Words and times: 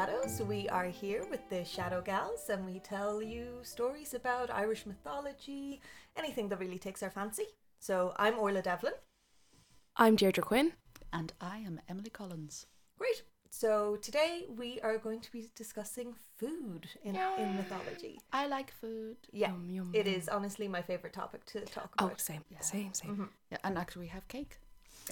Shadows. 0.00 0.42
We 0.42 0.68
are 0.68 0.84
here 0.84 1.24
with 1.30 1.48
the 1.48 1.64
Shadow 1.64 2.02
Gals 2.02 2.50
and 2.50 2.66
we 2.66 2.80
tell 2.80 3.22
you 3.22 3.60
stories 3.62 4.12
about 4.12 4.50
Irish 4.50 4.84
mythology, 4.84 5.80
anything 6.18 6.50
that 6.50 6.58
really 6.60 6.78
takes 6.78 7.02
our 7.02 7.08
fancy. 7.08 7.44
So 7.80 8.12
I'm 8.18 8.38
Orla 8.38 8.60
Devlin. 8.60 8.92
I'm 9.96 10.14
Deirdre 10.14 10.44
Quinn. 10.44 10.72
And 11.14 11.32
I 11.40 11.60
am 11.60 11.80
Emily 11.88 12.10
Collins. 12.10 12.66
Great. 12.98 13.22
So 13.48 13.96
today 14.02 14.44
we 14.54 14.78
are 14.82 14.98
going 14.98 15.20
to 15.20 15.32
be 15.32 15.46
discussing 15.54 16.14
food 16.38 16.86
in, 17.02 17.16
in 17.38 17.56
mythology. 17.56 18.20
I 18.34 18.48
like 18.48 18.70
food. 18.72 19.16
Yeah, 19.32 19.52
Yum, 19.52 19.70
yum, 19.70 19.90
it 19.94 20.04
yum. 20.06 20.14
is 20.14 20.28
honestly 20.28 20.68
my 20.68 20.82
favorite 20.82 21.14
topic 21.14 21.46
to 21.46 21.60
talk 21.60 21.94
about. 21.94 22.02
Oh, 22.02 22.06
about. 22.08 22.20
same, 22.20 22.44
Yeah. 22.50 22.60
same, 22.60 22.92
same. 22.92 23.12
Mm-hmm. 23.12 23.24
Yeah, 23.50 23.58
and 23.64 23.78
actually 23.78 24.02
we 24.04 24.08
have 24.08 24.28
cake. 24.28 24.58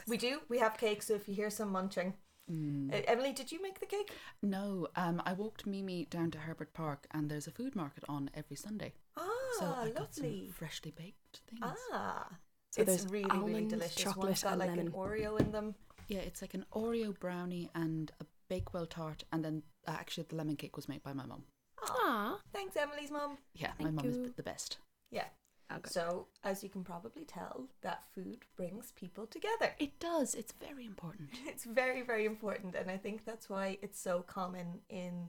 We 0.06 0.18
do. 0.18 0.40
We 0.50 0.58
have 0.58 0.76
cake, 0.76 1.02
so 1.02 1.14
if 1.14 1.26
you 1.26 1.34
hear 1.34 1.48
some 1.48 1.70
munching. 1.72 2.12
Mm. 2.50 2.92
Uh, 2.92 3.00
Emily, 3.06 3.32
did 3.32 3.50
you 3.50 3.62
make 3.62 3.80
the 3.80 3.86
cake? 3.86 4.12
No, 4.42 4.88
um, 4.96 5.22
I 5.24 5.32
walked 5.32 5.66
Mimi 5.66 6.04
down 6.10 6.30
to 6.32 6.38
Herbert 6.38 6.74
Park, 6.74 7.06
and 7.12 7.30
there's 7.30 7.46
a 7.46 7.50
food 7.50 7.74
market 7.74 8.04
on 8.08 8.30
every 8.34 8.56
Sunday. 8.56 8.92
Ah, 9.16 9.28
So 9.58 9.64
I 9.66 9.90
got 9.90 10.14
some 10.14 10.24
lovely. 10.24 10.50
freshly 10.54 10.90
baked 10.90 11.40
things. 11.48 11.62
Ah, 11.92 12.28
So 12.70 12.82
it's 12.82 12.88
there's 12.96 13.06
really, 13.10 13.38
really 13.38 13.64
delicious. 13.66 13.94
chocolate, 14.02 14.26
One's 14.26 14.42
got 14.42 14.52
and 14.52 14.58
like 14.60 14.68
lemon. 14.70 14.86
an 14.88 14.92
Oreo 14.92 15.40
in 15.40 15.52
them. 15.52 15.74
Yeah, 16.08 16.18
it's 16.20 16.42
like 16.42 16.52
an 16.54 16.66
Oreo 16.74 17.18
brownie 17.18 17.70
and 17.74 18.12
a 18.20 18.26
Bakewell 18.50 18.86
tart, 18.86 19.24
and 19.32 19.42
then 19.42 19.62
uh, 19.88 19.92
actually 19.92 20.26
the 20.28 20.36
lemon 20.36 20.56
cake 20.56 20.76
was 20.76 20.86
made 20.88 21.02
by 21.02 21.14
my 21.14 21.24
mum. 21.24 21.44
Ah, 21.82 21.94
Ah, 22.06 22.40
thanks, 22.52 22.76
Emily's 22.76 23.10
mum. 23.10 23.38
Yeah, 23.54 23.72
my 23.80 23.90
mum 23.90 24.04
is 24.06 24.18
the 24.36 24.42
best. 24.42 24.76
Yeah. 25.10 25.24
Okay. 25.72 25.90
So, 25.90 26.26
as 26.42 26.62
you 26.62 26.68
can 26.68 26.84
probably 26.84 27.24
tell, 27.24 27.68
that 27.82 28.04
food 28.14 28.44
brings 28.56 28.92
people 28.92 29.26
together. 29.26 29.74
It 29.78 29.98
does. 29.98 30.34
It's 30.34 30.52
very 30.52 30.86
important. 30.86 31.30
It's 31.46 31.64
very, 31.64 32.02
very 32.02 32.24
important, 32.24 32.74
and 32.74 32.90
I 32.90 32.96
think 32.96 33.24
that's 33.24 33.48
why 33.48 33.78
it's 33.82 34.00
so 34.00 34.22
common 34.22 34.80
in 34.88 35.28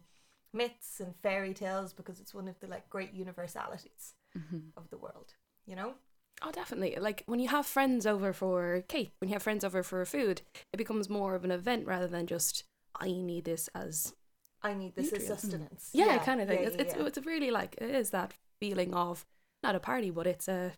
myths 0.54 1.00
and 1.00 1.14
fairy 1.18 1.54
tales 1.54 1.92
because 1.94 2.20
it's 2.20 2.34
one 2.34 2.48
of 2.48 2.58
the 2.60 2.68
like 2.68 2.90
great 2.90 3.14
universalities 3.14 4.14
hmm 4.34 4.70
of 4.78 4.90
the 4.90 4.98
world. 4.98 5.34
You 5.66 5.76
know? 5.76 5.94
Oh, 6.42 6.52
definitely. 6.52 6.98
Like 7.00 7.24
when 7.26 7.40
you 7.40 7.48
have 7.50 7.66
friends 7.66 8.06
over 8.06 8.34
for 8.34 8.84
cake, 8.88 9.14
when 9.20 9.30
you 9.30 9.34
have 9.36 9.44
friends 9.44 9.64
over 9.64 9.84
for 9.84 10.04
food, 10.06 10.42
it 10.74 10.78
becomes 10.78 11.10
more 11.10 11.36
of 11.36 11.44
an 11.46 11.52
event 11.52 11.88
rather 11.88 12.08
than 12.08 12.28
just 12.28 12.64
I 13.00 13.08
need 13.12 13.46
this 13.46 13.70
as 13.74 14.14
I 14.62 14.74
need 14.74 14.96
this 14.96 15.14
as 15.14 15.28
sustenance. 15.28 15.90
yeah, 15.94 16.18
kind 16.20 16.42
of 16.42 16.48
thing. 16.48 16.62
yeah, 16.62 16.68
it's, 16.68 16.76
yeah, 16.76 16.82
it's 16.82 16.96
yeah. 16.96 17.06
it's 17.06 17.26
really 17.26 17.52
like 17.52 17.76
it 17.80 17.90
is 17.96 18.10
that 18.12 18.34
feeling 18.60 18.94
of 18.94 19.26
not 19.64 19.76
a 19.76 19.80
party, 19.80 20.10
but 20.12 20.28
it's 20.28 20.48
a 20.48 20.74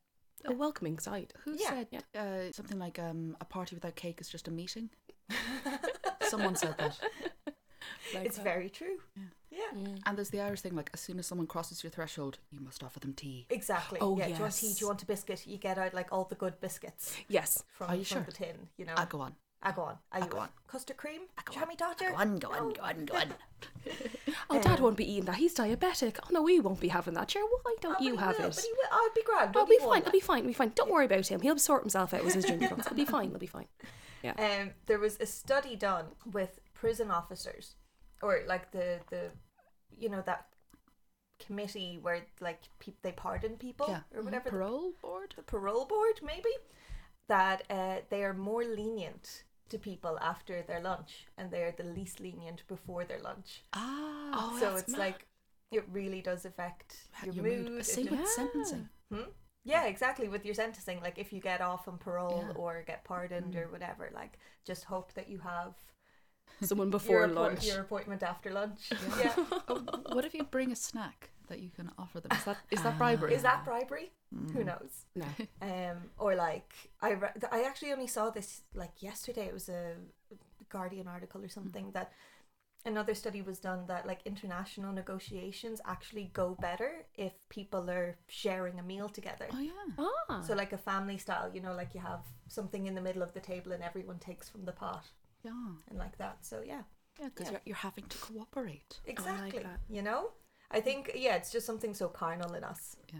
a 0.46 0.54
welcoming 0.54 1.00
side. 1.00 1.34
Who 1.44 1.56
Yeah, 1.58 1.70
said 1.70 1.88
yeah. 1.92 2.00
Uh, 2.16 2.52
something 2.52 2.80
like 2.80 3.00
um, 3.00 3.36
a 3.42 3.46
party 3.46 3.76
without 3.76 3.96
cake 3.96 4.22
is 4.22 4.30
just 4.30 4.48
a 4.48 4.52
meeting? 4.52 4.90
Someone 6.22 6.56
said 6.56 6.76
that. 6.78 6.98
Like 8.14 8.26
it's 8.26 8.38
that. 8.38 8.44
very 8.44 8.70
true. 8.70 8.98
Yeah. 9.16 9.24
Yeah. 9.50 9.80
Mm. 9.80 10.00
And 10.06 10.18
there's 10.18 10.30
the 10.30 10.40
Irish 10.42 10.62
thing 10.62 10.76
like, 10.76 10.90
as 10.94 11.00
soon 11.02 11.20
as 11.20 11.26
someone 11.26 11.48
crosses 11.48 11.84
your 11.84 11.90
threshold, 11.92 12.38
you 12.52 12.60
must 12.62 12.84
offer 12.84 13.00
them 13.00 13.14
tea. 13.14 13.48
Exactly. 13.50 13.98
Oh, 14.00 14.18
yeah. 14.18 14.28
Do 14.28 14.34
you 14.34 14.40
want 14.40 14.54
tea? 14.54 14.74
Do 14.74 14.80
you 14.82 14.88
want 14.88 15.02
a 15.02 15.06
biscuit? 15.06 15.48
You 15.48 15.58
get 15.58 15.78
out 15.78 15.94
like 15.94 16.10
all 16.12 16.26
the 16.26 16.36
good 16.36 16.60
biscuits 16.62 17.18
Yes. 17.28 17.64
from, 17.70 17.90
Are 17.90 17.96
you 17.96 18.06
from 18.06 18.18
sure? 18.20 18.24
the 18.26 18.32
tin. 18.32 18.56
You 18.78 18.86
know. 18.86 18.94
Ah, 18.96 19.06
go 19.10 19.20
on. 19.22 19.36
Ah, 19.68 19.72
go 19.76 19.82
on. 19.82 19.94
Are 19.94 20.00
Ah, 20.14 20.24
you 20.24 20.30
go 20.30 20.38
on. 20.40 20.50
Custard 20.68 20.96
cream? 20.98 21.22
Ah, 21.38 21.42
go 21.46 21.54
Jammy 21.54 21.76
Dodger? 21.76 22.10
Go 22.12 22.16
on, 22.16 22.38
go 22.40 22.50
on, 22.52 22.72
go 22.74 22.82
on, 22.84 23.06
go 23.06 23.16
on. 23.18 23.34
Oh, 24.50 24.62
Dad 24.62 24.80
won't 24.80 24.96
be 24.96 25.10
eating 25.12 25.26
that. 25.26 25.36
He's 25.36 25.54
diabetic. 25.56 26.18
Oh 26.24 26.28
no, 26.32 26.42
we 26.42 26.60
won't 26.60 26.80
be 26.80 26.88
having 26.90 27.16
that. 27.16 27.30
Sure, 27.32 27.46
why 27.64 27.76
don't 27.82 27.98
Oh, 28.00 28.04
you 28.04 28.12
he 28.14 28.18
have 28.18 28.36
it? 28.36 28.42
But 28.44 28.56
he 28.62 28.72
will. 28.72 28.88
Oh, 28.92 29.06
it'll 29.06 29.16
be 29.16 29.24
grand. 29.24 29.58
I'll 29.58 29.66
be 29.66 29.78
fine. 29.80 30.04
I'll 30.06 30.12
be 30.12 30.20
fine. 30.22 30.42
I'll 30.44 30.48
be 30.48 30.54
fine. 30.54 30.72
Don't 30.76 30.92
worry 30.92 31.06
about 31.06 31.28
him. 31.28 31.42
He'll 31.42 31.58
sort 31.58 31.82
himself 31.84 32.14
out 32.14 32.24
with 32.24 32.34
his 32.36 32.46
ginger 32.46 32.68
drugs. 32.68 32.88
I'll 32.88 32.94
be 32.94 33.04
fine. 33.06 33.32
I'll 33.34 33.40
be 33.40 33.46
fine. 33.48 33.66
Yeah. 34.24 34.34
Um, 34.38 34.72
there 34.86 35.00
was 35.00 35.18
a 35.20 35.26
study 35.26 35.76
done 35.76 36.06
with 36.32 36.60
prison 36.74 37.12
officers, 37.12 37.76
or 38.22 38.42
like 38.48 38.72
the 38.72 39.00
the, 39.10 39.32
you 39.98 40.08
know 40.10 40.22
that 40.26 40.48
committee 41.46 42.00
where 42.02 42.22
like 42.40 42.60
peop 42.80 42.96
they 43.02 43.12
pardon 43.12 43.58
people 43.58 43.88
Yeah. 43.90 44.02
or 44.16 44.24
whatever. 44.24 44.46
the- 44.46 44.52
Parole 44.52 44.94
board? 45.02 45.34
the 45.36 45.44
parole 45.44 45.86
board 45.86 46.20
maybe 46.24 46.50
that 47.28 47.64
uh, 47.70 47.98
they 48.10 48.24
are 48.24 48.34
more 48.34 48.64
lenient 48.64 49.44
to 49.70 49.78
people 49.78 50.18
after 50.22 50.62
their 50.64 50.82
lunch 50.82 51.26
and 51.38 51.52
they 51.52 51.62
are 51.64 51.74
the 51.78 51.84
least 51.84 52.20
lenient 52.20 52.64
before 52.68 53.04
their 53.06 53.20
lunch 53.20 53.64
Ah. 53.74 54.32
Oh, 54.34 54.58
so 54.60 54.76
it's 54.76 54.90
mad. 54.92 55.00
like 55.00 55.26
it 55.72 55.84
really 55.92 56.22
does 56.22 56.46
affect 56.46 56.96
your, 57.26 57.34
your 57.36 57.44
mood, 57.44 57.70
mood. 57.72 57.80
it 57.82 57.86
Same 57.86 58.06
does- 58.06 58.20
with 58.20 58.28
sentencing. 58.30 58.90
Hmm? 59.12 59.30
yeah 59.66 59.84
exactly 59.86 60.28
with 60.30 60.46
your 60.46 60.54
sentencing 60.56 61.00
like 61.02 61.18
if 61.18 61.34
you 61.34 61.42
get 61.42 61.60
off 61.62 61.88
on 61.88 61.98
parole 61.98 62.44
Yeah. 62.48 62.54
or 62.56 62.84
get 62.88 63.04
pardoned 63.04 63.54
Mm. 63.54 63.62
or 63.62 63.68
whatever 63.70 64.10
like 64.14 64.38
just 64.66 64.86
hope 64.86 65.14
that 65.14 65.28
you 65.30 65.40
have 65.40 65.74
Someone 66.62 66.90
before 66.90 67.24
appoint- 67.24 67.36
lunch. 67.36 67.66
your 67.68 67.82
appointment 67.82 68.24
after 68.24 68.52
lunch 68.52 68.90
yeah, 69.20 69.34
Oh, 69.68 69.84
what 70.14 70.26
if 70.26 70.34
you 70.34 70.44
bring 70.44 70.72
a 70.72 70.76
snack 70.76 71.30
that 71.48 71.60
you 71.60 71.70
can 71.76 71.90
offer 71.98 72.20
them? 72.20 72.32
Is 72.38 72.44
that 72.46 72.58
is 72.72 72.82
that 72.84 72.98
bribery? 72.98 73.34
is 73.34 73.42
that 73.44 73.64
bribery 73.66 74.12
who 74.54 74.60
Mm. 74.64 74.66
knows 74.72 74.94
No. 75.16 75.26
um 75.62 75.98
or 76.18 76.36
like 76.36 76.72
i 77.02 77.12
re- 77.12 77.38
i 77.52 77.64
actually 77.64 77.92
only 77.94 78.08
saw 78.08 78.30
this 78.30 78.50
like 78.74 79.02
yesterday 79.02 79.46
it 79.52 79.54
was 79.54 79.70
a 79.70 79.84
guardian 80.70 81.08
article 81.08 81.42
or 81.42 81.48
something 81.50 81.92
that 81.92 82.12
another 82.86 83.14
study 83.16 83.42
was 83.42 83.58
done 83.60 83.82
that 83.88 84.06
like 84.06 84.20
international 84.26 84.92
negotiations 84.94 85.80
actually 85.86 86.26
go 86.34 86.56
better 86.60 86.92
if 87.16 87.34
people 87.50 87.90
are 87.90 88.18
sharing 88.28 88.80
a 88.80 88.84
meal 88.84 89.10
together 89.10 89.48
Oh 89.54 89.60
yeah. 89.60 90.06
Ah. 90.30 90.42
so 90.42 90.54
like 90.54 90.74
a 90.74 90.78
family 90.78 91.18
style 91.18 91.50
you 91.56 91.62
know 91.62 91.74
like 91.74 91.94
you 91.96 92.02
have 92.02 92.24
something 92.48 92.86
in 92.88 92.96
the 92.96 93.02
middle 93.08 93.24
of 93.28 93.34
the 93.34 93.40
table 93.52 93.72
and 93.72 93.82
everyone 93.84 94.20
takes 94.20 94.50
from 94.50 94.66
the 94.66 94.74
pot 94.84 95.06
Yeah. 95.44 95.52
and 95.90 95.98
like 95.98 96.18
that 96.18 96.38
so 96.46 96.58
yeah 96.74 96.84
Yeah, 97.20 97.30
because 97.30 97.48
Yeah. 97.48 97.52
you're, 97.54 97.62
you're 97.68 97.84
having 97.90 98.06
to 98.14 98.18
cooperate. 98.30 98.92
exactly 99.14 99.64
that. 99.70 99.80
you 99.98 100.02
know 100.02 100.22
i 100.72 100.80
think 100.82 101.12
yeah 101.16 101.36
it's 101.36 101.52
just 101.52 101.66
something 101.66 101.94
so 101.94 102.08
carnal 102.08 102.54
in 102.54 102.64
us 102.64 102.96
Yeah. 103.14 103.20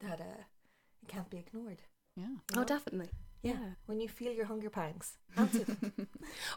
that 0.00 0.20
uh 0.20 0.42
it 1.02 1.08
can't 1.08 1.30
be 1.30 1.38
ignored 1.38 1.82
Yeah. 2.16 2.26
you 2.26 2.60
Oh, 2.60 2.64
definitely. 2.64 3.10
yeah 3.42 3.52
Yeah. 3.52 3.70
when 3.86 4.00
you 4.00 4.08
feel 4.08 4.32
your 4.32 4.46
hunger 4.46 4.70
pangs 4.70 5.16
answer 5.36 5.64
them 5.64 6.08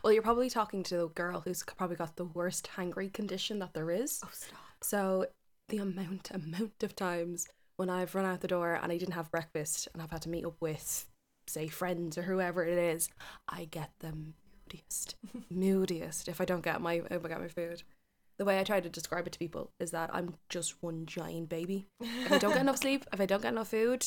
Well, 0.04 0.14
you're 0.14 0.22
probably 0.22 0.50
talking 0.50 0.84
to 0.84 0.98
the 0.98 1.08
girl 1.10 1.42
who's 1.42 1.64
probably 1.64 1.96
got 1.96 2.16
the 2.16 2.26
worst 2.26 2.70
hangry 2.78 3.12
condition 3.12 3.60
that 3.60 3.74
there 3.74 3.90
is. 3.92 4.22
oh 4.24 4.30
stop 4.32 4.60
So 4.82 5.26
the 5.70 5.78
amount 5.80 6.30
amount 6.32 6.84
of 6.84 6.96
times 6.96 7.48
when 7.78 7.90
I've 7.90 8.14
run 8.16 8.26
out 8.26 8.42
the 8.42 8.48
door 8.48 8.80
and 8.82 8.92
I 8.92 8.98
didn't 8.98 9.16
have 9.16 9.32
breakfast 9.32 9.88
and 9.94 10.02
I've 10.02 10.12
had 10.12 10.22
to 10.24 10.30
meet 10.30 10.46
up 10.46 10.56
with 10.62 11.08
say 11.48 11.68
friends 11.68 12.18
or 12.18 12.24
whoever 12.24 12.64
it 12.66 12.78
is, 12.78 13.10
I 13.50 13.66
get 13.66 13.92
the 14.00 14.14
moodiest, 14.14 15.16
moodiest 15.50 16.28
if 16.28 16.40
I 16.40 16.46
don't 16.46 16.64
get 16.64 16.80
my 16.82 17.02
if 17.12 17.26
I 17.26 17.28
get 17.28 17.42
my 17.42 17.48
food. 17.50 17.84
The 18.38 18.46
way 18.46 18.60
I 18.60 18.64
try 18.64 18.80
to 18.82 18.90
describe 18.90 19.28
it 19.28 19.34
to 19.34 19.40
people 19.40 19.72
is 19.80 19.92
that 19.92 20.10
I'm 20.14 20.36
just 20.50 20.82
one 20.84 21.06
giant 21.06 21.50
baby. 21.50 21.88
If 22.02 22.32
I 22.34 22.38
don't 22.38 22.52
get 22.54 22.62
enough 22.62 22.78
sleep, 22.80 23.06
if 23.14 23.22
I 23.22 23.26
don't 23.26 23.42
get 23.42 23.54
enough 23.54 23.70
food, 23.70 24.06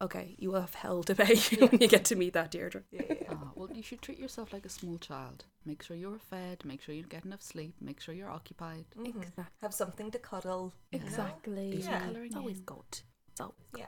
okay, 0.00 0.36
you 0.38 0.50
will 0.52 0.60
have 0.60 0.74
hell 0.74 1.02
to 1.02 1.14
pay 1.14 1.34
when 1.58 1.80
you 1.80 1.88
get 1.88 2.04
to 2.06 2.16
meet 2.16 2.34
that 2.34 2.50
Deirdre. 2.52 2.82
yeah, 2.92 3.02
yeah, 3.08 3.14
yeah. 3.22 3.26
Ah, 3.32 3.50
well, 3.56 3.68
you 3.74 3.82
should 3.82 4.00
treat 4.00 4.18
yourself 4.18 4.52
like 4.52 4.64
a 4.64 4.68
small 4.68 4.96
child. 4.98 5.46
Make 5.64 5.82
sure 5.82 5.96
you're 5.96 6.18
fed. 6.20 6.64
Make 6.64 6.82
sure 6.82 6.94
you 6.94 7.02
get 7.02 7.24
enough 7.24 7.42
sleep. 7.42 7.74
Make 7.80 8.00
sure 8.00 8.14
you're 8.14 8.30
occupied. 8.30 8.84
Mhm. 8.96 9.08
Exactly. 9.08 9.44
have 9.62 9.74
something 9.74 10.10
to 10.12 10.18
cuddle 10.18 10.72
you 10.92 11.00
know? 11.00 11.04
Exactly. 11.06 11.70
Do 11.72 11.78
Yeah. 11.78 11.98
colouring 12.06 12.26
It's 12.26 12.36
always 12.36 12.58
in. 12.58 12.64
good. 12.64 13.00
It's 13.32 13.40
always 13.40 13.56
Yeah. 13.76 13.86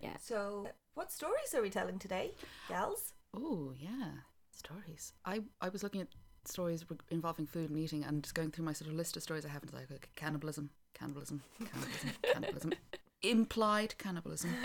Yeah. 0.00 0.16
so 0.20 0.68
what 0.94 1.10
stories 1.10 1.52
are 1.54 1.62
we 1.62 1.70
telling 1.70 1.98
today 1.98 2.34
gals 2.68 3.12
Oh 3.34 3.72
yeah, 3.76 4.10
stories. 4.50 5.12
I 5.24 5.42
I 5.60 5.68
was 5.68 5.82
looking 5.82 6.00
at 6.00 6.08
stories 6.50 6.84
involving 7.10 7.46
food 7.46 7.70
and 7.70 7.78
eating, 7.78 8.04
and 8.04 8.22
just 8.22 8.34
going 8.34 8.50
through 8.50 8.64
my 8.64 8.72
sort 8.72 8.90
of 8.90 8.96
list 8.96 9.16
of 9.16 9.22
stories 9.22 9.44
I 9.44 9.48
have. 9.48 9.62
And 9.62 9.72
like 9.72 9.90
okay, 9.90 10.08
cannibalism, 10.16 10.70
cannibalism, 10.94 11.42
cannibalism, 11.58 12.10
cannibalism, 12.32 12.72
implied 13.22 13.96
cannibalism. 13.98 14.50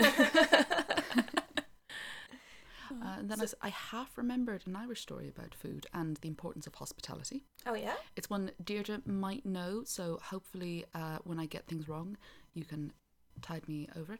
Uh, 3.02 3.18
and 3.18 3.28
then 3.28 3.40
I 3.62 3.68
half 3.68 4.16
remembered 4.16 4.62
an 4.66 4.76
Irish 4.76 5.02
story 5.02 5.28
about 5.28 5.54
food 5.54 5.86
and 5.92 6.16
the 6.18 6.28
importance 6.28 6.66
of 6.66 6.74
hospitality. 6.74 7.44
oh 7.66 7.74
yeah 7.74 7.94
It's 8.16 8.30
one 8.30 8.52
Deirdre 8.62 9.00
might 9.04 9.44
know, 9.44 9.82
so 9.84 10.18
hopefully 10.22 10.84
uh, 10.94 11.18
when 11.24 11.38
I 11.38 11.46
get 11.46 11.66
things 11.66 11.88
wrong, 11.88 12.16
you 12.54 12.64
can 12.64 12.92
tide 13.42 13.68
me 13.68 13.88
over. 13.96 14.18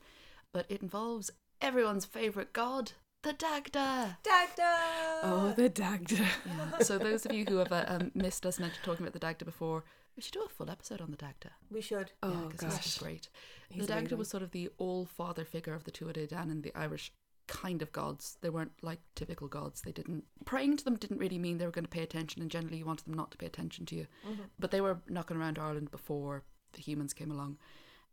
But 0.52 0.66
it 0.68 0.82
involves 0.82 1.30
everyone's 1.60 2.04
favourite 2.04 2.52
god, 2.52 2.92
the 3.26 3.32
Dagda. 3.32 4.16
Dagda 4.22 4.76
Oh, 5.22 5.52
the 5.56 5.68
Dagda. 5.68 6.16
Yeah. 6.46 6.78
So 6.80 6.98
those 6.98 7.26
of 7.26 7.32
you 7.32 7.44
who 7.44 7.56
have 7.56 7.72
uh, 7.72 7.84
um, 7.88 8.10
missed 8.14 8.46
us 8.46 8.58
mentioned 8.58 8.84
talking 8.84 9.02
about 9.04 9.12
the 9.12 9.18
Dagda 9.18 9.44
before, 9.44 9.84
we 10.16 10.22
should 10.22 10.32
do 10.32 10.42
a 10.44 10.48
full 10.48 10.70
episode 10.70 11.00
on 11.00 11.10
the 11.10 11.16
Dagda. 11.16 11.50
we 11.70 11.80
should 11.80 12.12
Oh, 12.22 12.48
because 12.50 12.74
it's 12.74 12.84
just 12.84 13.00
great. 13.02 13.28
He's 13.68 13.82
the 13.82 13.88
Dagda 13.88 14.00
amazing. 14.00 14.18
was 14.18 14.28
sort 14.28 14.42
of 14.42 14.52
the 14.52 14.70
all-father 14.78 15.44
figure 15.44 15.74
of 15.74 15.84
the 15.84 15.90
Tuatha 15.90 16.28
Danann 16.28 16.62
the 16.62 16.74
Irish 16.74 17.12
kind 17.48 17.82
of 17.82 17.92
gods. 17.92 18.38
They 18.40 18.48
weren't 18.50 18.72
like 18.82 19.00
typical 19.14 19.48
gods. 19.48 19.82
They 19.82 19.92
didn't 19.92 20.24
praying 20.44 20.76
to 20.78 20.84
them 20.84 20.96
didn't 20.96 21.18
really 21.18 21.38
mean 21.38 21.58
they 21.58 21.66
were 21.66 21.70
going 21.72 21.84
to 21.84 21.90
pay 21.90 22.02
attention, 22.02 22.42
and 22.42 22.50
generally 22.50 22.78
you 22.78 22.86
wanted 22.86 23.06
them 23.06 23.14
not 23.14 23.30
to 23.32 23.36
pay 23.38 23.46
attention 23.46 23.86
to 23.86 23.94
you. 23.96 24.06
Mhm. 24.26 24.46
But 24.58 24.70
they 24.70 24.80
were 24.80 24.98
knocking 25.08 25.36
around 25.36 25.58
Ireland 25.58 25.90
before 25.90 26.44
the 26.72 26.80
humans 26.82 27.12
came 27.12 27.30
along. 27.30 27.58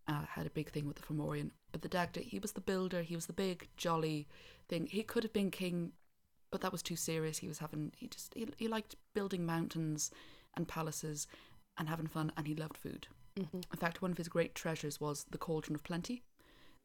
Uh, 0.08 0.26
had 0.30 0.46
a 0.46 0.50
big 0.50 0.70
thing 0.70 0.86
with 0.86 0.98
the 0.98 1.02
Fomorian, 1.02 1.52
but 1.72 1.82
the 1.82 1.88
Dagda, 1.88 2.20
he 2.20 2.38
was 2.40 2.52
the 2.52 2.62
builder. 2.62 3.04
He 3.04 3.16
was 3.16 3.26
the 3.26 3.34
big 3.34 3.70
jolly 3.78 4.28
thing. 4.68 4.88
He 4.88 5.02
could 5.02 5.24
have 5.24 5.32
been 5.32 5.50
king, 5.50 5.94
but 6.52 6.60
that 6.62 6.74
was 6.74 6.84
too 6.84 6.98
serious. 6.98 7.38
He 7.38 7.48
was 7.48 7.60
having 7.60 7.94
he 7.96 8.08
just 8.08 8.34
he, 8.34 8.48
he 8.58 8.68
liked 8.68 8.96
building 9.14 9.46
mountains 9.46 10.12
and 10.56 10.68
palaces. 10.68 11.28
and 11.78 11.90
having 11.90 12.08
fun, 12.08 12.32
and 12.38 12.48
he 12.48 12.56
loved 12.56 12.78
food. 12.78 13.08
Mm-hmm. 13.38 13.58
In 13.72 13.80
fact, 13.80 14.02
one 14.02 14.12
of 14.12 14.18
his 14.18 14.28
great 14.28 14.54
treasures 14.56 15.00
was 15.02 15.26
the 15.32 15.38
cauldron 15.38 15.76
of 15.76 15.84
plenty, 15.84 16.24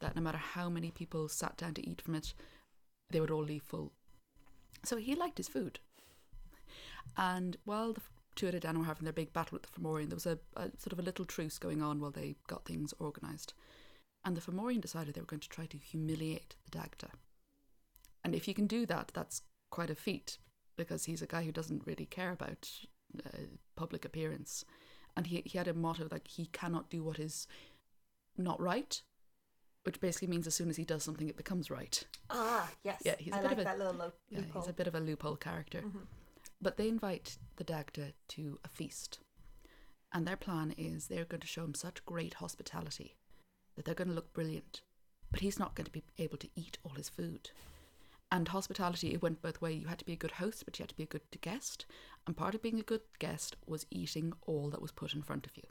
that 0.01 0.17
no 0.17 0.23
matter 0.23 0.39
how 0.39 0.69
many 0.69 0.91
people 0.91 1.29
sat 1.29 1.57
down 1.57 1.75
to 1.75 1.89
eat 1.89 2.01
from 2.01 2.15
it, 2.15 2.35
they 3.11 3.21
would 3.21 3.31
all 3.31 3.43
leave 3.43 3.63
full. 3.63 3.93
So 4.85 4.97
he 4.97 5.15
liked 5.15 5.39
his 5.39 5.49
food. 5.49 5.81
And 7.17 7.57
while 7.65 7.93
the 7.93 8.01
Danann 8.47 8.79
were 8.79 8.85
having 8.85 9.05
their 9.05 9.13
big 9.13 9.33
battle 9.33 9.57
with 9.57 9.63
the 9.63 9.81
Fomorian, 9.81 10.09
there 10.09 10.17
was 10.17 10.27
a, 10.27 10.39
a 10.57 10.71
sort 10.79 10.93
of 10.93 10.99
a 10.99 11.03
little 11.03 11.25
truce 11.25 11.59
going 11.59 11.83
on 11.83 12.01
while 12.01 12.11
they 12.11 12.37
got 12.47 12.65
things 12.65 12.95
organised. 13.01 13.55
And 14.25 14.37
the 14.37 14.41
Fomorian 14.41 14.81
decided 14.81 15.15
they 15.15 15.21
were 15.21 15.27
going 15.27 15.41
to 15.41 15.49
try 15.49 15.67
to 15.67 15.77
humiliate 15.77 16.57
the 16.65 16.79
Dagda. 16.79 17.11
And 18.25 18.35
if 18.35 18.47
you 18.49 18.55
can 18.55 18.67
do 18.67 18.85
that, 18.87 19.11
that's 19.15 19.43
quite 19.71 19.91
a 19.91 19.95
feat 19.95 20.39
because 20.77 21.05
he's 21.05 21.23
a 21.23 21.27
guy 21.27 21.45
who 21.45 21.53
doesn't 21.53 21.87
really 21.87 22.07
care 22.07 22.31
about 22.33 22.69
uh, 23.25 23.39
public 23.77 24.05
appearance. 24.05 24.65
And 25.17 25.27
he, 25.27 25.43
he 25.45 25.59
had 25.59 25.69
a 25.69 25.75
motto 25.75 26.09
like 26.11 26.29
he 26.29 26.47
cannot 26.47 26.91
do 26.91 27.03
what 27.03 27.19
is 27.19 27.47
not 28.37 28.61
right, 28.61 29.01
which 29.85 30.01
basically 30.01 30.29
means 30.29 30.47
as 30.47 30.55
soon 30.55 30.69
as 30.69 30.77
he 30.77 30.85
does 30.85 31.03
something, 31.03 31.29
it 31.29 31.37
becomes 31.37 31.71
right. 31.71 32.05
Ah, 32.31 32.69
yes. 32.85 33.03
Yeah, 33.05 33.15
he's 33.19 33.33
a 33.33 33.37
I 33.37 33.41
bit 33.41 33.47
like 33.49 33.53
of 33.53 33.59
a- 33.61 33.65
that 33.65 33.79
little 33.79 33.95
lo- 33.95 34.13
Yeah, 34.31 34.41
he's 34.55 34.69
a 34.69 34.73
bit 34.73 34.87
of 34.87 34.95
a 34.95 35.01
loophole 35.01 35.37
character. 35.37 35.83
Mhm. 35.83 36.07
But 36.61 36.77
they 36.77 36.89
invite 36.89 37.39
the 37.57 37.65
Dagda 37.65 38.13
to 38.29 38.59
a 38.65 38.69
feast. 38.69 39.21
And 40.13 40.27
their 40.27 40.37
plan 40.37 40.75
is 40.77 41.07
they're 41.07 41.25
going 41.25 41.41
to 41.41 41.47
show 41.47 41.65
him 41.65 41.75
such 41.75 42.05
great 42.05 42.35
hospitality 42.35 43.17
that 43.77 43.85
they're 43.85 43.95
going 43.95 44.09
to 44.09 44.15
look 44.15 44.33
brilliant. 44.33 44.81
But 45.31 45.41
he's 45.41 45.59
not 45.59 45.75
going 45.75 45.85
to 45.85 45.91
be 45.93 46.05
able 46.19 46.39
to 46.39 46.49
eat 46.57 46.79
all 46.83 46.93
his 46.93 47.09
food. 47.09 47.51
And 48.31 48.49
hospitality, 48.49 49.13
it 49.13 49.23
went 49.23 49.43
both 49.43 49.61
ways. 49.61 49.81
You 49.81 49.89
had 49.89 49.99
to 50.01 50.05
be 50.05 50.13
a 50.13 50.17
good 50.17 50.33
host, 50.33 50.65
but 50.65 50.79
you 50.79 50.83
had 50.83 50.91
to 50.91 50.97
be 50.97 51.03
a 51.03 51.07
good 51.07 51.23
guest. 51.41 51.87
And 52.27 52.37
part 52.37 52.55
of 52.55 52.63
being 52.63 52.79
a 52.79 52.83
good 52.83 53.01
guest 53.19 53.57
was 53.67 53.87
eating 53.91 54.33
all 54.47 54.69
that 54.71 54.83
was 54.83 54.93
put 54.93 55.15
in 55.15 55.23
front 55.23 55.47
of 55.47 55.57
you. 55.57 55.63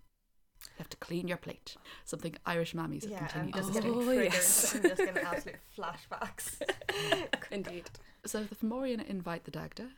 You 0.63 0.80
have 0.80 0.90
to 0.90 0.98
clean 0.98 1.28
your 1.28 1.38
plate. 1.38 1.75
Something 2.06 2.36
Irish 2.45 2.74
mammies 2.74 3.04
have 3.04 3.12
Yeah, 3.12 3.19
I'm 3.36 3.51
continued 3.51 3.56
just 3.56 3.68
to 3.74 3.81
getting 3.81 3.94
Oh, 3.94 4.12
yes. 4.12 4.75
I'm 4.75 4.81
just 4.81 4.98
getting 4.98 5.18
absolute 5.18 5.57
flashbacks. 5.78 6.62
Indeed. 7.51 7.90
So 8.25 8.44
the 8.44 8.56
Fomorian 8.56 9.06
invite 9.07 9.44
the 9.45 9.51
Dagda, 9.51 9.90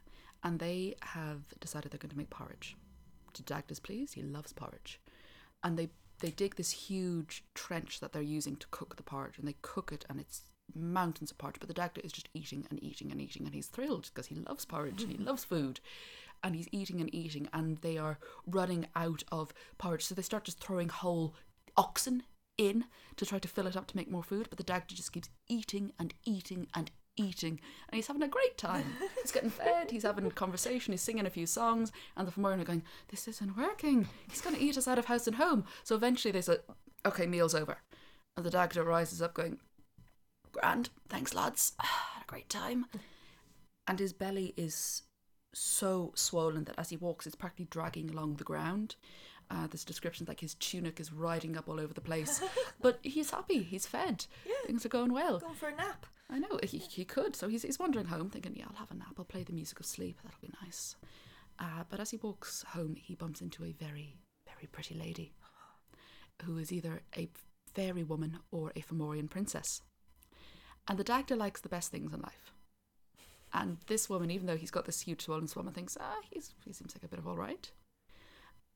and 0.44 0.60
they 0.60 0.96
have 1.02 1.42
decided 1.60 1.92
they're 1.92 2.00
going 2.00 2.10
to 2.12 2.18
make 2.18 2.30
porridge. 2.30 2.76
To 3.34 3.44
Dagda's 3.44 3.80
please, 3.80 4.14
he 4.14 4.22
loves 4.22 4.54
porridge, 4.54 5.00
and 5.64 5.78
they 5.78 5.90
they 6.20 6.32
dig 6.32 6.56
this 6.56 6.72
huge 6.72 7.46
trench 7.54 8.02
that 8.02 8.12
they're 8.12 8.22
using 8.22 8.58
to 8.58 8.68
cook 8.72 8.96
the 8.96 9.04
porridge, 9.04 9.38
and 9.38 9.48
they 9.48 9.56
cook 9.62 9.92
it, 9.92 10.06
and 10.10 10.20
it's 10.20 10.42
mountains 10.76 11.32
of 11.32 11.38
porridge. 11.38 11.58
But 11.60 11.68
the 11.68 11.74
Dagda 11.74 12.04
is 12.04 12.12
just 12.12 12.30
eating 12.34 12.66
and 12.70 12.84
eating 12.84 13.12
and 13.12 13.22
eating, 13.22 13.46
and 13.46 13.54
he's 13.54 13.68
thrilled 13.68 14.10
because 14.14 14.28
he 14.28 14.36
loves 14.36 14.66
porridge 14.66 15.04
and 15.04 15.12
he 15.12 15.18
loves 15.24 15.46
food, 15.46 15.80
and 16.44 16.56
he's 16.56 16.68
eating 16.72 17.00
and 17.00 17.14
eating, 17.14 17.48
and 17.54 17.78
they 17.78 17.98
are 17.98 18.20
running 18.46 18.88
out 18.96 19.24
of 19.32 19.54
porridge, 19.78 20.06
so 20.06 20.16
they 20.16 20.22
start 20.22 20.44
just 20.44 20.60
throwing 20.60 20.90
whole 20.90 21.36
oxen 21.78 22.24
in 22.58 22.84
to 23.16 23.26
try 23.26 23.40
to 23.40 23.48
fill 23.48 23.68
it 23.68 23.78
up 23.78 23.88
to 23.88 23.96
make 23.96 24.12
more 24.12 24.24
food, 24.24 24.48
but 24.50 24.58
the 24.58 24.64
Dagda 24.64 24.94
just 24.94 25.14
keeps 25.14 25.30
eating 25.48 25.94
and 25.98 26.14
eating 26.26 26.68
and 26.76 26.92
eating, 27.20 27.60
and 27.88 27.96
he's 27.96 28.08
having 28.08 28.24
a 28.24 28.28
great 28.28 28.58
time. 28.58 28.86
He's 29.22 29.32
getting 29.32 29.50
fed, 29.50 29.92
he's 29.92 30.04
having 30.04 30.26
a 30.26 30.32
conversation, 30.32 30.94
he's 30.94 31.02
singing 31.02 31.26
a 31.26 31.30
few 31.30 31.46
songs, 31.46 31.92
and 32.16 32.28
the 32.28 32.32
Fomorian 32.32 32.62
are 32.62 32.66
going, 32.66 32.84
This 33.10 33.28
isn't 33.28 33.58
working. 33.58 34.08
He's 34.30 34.42
going 34.42 34.56
to 34.56 34.62
eat 34.62 34.78
us 34.78 34.88
out 34.88 34.98
of 34.98 35.06
house 35.06 35.28
and 35.28 35.36
home. 35.36 35.66
So 35.84 35.96
eventually 35.96 36.32
they 36.32 36.42
said, 36.42 36.60
Okay, 37.06 37.28
meal's 37.28 37.54
over. 37.54 37.78
And 38.38 38.46
the 38.46 38.50
Dagda 38.50 38.84
rises 38.84 39.22
up, 39.22 39.34
going, 39.34 39.60
Grand, 40.52 40.90
thanks, 41.10 41.36
lads. 41.36 41.74
Had 41.80 42.24
a 42.24 42.28
great 42.28 42.50
time. 42.50 42.86
And 43.88 44.00
his 44.00 44.14
belly 44.14 44.54
is 44.56 45.04
so 45.54 46.12
swollen 46.16 46.64
that 46.66 46.80
as 46.80 46.90
he 46.90 46.98
walks, 46.98 47.28
it's 47.28 47.36
practically 47.36 47.68
dragging 47.70 48.10
along 48.10 48.36
the 48.36 48.44
ground. 48.44 48.96
Uh, 49.52 49.68
there's 49.68 49.84
descriptions 49.84 50.28
like 50.28 50.40
his 50.40 50.54
tunic 50.56 51.00
is 51.00 51.12
riding 51.12 51.58
up 51.58 51.68
all 51.68 51.80
over 51.80 51.94
the 51.94 52.02
place, 52.02 52.42
but 52.82 53.00
he's 53.02 53.32
happy. 53.32 53.64
He's 53.64 53.88
fed. 53.88 54.26
Yeah. 54.46 54.54
Things 54.68 54.86
are 54.86 54.90
going 54.90 55.12
well. 55.12 55.40
Going 55.40 55.56
for 55.56 55.70
a 55.70 55.76
nap. 55.76 56.06
I 56.30 56.40
know 56.40 56.60
he, 56.64 56.78
he 56.78 57.06
could. 57.06 57.36
So 57.36 57.48
he's 57.48 57.64
he's 57.64 57.80
wandering 57.80 58.08
home, 58.08 58.30
thinking, 58.30 58.56
"Yeah, 58.56 58.66
I'll 58.70 58.78
have 58.78 58.92
a 58.92 58.96
nap. 58.96 59.16
I'll 59.18 59.26
play 59.26 59.44
the 59.44 59.54
music 59.54 59.80
of 59.80 59.86
sleep. 59.86 60.20
That'll 60.24 60.40
be 60.42 60.54
nice." 60.64 60.96
Uh, 61.58 61.84
but 61.90 62.00
as 62.00 62.12
he 62.12 62.18
walks 62.18 62.64
home, 62.70 62.96
he 62.96 63.16
bumps 63.16 63.42
into 63.42 63.64
a 63.64 63.72
very 63.72 64.18
very 64.46 64.68
pretty 64.72 64.96
lady, 64.96 65.34
who 66.44 66.58
is 66.58 66.72
either 66.72 67.02
a 67.18 67.30
fairy 67.74 68.04
woman 68.04 68.40
or 68.52 68.72
a 68.76 68.82
Fomorian 68.82 69.30
princess. 69.30 69.82
And 70.88 70.98
the 70.98 71.04
Dagda 71.04 71.36
likes 71.36 71.62
the 71.62 71.70
best 71.70 71.92
things 71.92 72.14
in 72.14 72.22
life. 72.22 72.52
And 73.54 73.78
this 73.88 74.10
woman, 74.10 74.32
even 74.32 74.48
though 74.48 74.58
he's 74.58 74.72
got 74.72 74.86
this 74.86 75.02
huge 75.02 75.22
swollen 75.22 75.48
woman, 75.56 75.74
thinks, 75.74 75.98
ah, 76.00 76.20
he's, 76.30 76.54
he 76.66 76.74
seems 76.74 76.96
like 76.96 77.04
a 77.04 77.08
bit 77.08 77.20
of 77.20 77.28
all 77.28 77.38
right. 77.38 77.72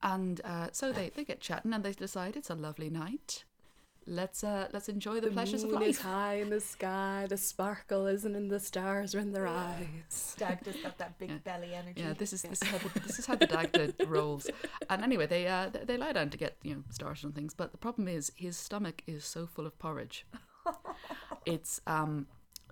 And 0.02 0.42
uh, 0.44 0.70
so 0.72 0.92
they, 0.92 1.10
they 1.10 1.24
get 1.24 1.42
chatting 1.42 1.74
and 1.74 1.84
they 1.84 1.94
decide 1.94 2.36
it's 2.36 2.50
a 2.50 2.56
lovely 2.56 2.90
night. 2.90 3.46
Let's 4.06 4.44
uh, 4.44 4.68
let's 4.74 4.90
enjoy 4.90 5.22
the, 5.22 5.32
pleasures 5.32 5.64
of 5.64 5.70
moon 5.72 5.80
life. 5.80 5.90
is 5.90 6.00
high 6.00 6.36
in 6.36 6.50
the 6.50 6.60
sky. 6.60 7.26
The 7.30 7.38
sparkle 7.38 8.08
isn't 8.08 8.36
in 8.36 8.50
the 8.50 8.60
stars 8.60 9.16
or 9.16 9.20
in 9.20 9.32
their 9.32 9.48
eyes. 9.48 10.36
Dagda's 10.38 10.76
got 10.84 10.98
that 10.98 11.18
big 11.20 11.30
Yeah. 11.30 11.38
belly 11.38 11.74
energy. 11.74 12.02
Yeah, 12.02 12.14
this 12.14 12.34
is 12.34 12.42
this 12.42 12.62
is 12.62 12.68
how 12.68 12.78
the, 12.80 13.00
this 13.00 13.20
is 13.20 13.26
how 13.26 13.36
the 13.36 13.48
Dagda 13.48 13.94
rolls. 14.08 14.50
And 14.90 15.04
anyway, 15.04 15.26
they 15.28 15.48
uh 15.48 15.70
they, 15.70 15.86
they 15.86 15.98
lie 15.98 16.12
down 16.12 16.30
to 16.32 16.38
get 16.38 16.58
you 16.64 16.76
know 16.76 16.84
started 16.90 17.26
on 17.26 17.32
things. 17.32 17.54
But 17.54 17.72
the 17.72 17.78
problem 17.78 18.08
is 18.08 18.32
his 18.36 18.58
stomach 18.58 19.04
is 19.08 19.24
so 19.24 19.46
full 19.48 19.66
of 19.66 19.78
porridge. 19.80 20.26
It's 21.46 21.82
um 21.88 22.28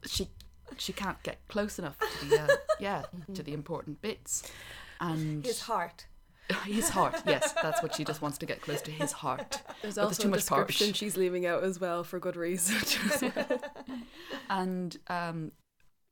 she 0.06 0.30
she 0.78 0.94
can't 0.94 1.22
get 1.24 1.40
close 1.50 1.78
enough 1.80 1.98
to 2.00 2.26
the 2.30 2.42
uh, 2.42 2.48
yeah 2.80 3.04
to 3.34 3.44
the 3.44 3.54
important 3.54 4.02
bits, 4.02 4.44
and 5.00 5.46
His 5.46 5.62
heart. 5.62 6.06
his 6.66 6.90
heart. 6.90 7.22
Yes, 7.26 7.54
that's 7.54 7.82
what 7.82 7.96
she 7.96 8.04
just 8.04 8.22
wants 8.22 8.38
to 8.40 8.46
get 8.46 8.62
close 8.62 8.82
to 8.84 8.92
his 8.92 9.12
heart. 9.12 9.62
There's 9.62 9.62
But 9.62 9.82
there's 9.82 9.98
also 9.98 10.24
too 10.24 10.28
a 10.28 10.32
much 10.32 10.40
description 10.42 10.94
she's 10.94 11.18
leaving 11.18 11.46
out 11.46 11.64
as 11.64 11.80
well 11.80 12.04
for 12.04 12.20
good 12.20 12.36
reason. 12.36 12.78
And 14.50 14.98
um, 15.08 15.54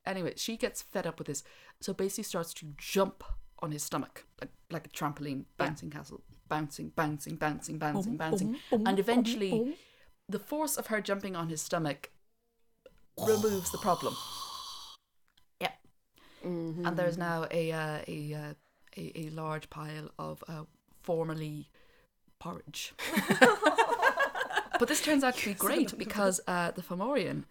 anyway, 0.06 0.34
she 0.38 0.56
gets 0.56 0.82
fed 0.82 1.06
up 1.06 1.20
with 1.20 1.28
this, 1.28 1.44
so 1.82 1.94
basically 1.94 2.24
starts 2.24 2.54
to 2.56 2.68
jump 2.78 3.24
on 3.62 3.72
his 3.72 3.84
stomach 3.84 4.26
like 4.40 4.52
like 4.72 4.86
a 4.88 4.90
trampoline, 4.90 5.44
bouncing 5.58 5.90
castle, 5.90 6.22
bouncing, 6.48 6.94
bouncing, 6.96 7.36
bouncing, 7.36 7.78
bouncing, 7.78 8.16
bouncing, 8.16 8.56
and 8.72 8.98
eventually, 8.98 9.76
the 10.30 10.40
force 10.40 10.78
of 10.78 10.88
her 10.88 11.02
jumping 11.02 11.36
on 11.36 11.50
his 11.50 11.62
stomach 11.62 12.12
removes 13.18 13.72
the 13.72 13.78
problem. 13.78 14.16
Yeah, 15.62 15.72
and 16.44 16.98
there's 16.98 17.18
now 17.18 17.46
a 17.52 17.72
uh, 17.74 18.00
a, 18.08 18.34
uh, 18.34 18.54
a 19.00 19.12
a 19.16 19.30
large 19.30 19.70
pile 19.70 20.10
of 20.20 20.44
uh, 20.48 20.64
formerly 21.02 21.70
porridge. 22.40 22.94
but 24.80 24.88
this 24.88 25.02
turns 25.02 25.24
out 25.24 25.36
to 25.38 25.50
be 25.50 25.54
great 25.54 25.98
because 25.98 26.40
uh, 26.48 26.72
the 26.72 26.82
Fomorian, 26.82 27.46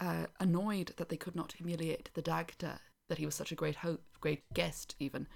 uh, 0.00 0.26
annoyed 0.40 0.92
that 0.96 1.08
they 1.08 1.16
could 1.16 1.34
not 1.34 1.52
humiliate 1.52 2.10
the 2.14 2.22
Dagda, 2.22 2.80
that 3.08 3.18
he 3.18 3.26
was 3.26 3.34
such 3.34 3.52
a 3.52 3.56
great 3.56 3.76
ho- 3.76 3.98
great 4.20 4.42
guest, 4.52 4.94
even, 4.98 5.26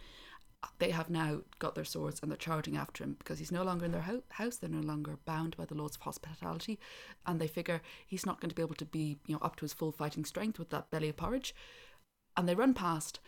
they 0.78 0.90
have 0.90 1.11
now 1.11 1.40
got 1.59 1.75
their 1.75 1.85
swords 1.85 2.21
and 2.21 2.31
they're 2.31 2.37
charging 2.37 2.76
after 2.76 3.04
him 3.04 3.16
because 3.19 3.38
he's 3.38 3.52
no 3.52 3.62
longer 3.62 3.85
in 3.85 3.92
their 3.92 4.02
ho- 4.02 4.23
house. 4.31 4.57
They're 4.57 4.71
no 4.71 4.81
longer 4.81 5.19
bound 5.25 5.57
by 5.57 5.64
the 5.64 5.75
laws 5.75 5.97
of 5.97 6.02
hospitality, 6.02 6.78
and 7.26 7.40
they 7.40 7.47
figure 7.47 7.83
he's 8.07 8.26
not 8.26 8.40
going 8.40 8.50
to 8.50 8.54
be 8.54 8.62
able 8.62 8.75
to 8.76 8.85
be, 8.85 9.19
you 9.26 9.35
know, 9.35 9.40
up 9.42 9.57
to 9.57 9.62
his 9.62 9.73
full 9.73 9.92
fighting 9.92 10.25
strength 10.25 10.59
with 10.59 10.71
that 10.71 10.90
belly 10.90 11.09
of 11.09 11.16
porridge. 11.16 11.54
And 12.37 12.49
they 12.49 12.54
run 12.54 12.75
past, 12.75 13.21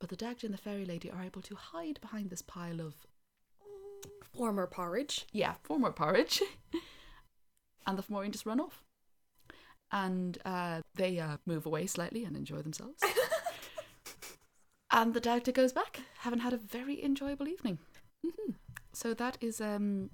but 0.00 0.08
the 0.08 0.16
Dagda 0.16 0.46
and 0.46 0.54
the 0.54 0.58
fairy 0.58 0.84
lady 0.84 1.10
are 1.10 1.22
able 1.22 1.42
to 1.42 1.54
hide 1.54 2.00
behind 2.00 2.30
this 2.30 2.42
pile 2.42 2.80
of 2.80 2.94
Former 4.34 4.66
porridge. 4.66 5.26
yeah, 5.32 5.54
former 5.62 5.92
porridge. 5.92 6.42
and 7.86 7.98
the 7.98 8.02
Fomorian 8.02 8.30
just 8.30 8.46
run 8.46 8.60
off. 8.60 8.84
And 9.92 10.38
uh, 10.44 10.80
they 10.94 11.18
uh, 11.18 11.38
move 11.46 11.66
away 11.66 11.86
slightly 11.86 12.24
and 12.24 12.36
enjoy 12.36 12.62
themselves. 12.62 13.02
and 14.90 15.14
the 15.14 15.20
Dagda 15.20 15.52
goes 15.52 15.72
back, 15.72 16.00
having 16.20 16.38
had 16.40 16.52
a 16.52 16.56
very 16.56 17.02
enjoyable 17.04 17.48
evening. 17.48 17.78
So 18.92 19.14
that 19.14 19.38
is 19.40 19.60
um 19.60 20.10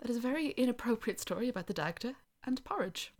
that 0.00 0.10
is 0.10 0.16
a 0.16 0.20
very 0.20 0.48
inappropriate 0.50 1.20
story 1.20 1.48
about 1.48 1.66
the 1.66 1.74
Dagda 1.74 2.14
and 2.44 2.62
porridge. 2.64 3.12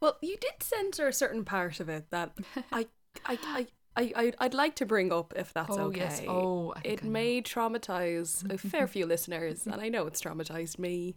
Well, 0.00 0.18
you 0.20 0.36
did 0.36 0.62
censor 0.62 1.08
a 1.08 1.12
certain 1.12 1.44
part 1.44 1.80
of 1.80 1.88
it 1.88 2.10
that 2.10 2.32
I, 2.72 2.86
I, 3.24 3.38
I, 3.42 3.66
I, 3.98 4.12
I'd, 4.14 4.36
I'd 4.38 4.54
like 4.54 4.76
to 4.76 4.86
bring 4.86 5.12
up 5.12 5.34
if 5.36 5.52
that's 5.52 5.76
oh 5.76 5.86
okay. 5.86 6.00
yes. 6.00 6.22
Oh, 6.28 6.72
it 6.84 7.02
may 7.02 7.42
traumatize 7.42 8.48
a 8.48 8.56
fair 8.56 8.86
few 8.86 9.06
listeners, 9.14 9.66
and 9.66 9.80
I 9.80 9.88
know 9.88 10.06
it's 10.06 10.20
traumatized 10.20 10.78
me. 10.78 11.16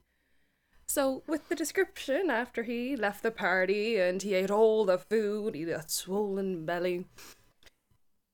So, 0.88 1.22
with 1.28 1.48
the 1.48 1.56
description, 1.56 2.32
after 2.32 2.64
he 2.64 2.96
left 2.96 3.22
the 3.22 3.32
party 3.32 3.98
and 3.98 4.22
he 4.22 4.34
ate 4.34 4.50
all 4.50 4.84
the 4.86 4.98
food, 4.98 5.54
he 5.54 5.62
had 5.62 5.70
a 5.70 5.86
swollen 5.88 6.66
belly. 6.66 7.06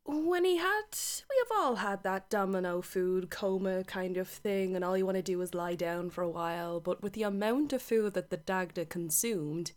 When 0.06 0.46
he 0.46 0.56
had, 0.56 0.86
we 1.30 1.36
have 1.40 1.60
all 1.60 1.76
had 1.76 2.04
that 2.04 2.30
domino 2.30 2.82
food 2.82 3.30
coma 3.30 3.84
kind 3.84 4.16
of 4.16 4.30
thing, 4.30 4.78
and 4.78 4.86
all 4.86 4.98
you 4.98 5.06
want 5.06 5.18
to 5.18 5.22
do 5.22 5.42
is 5.42 5.54
lie 5.54 5.76
down 5.76 6.10
for 6.10 6.24
a 6.24 6.30
while. 6.30 6.80
But 6.80 7.04
with 7.04 7.12
the 7.12 7.24
amount 7.24 7.74
of 7.74 7.82
food 7.82 8.14
that 8.14 8.30
the 8.30 8.38
Dagda 8.38 8.86
consumed, 8.86 9.74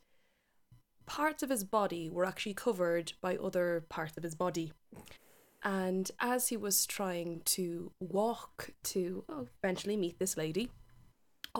parts 1.11 1.43
of 1.43 1.50
his 1.50 1.64
body 1.64 2.09
were 2.09 2.25
actually 2.25 2.55
covered 2.55 3.12
by 3.21 3.37
other 3.37 3.85
parts 3.88 4.17
of 4.17 4.23
his 4.23 4.37
body. 4.37 4.73
And 5.64 6.09
as 6.21 6.49
he 6.49 6.57
was 6.57 6.87
trying 6.87 7.43
to 7.57 7.90
walk 7.99 8.71
to 8.85 9.25
oh, 9.29 9.49
eventually 9.62 9.97
meet 9.97 10.21
this 10.21 10.37
lady, 10.37 10.71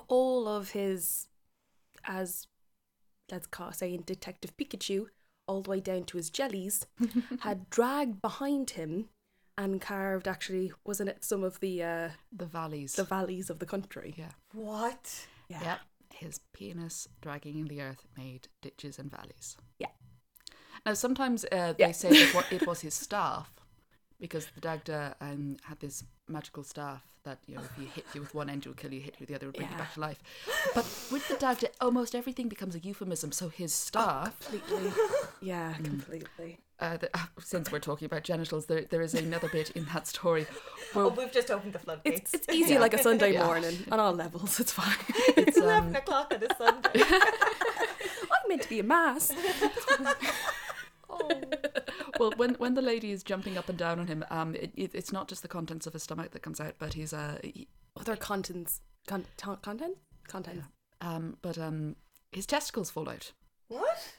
all 0.07 0.47
of 0.47 0.71
his, 0.71 1.27
as 2.05 2.47
let's 3.31 3.49
call 3.49 3.73
saying 3.73 4.05
Detective 4.07 4.57
Pikachu, 4.57 5.07
all 5.49 5.63
the 5.63 5.71
way 5.71 5.81
down 5.81 6.05
to 6.05 6.17
his 6.17 6.31
jellies, 6.31 6.87
had 7.41 7.69
dragged 7.71 8.23
behind 8.23 8.71
him 8.71 9.09
and 9.59 9.81
carved 9.81 10.29
actually 10.29 10.73
wasn't 10.87 11.09
it 11.11 11.25
some 11.25 11.43
of 11.43 11.59
the 11.59 11.83
uh, 11.83 12.09
The 12.33 12.47
valleys. 12.47 12.93
the 12.95 13.05
valleys 13.05 13.51
of 13.51 13.59
the 13.59 13.67
country. 13.67 14.15
yeah. 14.17 14.31
What? 14.53 15.27
Yeah. 15.49 15.79
His 16.21 16.39
penis 16.53 17.09
dragging 17.23 17.59
in 17.59 17.67
the 17.69 17.81
earth 17.81 18.05
made 18.17 18.49
ditches 18.61 18.99
and 18.99 19.11
valleys. 19.11 19.57
Yeah. 19.79 19.89
Now, 20.85 20.93
sometimes 20.95 21.45
uh, 21.47 21.73
they 21.79 21.87
Yeah. 21.87 21.93
say 21.93 22.11
that 22.11 22.47
it 22.53 22.67
was 22.67 22.81
his 22.83 22.93
staff 22.95 23.49
because 24.21 24.47
the 24.55 24.61
Dagda 24.61 25.15
um, 25.23 25.57
had 25.63 25.81
this 25.81 26.05
magical 26.29 26.63
staff 26.63 27.03
that, 27.25 27.39
you 27.47 27.55
know, 27.55 27.63
if 27.63 27.79
you 27.83 27.87
hit 27.87 28.05
you 28.15 28.21
with 28.21 28.35
one 28.35 28.51
end, 28.51 28.67
will 28.67 28.75
kill 28.75 28.93
you, 28.93 29.01
hit 29.01 29.15
you 29.19 29.21
with 29.21 29.29
the 29.31 29.35
other, 29.35 29.47
will 29.47 29.53
bring 29.55 29.71
you 29.71 29.77
back 29.79 29.95
to 29.95 30.01
life. 30.01 30.23
But 30.75 30.85
with 31.11 31.27
the 31.29 31.37
Dagda, 31.37 31.69
almost 31.81 32.15
everything 32.15 32.49
becomes 32.49 32.75
a 32.75 32.81
euphemism. 32.81 33.33
So 33.33 33.49
his 33.49 33.73
staff, 33.73 34.39
Completely. 34.41 34.93
Yeah, 35.41 35.73
Mm. 35.79 35.85
completely. 35.85 36.59
Uh, 36.81 36.97
the, 36.97 37.11
uh, 37.15 37.27
since 37.41 37.71
we're 37.71 37.79
talking 37.79 38.07
about 38.07 38.25
genitals, 38.25 38.67
there, 38.67 38.83
there 38.83 39.03
is 39.03 39.15
another 39.15 39.49
bit 39.49 39.71
in 39.71 39.85
that 39.93 40.07
story 40.07 40.47
where 40.93 41.05
Oh, 41.07 41.09
we've 41.09 41.33
just 41.33 41.51
opened 41.51 41.73
the 41.73 41.79
floodgates. 41.79 42.35
It's 42.35 42.47
it's 42.49 42.55
easy 42.57 42.79
like 42.79 42.95
a 42.95 43.03
Sunday 43.03 43.33
Yeah. 43.35 43.47
morning 43.47 43.77
on 43.91 44.01
all 44.01 44.13
levels. 44.13 44.59
It's 44.61 44.73
fine. 44.73 44.97
it's, 45.37 45.57
um, 45.59 45.65
11 45.65 45.97
o'clock 45.97 46.33
on 46.35 46.43
a 46.43 46.55
Sunday. 46.57 47.03
I'm 47.05 48.49
meant 48.49 48.63
to 48.63 48.69
be 48.69 48.81
a 48.81 48.85
mass. 48.85 49.33
well, 52.19 52.33
when 52.37 52.55
when 52.55 52.75
the 52.75 52.83
lady 52.83 53.11
is 53.13 53.23
jumping 53.23 53.57
up 53.59 53.69
and 53.69 53.79
down 53.79 53.99
on 54.01 54.07
him, 54.07 54.25
um, 54.31 54.55
it, 54.55 54.73
it, 54.77 54.91
it's 54.95 55.13
not 55.13 55.29
just 55.29 55.43
the 55.43 55.49
contents 55.49 55.87
of 55.87 55.93
his 55.93 56.03
stomach 56.03 56.31
that 56.33 56.43
comes 56.43 56.61
out, 56.61 56.75
but 56.79 56.95
he's 56.95 57.13
uh, 57.13 57.39
he, 57.43 57.69
Other 57.99 58.17
contents, 58.17 58.81
con- 59.07 59.27
ton- 59.37 59.59
content, 59.63 59.97
content. 60.29 60.63
um, 61.01 61.37
but 61.43 61.59
um, 61.59 61.97
his 62.33 62.47
testicles 62.47 62.91
fall 62.91 63.09
out. 63.09 63.33
what? 63.69 64.13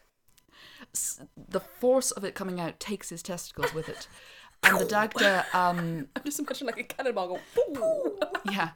The 1.49 1.59
force 1.59 2.11
of 2.11 2.23
it 2.23 2.35
coming 2.35 2.59
out 2.59 2.79
takes 2.79 3.09
his 3.09 3.23
testicles 3.23 3.73
with 3.73 3.89
it, 3.89 4.07
and 4.63 4.79
the 4.79 4.85
Dagda, 4.85 5.45
um, 5.53 6.07
I'm 6.15 6.23
just 6.23 6.39
imagining 6.39 6.73
like 6.73 6.79
a 6.79 6.83
cannonball 6.83 7.39
go. 7.73 8.19
Yeah, 8.49 8.69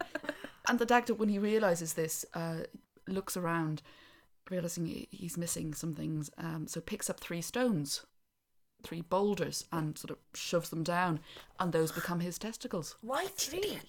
and 0.67 0.79
the 0.79 0.85
Dagda, 0.85 1.15
when 1.15 1.29
he 1.29 1.39
realizes 1.39 1.93
this, 1.93 2.25
uh, 2.33 2.61
looks 3.07 3.35
around, 3.35 3.81
realizing 4.49 5.07
he's 5.09 5.37
missing 5.37 5.73
some 5.73 5.93
things, 5.93 6.29
um, 6.37 6.67
so 6.67 6.81
picks 6.81 7.09
up 7.09 7.19
three 7.19 7.41
stones. 7.41 8.05
Three 8.83 9.01
boulders 9.01 9.65
and 9.71 9.97
sort 9.97 10.11
of 10.11 10.17
shoves 10.35 10.69
them 10.69 10.83
down, 10.83 11.21
and 11.59 11.71
those 11.71 11.91
become 11.91 12.19
his 12.19 12.37
testicles. 12.37 12.97
Why 13.01 13.25
did 13.35 13.65
he? 13.65 13.79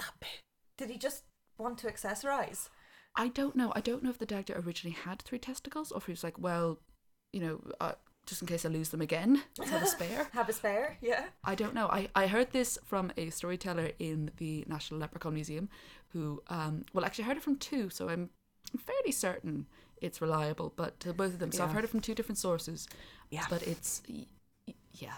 Did 0.79 0.89
he 0.89 0.97
just 0.97 1.25
want 1.59 1.77
to 1.79 1.89
accessorize? 1.89 2.71
I 3.17 3.29
don't 3.29 3.57
know. 3.57 3.73
I 3.75 3.81
don't 3.81 4.03
know 4.03 4.11
if 4.11 4.19
the 4.19 4.27
Dagda 4.27 4.59
originally 4.59 4.97
had 4.97 5.23
three 5.23 5.39
testicles 5.39 5.91
or 5.91 5.99
if 5.99 6.07
he 6.07 6.13
was 6.13 6.25
like, 6.25 6.39
well, 6.39 6.79
you 7.33 7.41
know, 7.41 7.61
uh, 7.81 7.93
just 8.27 8.43
in 8.43 8.49
case 8.49 8.65
I 8.65 8.69
lose 8.69 8.89
them 8.91 9.01
again, 9.01 9.43
have 9.65 9.83
a 9.83 9.87
spare. 9.87 10.27
Have 10.33 10.49
a 10.49 10.53
spare? 10.53 10.99
Yeah. 11.01 11.25
I 11.45 11.55
don't 11.55 11.75
know. 11.75 11.87
I, 11.89 12.09
I 12.15 12.27
heard 12.27 12.51
this 12.53 12.79
from 12.85 13.13
a 13.17 13.31
storyteller 13.31 13.93
in 13.99 14.31
the 14.39 14.65
National 14.67 15.01
Leprechaun 15.01 15.35
Museum 15.35 15.69
who, 16.09 16.43
um, 16.49 16.85
well, 16.93 17.05
actually, 17.05 17.25
I 17.25 17.29
heard 17.29 17.37
it 17.37 17.43
from 17.43 17.57
two, 17.57 17.89
so 17.91 18.09
I'm 18.09 18.31
fairly 18.79 19.13
certain 19.13 19.67
it's 20.03 20.21
reliable, 20.21 20.73
but 20.77 20.99
to 21.01 21.13
both 21.13 21.33
of 21.35 21.39
them. 21.39 21.53
So 21.53 21.65
I've 21.65 21.73
heard 21.73 21.85
it 21.85 21.91
from 21.91 22.01
two 22.01 22.15
different 22.15 22.39
sources. 22.39 22.89
Yeah. 23.31 23.45
But 23.49 23.63
it's, 23.67 24.03
yeah. 24.95 25.15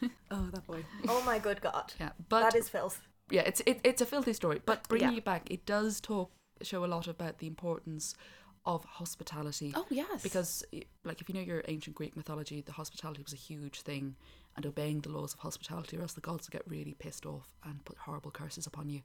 Oh, 0.30 0.48
that 0.52 0.66
boy. 0.66 0.84
Oh 1.08 1.22
my 1.24 1.38
good 1.38 1.60
god. 1.60 1.92
Yeah. 2.00 2.10
But 2.28 2.42
that 2.42 2.54
is 2.56 2.68
filth. 2.68 3.02
yeah, 3.30 3.42
it's 3.42 3.60
it, 3.66 3.78
it's 3.84 4.00
a 4.00 4.06
filthy 4.06 4.32
story, 4.32 4.60
but 4.64 4.88
bringing 4.88 5.12
Yeah. 5.12 5.18
it 5.18 5.24
back, 5.24 5.50
it 5.50 5.64
does 5.66 6.00
talk 6.00 6.30
show 6.62 6.84
a 6.84 6.86
lot 6.86 7.06
about 7.08 7.38
the 7.38 7.46
importance 7.46 8.14
of 8.64 8.84
hospitality. 8.84 9.72
Oh 9.74 9.86
yes. 9.90 10.22
Because, 10.22 10.64
like, 11.04 11.20
if 11.20 11.28
you 11.28 11.34
know 11.34 11.40
your 11.40 11.62
ancient 11.68 11.96
Greek 11.96 12.16
mythology, 12.16 12.60
the 12.60 12.72
hospitality 12.72 13.22
was 13.22 13.32
a 13.32 13.36
huge 13.36 13.80
thing, 13.82 14.16
and 14.56 14.64
obeying 14.66 15.00
the 15.00 15.08
laws 15.08 15.34
of 15.34 15.40
hospitality, 15.40 15.96
or 15.96 16.02
else 16.02 16.12
the 16.12 16.20
gods 16.20 16.46
would 16.46 16.52
get 16.52 16.62
really 16.70 16.94
pissed 16.94 17.26
off 17.26 17.48
and 17.64 17.84
put 17.84 17.98
horrible 17.98 18.30
curses 18.30 18.66
upon 18.66 18.88
you. 18.90 19.02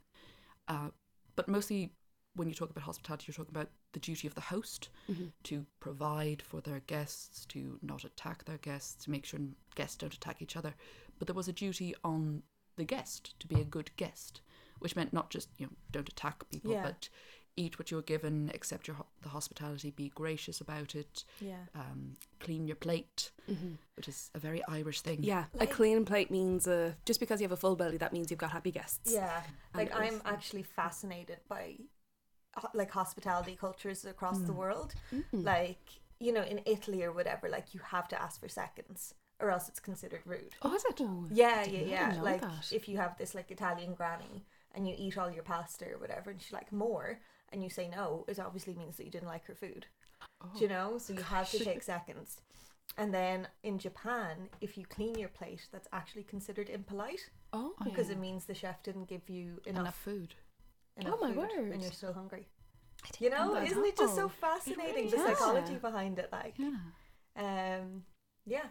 Uh, 0.67 0.89
but 1.35 1.47
mostly, 1.47 1.91
when 2.35 2.47
you 2.47 2.53
talk 2.53 2.69
about 2.69 2.83
hospitality, 2.83 3.25
you're 3.27 3.33
talking 3.33 3.55
about 3.55 3.69
the 3.93 3.99
duty 3.99 4.27
of 4.27 4.35
the 4.35 4.41
host 4.41 4.89
Mhm. 5.09 5.31
to 5.43 5.65
provide 5.79 6.41
for 6.41 6.61
their 6.61 6.81
guests, 6.81 7.45
to 7.47 7.79
not 7.81 8.03
attack 8.03 8.45
their 8.45 8.59
guests, 8.59 9.05
to 9.05 9.09
make 9.11 9.25
sure 9.25 9.39
guests 9.75 9.97
don't 9.97 10.13
attack 10.13 10.39
each 10.41 10.55
other. 10.55 10.75
But 11.17 11.27
there 11.27 11.35
was 11.35 11.47
a 11.47 11.53
duty 11.53 11.95
on 12.03 12.43
the 12.75 12.83
guest 12.85 13.33
to 13.39 13.47
be 13.47 13.59
a 13.59 13.63
good 13.65 13.89
guest, 13.95 14.41
which 14.77 14.95
meant 14.95 15.13
not 15.13 15.31
just 15.31 15.49
you 15.57 15.65
know 15.65 15.71
don't 15.89 16.09
attack 16.09 16.47
people, 16.49 16.71
Yeah. 16.73 16.83
but 16.83 17.09
eat 17.57 17.77
what 17.79 17.89
you're 17.91 18.01
given, 18.03 18.49
accept 18.53 18.87
your 18.87 18.95
ho- 18.97 19.05
the 19.23 19.29
hospitality, 19.29 19.91
be 19.91 20.09
gracious 20.09 20.61
about 20.61 20.95
it, 20.95 21.25
Yeah. 21.41 21.65
um, 21.75 22.15
clean 22.39 22.67
your 22.67 22.75
plate, 22.77 23.31
Mhm. 23.49 23.77
which 23.95 24.07
is 24.07 24.29
a 24.35 24.39
very 24.39 24.63
Irish 24.67 25.01
thing. 25.01 25.23
Yeah, 25.23 25.45
Like- 25.53 25.69
a 25.69 25.73
clean 25.73 26.05
plate 26.05 26.29
means 26.31 26.67
uh, 26.67 26.93
just 27.05 27.19
because 27.19 27.41
you 27.41 27.45
have 27.45 27.51
a 27.51 27.57
full 27.57 27.75
belly, 27.75 27.97
that 27.97 28.13
means 28.13 28.29
you've 28.31 28.39
got 28.39 28.51
happy 28.51 28.71
guests. 28.71 29.11
Yeah. 29.11 29.43
Like 29.73 29.91
I'm 29.93 30.13
was- 30.13 30.21
actually 30.25 30.63
fascinated 30.63 31.39
by 31.49 31.77
like 32.73 32.89
hospitality 32.91 33.55
cultures 33.55 34.03
across 34.05 34.39
the 34.39 34.53
world. 34.53 34.95
Mm. 35.13 35.43
Like, 35.43 35.85
you 36.19 36.31
know, 36.31 36.41
in 36.43 36.61
Italy 36.65 37.03
or 37.03 37.11
whatever, 37.11 37.47
like 37.49 37.73
you 37.73 37.79
have 37.81 38.07
to 38.09 38.21
ask 38.21 38.39
for 38.39 38.49
seconds 38.49 39.13
or 39.39 39.51
else 39.51 39.69
it's 39.69 39.79
considered 39.79 40.21
rude. 40.25 40.55
Oh, 40.63 40.73
is 40.73 40.83
it? 40.85 40.99
Oh, 41.01 41.27
Yeah, 41.31 41.63
yeah, 41.65 41.81
yeah. 41.81 42.11
know 42.15 42.23
Like 42.23 42.41
that. 42.41 42.71
if 42.73 42.89
you 42.89 42.97
have 42.97 43.15
this 43.17 43.35
like 43.35 43.51
Italian 43.51 43.93
granny 43.93 44.43
and 44.73 44.87
you 44.87 44.95
eat 44.97 45.17
all 45.19 45.29
your 45.29 45.43
pasta 45.43 45.85
or 45.91 45.99
whatever 45.99 46.31
and 46.31 46.41
she's 46.41 46.51
like 46.53 46.71
more 46.71 47.19
and 47.51 47.63
you 47.63 47.69
say 47.69 47.87
no, 47.87 48.25
it 48.27 48.39
obviously 48.39 48.73
means 48.75 48.97
that 48.97 49.05
you 49.05 49.11
didn't 49.11 49.27
like 49.27 49.45
her 49.45 49.55
food. 49.55 49.85
Do 50.55 50.59
you 50.63 50.67
know? 50.67 50.97
So 50.97 51.13
you 51.13 51.21
have 51.23 51.49
to 51.51 51.59
take 51.63 51.81
seconds. 51.83 52.41
And 52.97 53.13
then 53.13 53.47
in 53.63 53.77
Japan, 53.79 54.49
if 54.61 54.77
you 54.77 54.85
clean 54.85 55.17
your 55.17 55.29
plate, 55.29 55.67
that's 55.71 55.87
actually 55.93 56.23
considered 56.23 56.69
impolite 56.69 57.29
Oh, 57.53 57.73
because 57.83 58.09
it 58.09 58.17
means 58.19 58.45
the 58.45 58.53
chef 58.53 58.81
didn't 58.83 59.05
give 59.07 59.29
you 59.29 59.59
enough, 59.65 59.81
Enough 59.81 59.95
food. 59.95 60.35
enough 60.95 61.13
Oh, 61.17 61.21
my 61.21 61.29
food 61.33 61.37
word. 61.37 61.71
and 61.73 61.81
you're 61.81 61.91
still 61.91 62.13
hungry. 62.13 62.47
You 63.19 63.29
know, 63.29 63.55
isn't 63.57 63.85
it 63.85 63.97
just 63.97 64.15
so 64.15 64.25
Oh. 64.25 64.29
fascinating 64.29 64.95
really 64.95 65.09
the 65.09 65.17
is. 65.17 65.23
psychology 65.23 65.75
behind 65.77 66.17
it? 66.19 66.29
Like, 66.31 66.55
Yeah. 66.57 66.77
um, 67.35 68.03
yeah, 68.45 68.67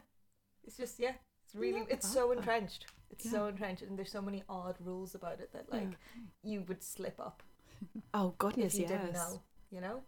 it's 0.64 0.76
just 0.76 0.98
yeah, 0.98 1.14
it's 1.44 1.54
really 1.54 1.80
Love 1.80 1.88
it's 1.90 2.08
so 2.12 2.28
that. 2.28 2.38
entrenched. 2.38 2.86
It's 3.10 3.24
Yeah. 3.24 3.30
so 3.32 3.46
entrenched, 3.46 3.82
and 3.82 3.96
there's 3.98 4.10
so 4.10 4.20
many 4.22 4.42
odd 4.48 4.76
rules 4.80 5.14
about 5.14 5.40
it 5.40 5.52
that 5.52 5.70
like 5.72 5.96
you 6.42 6.62
would 6.62 6.82
slip 6.82 7.20
up 7.20 7.42
oh 8.14 8.28
if 8.28 8.38
goodness, 8.38 8.74
you 8.74 8.82
yes. 8.88 8.90
didn't 8.90 9.12
know. 9.14 9.42
You 9.70 9.80
know? 9.80 10.02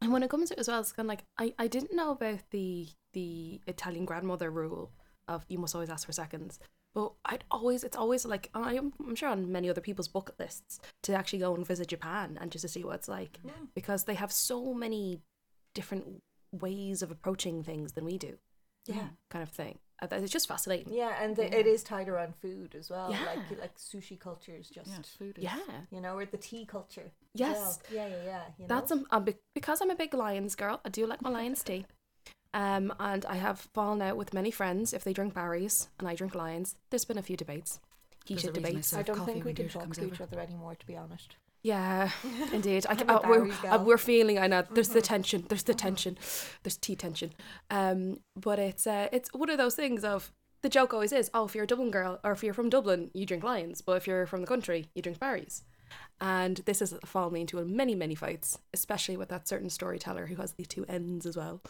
And 0.00 0.12
when 0.12 0.22
it 0.22 0.30
comes 0.30 0.48
to 0.48 0.54
it 0.54 0.60
as 0.60 0.68
well, 0.68 0.80
it's 0.80 0.92
kind 0.92 1.06
of 1.06 1.10
like 1.10 1.24
I, 1.38 1.54
I 1.58 1.66
didn't 1.68 1.94
know 1.94 2.10
about 2.10 2.40
the 2.50 2.88
the 3.12 3.60
Italian 3.66 4.04
grandmother 4.04 4.50
rule 4.50 4.90
of 5.28 5.44
you 5.48 5.58
must 5.58 5.74
always 5.74 5.90
ask 5.90 6.06
for 6.06 6.12
seconds. 6.12 6.58
But 6.94 7.12
I'd 7.24 7.44
always 7.50 7.84
it's 7.84 7.96
always 7.96 8.26
like 8.26 8.50
I'm 8.54 8.92
I'm 9.00 9.14
sure 9.14 9.28
on 9.28 9.50
many 9.52 9.70
other 9.70 9.80
people's 9.80 10.08
bucket 10.08 10.38
lists 10.38 10.80
to 11.04 11.14
actually 11.14 11.38
go 11.38 11.54
and 11.54 11.66
visit 11.66 11.88
Japan 11.88 12.36
and 12.40 12.50
just 12.50 12.62
to 12.62 12.68
see 12.68 12.84
what 12.84 12.96
it's 12.96 13.08
like 13.08 13.38
Yeah. 13.44 13.52
because 13.74 14.04
they 14.04 14.14
have 14.14 14.32
so 14.32 14.74
many 14.74 15.20
different 15.74 16.22
ways 16.50 17.00
of 17.00 17.10
approaching 17.10 17.62
things 17.62 17.92
than 17.92 18.04
we 18.04 18.18
do, 18.18 18.36
Yeah. 18.86 19.08
kind 19.30 19.42
of 19.42 19.48
thing. 19.48 19.78
Uh, 20.02 20.16
It's 20.16 20.32
just 20.32 20.48
fascinating. 20.48 20.92
Yeah, 20.92 21.22
and 21.22 21.36
the, 21.36 21.44
Yeah. 21.44 21.54
it 21.60 21.66
is 21.66 21.82
tied 21.84 22.08
around 22.08 22.34
food 22.36 22.74
as 22.74 22.90
well. 22.90 23.10
Yeah. 23.12 23.24
Like 23.24 23.60
like 23.60 23.76
sushi 23.78 24.18
culture 24.18 24.56
is 24.58 24.68
just 24.68 24.88
Yeah, 24.90 25.02
food 25.18 25.38
is. 25.38 25.44
Yeah. 25.44 25.58
you 25.90 26.00
know, 26.00 26.16
or 26.18 26.26
the 26.26 26.36
tea 26.38 26.64
culture. 26.66 27.12
Yes. 27.34 27.56
well. 27.56 27.78
Yeah, 27.90 28.08
yeah, 28.08 28.24
yeah. 28.24 28.42
You 28.58 28.66
That's 28.66 28.90
know? 28.90 28.96
um, 28.98 29.06
I'm 29.10 29.24
be- 29.24 29.36
because 29.54 29.80
I'm 29.80 29.90
a 29.90 29.94
big 29.94 30.12
Lyons 30.14 30.54
girl. 30.56 30.80
I 30.84 30.88
do 30.88 31.06
like 31.06 31.22
my 31.22 31.30
Lyons 31.30 31.62
tea. 31.62 31.86
Um, 32.54 32.92
and 33.00 33.24
I 33.24 33.36
have 33.36 33.60
fallen 33.72 34.02
out 34.02 34.16
with 34.18 34.34
many 34.34 34.50
friends 34.50 34.92
if 34.92 35.04
they 35.04 35.14
drink 35.14 35.32
Barry's 35.34 35.88
and 35.98 36.06
I 36.08 36.14
drink 36.14 36.34
Lyons. 36.34 36.76
There's 36.90 37.06
been 37.06 37.16
a 37.18 37.22
few 37.22 37.36
debates, 37.36 37.80
There's 38.28 38.44
a 38.44 38.48
heated 38.48 38.56
reason 38.56 38.64
I 38.64 38.68
debates. 38.70 38.94
I 38.94 39.02
don't 39.02 39.24
think 39.24 39.44
we 39.46 39.54
can 39.54 39.68
talk 39.70 39.84
comes 39.84 39.96
to 39.98 40.04
each 40.06 40.20
over. 40.20 40.24
other 40.24 40.40
anymore, 40.40 40.74
to 40.74 40.86
be 40.86 40.94
honest. 40.96 41.36
Yeah, 41.62 42.10
indeed. 42.52 42.86
I, 42.86 42.92
I'm 42.92 42.96
can, 42.96 43.10
a 43.10 43.14
uh, 43.14 43.28
we're, 43.28 43.52
uh, 43.68 43.78
we're 43.84 43.98
feeling. 43.98 44.38
I 44.38 44.46
know. 44.48 44.64
There's 44.70 44.88
the 44.88 45.02
tension. 45.02 45.44
There's 45.48 45.62
the 45.62 45.74
tension. 45.74 46.18
There's 46.62 46.76
tea 46.76 46.96
tension. 46.96 47.32
Um, 47.70 48.18
but 48.36 48.58
it's 48.58 48.86
uh, 48.86 49.08
it's 49.12 49.32
one 49.32 49.50
of 49.50 49.58
those 49.58 49.74
things 49.74 50.04
of 50.04 50.32
the 50.62 50.68
joke 50.68 50.94
always 50.94 51.12
is, 51.12 51.30
oh, 51.34 51.44
if 51.44 51.54
you're 51.54 51.64
a 51.64 51.66
Dublin 51.66 51.90
girl 51.90 52.20
or 52.24 52.32
if 52.32 52.42
you're 52.42 52.54
from 52.54 52.70
Dublin, 52.70 53.10
you 53.14 53.26
drink 53.26 53.42
Lyons, 53.42 53.80
but 53.80 53.96
if 53.96 54.06
you're 54.06 54.26
from 54.26 54.40
the 54.40 54.46
country, 54.46 54.86
you 54.94 55.02
drink 55.02 55.18
Barry's. 55.18 55.64
And 56.20 56.58
this 56.58 56.80
has 56.80 56.94
fallen 57.04 57.32
me 57.34 57.40
into 57.42 57.62
many, 57.64 57.94
many 57.94 58.14
fights, 58.14 58.58
especially 58.72 59.16
with 59.16 59.28
that 59.30 59.48
certain 59.48 59.70
storyteller 59.70 60.26
who 60.26 60.36
has 60.36 60.52
the 60.52 60.64
two 60.64 60.86
ends 60.88 61.26
as 61.26 61.36
well. 61.36 61.60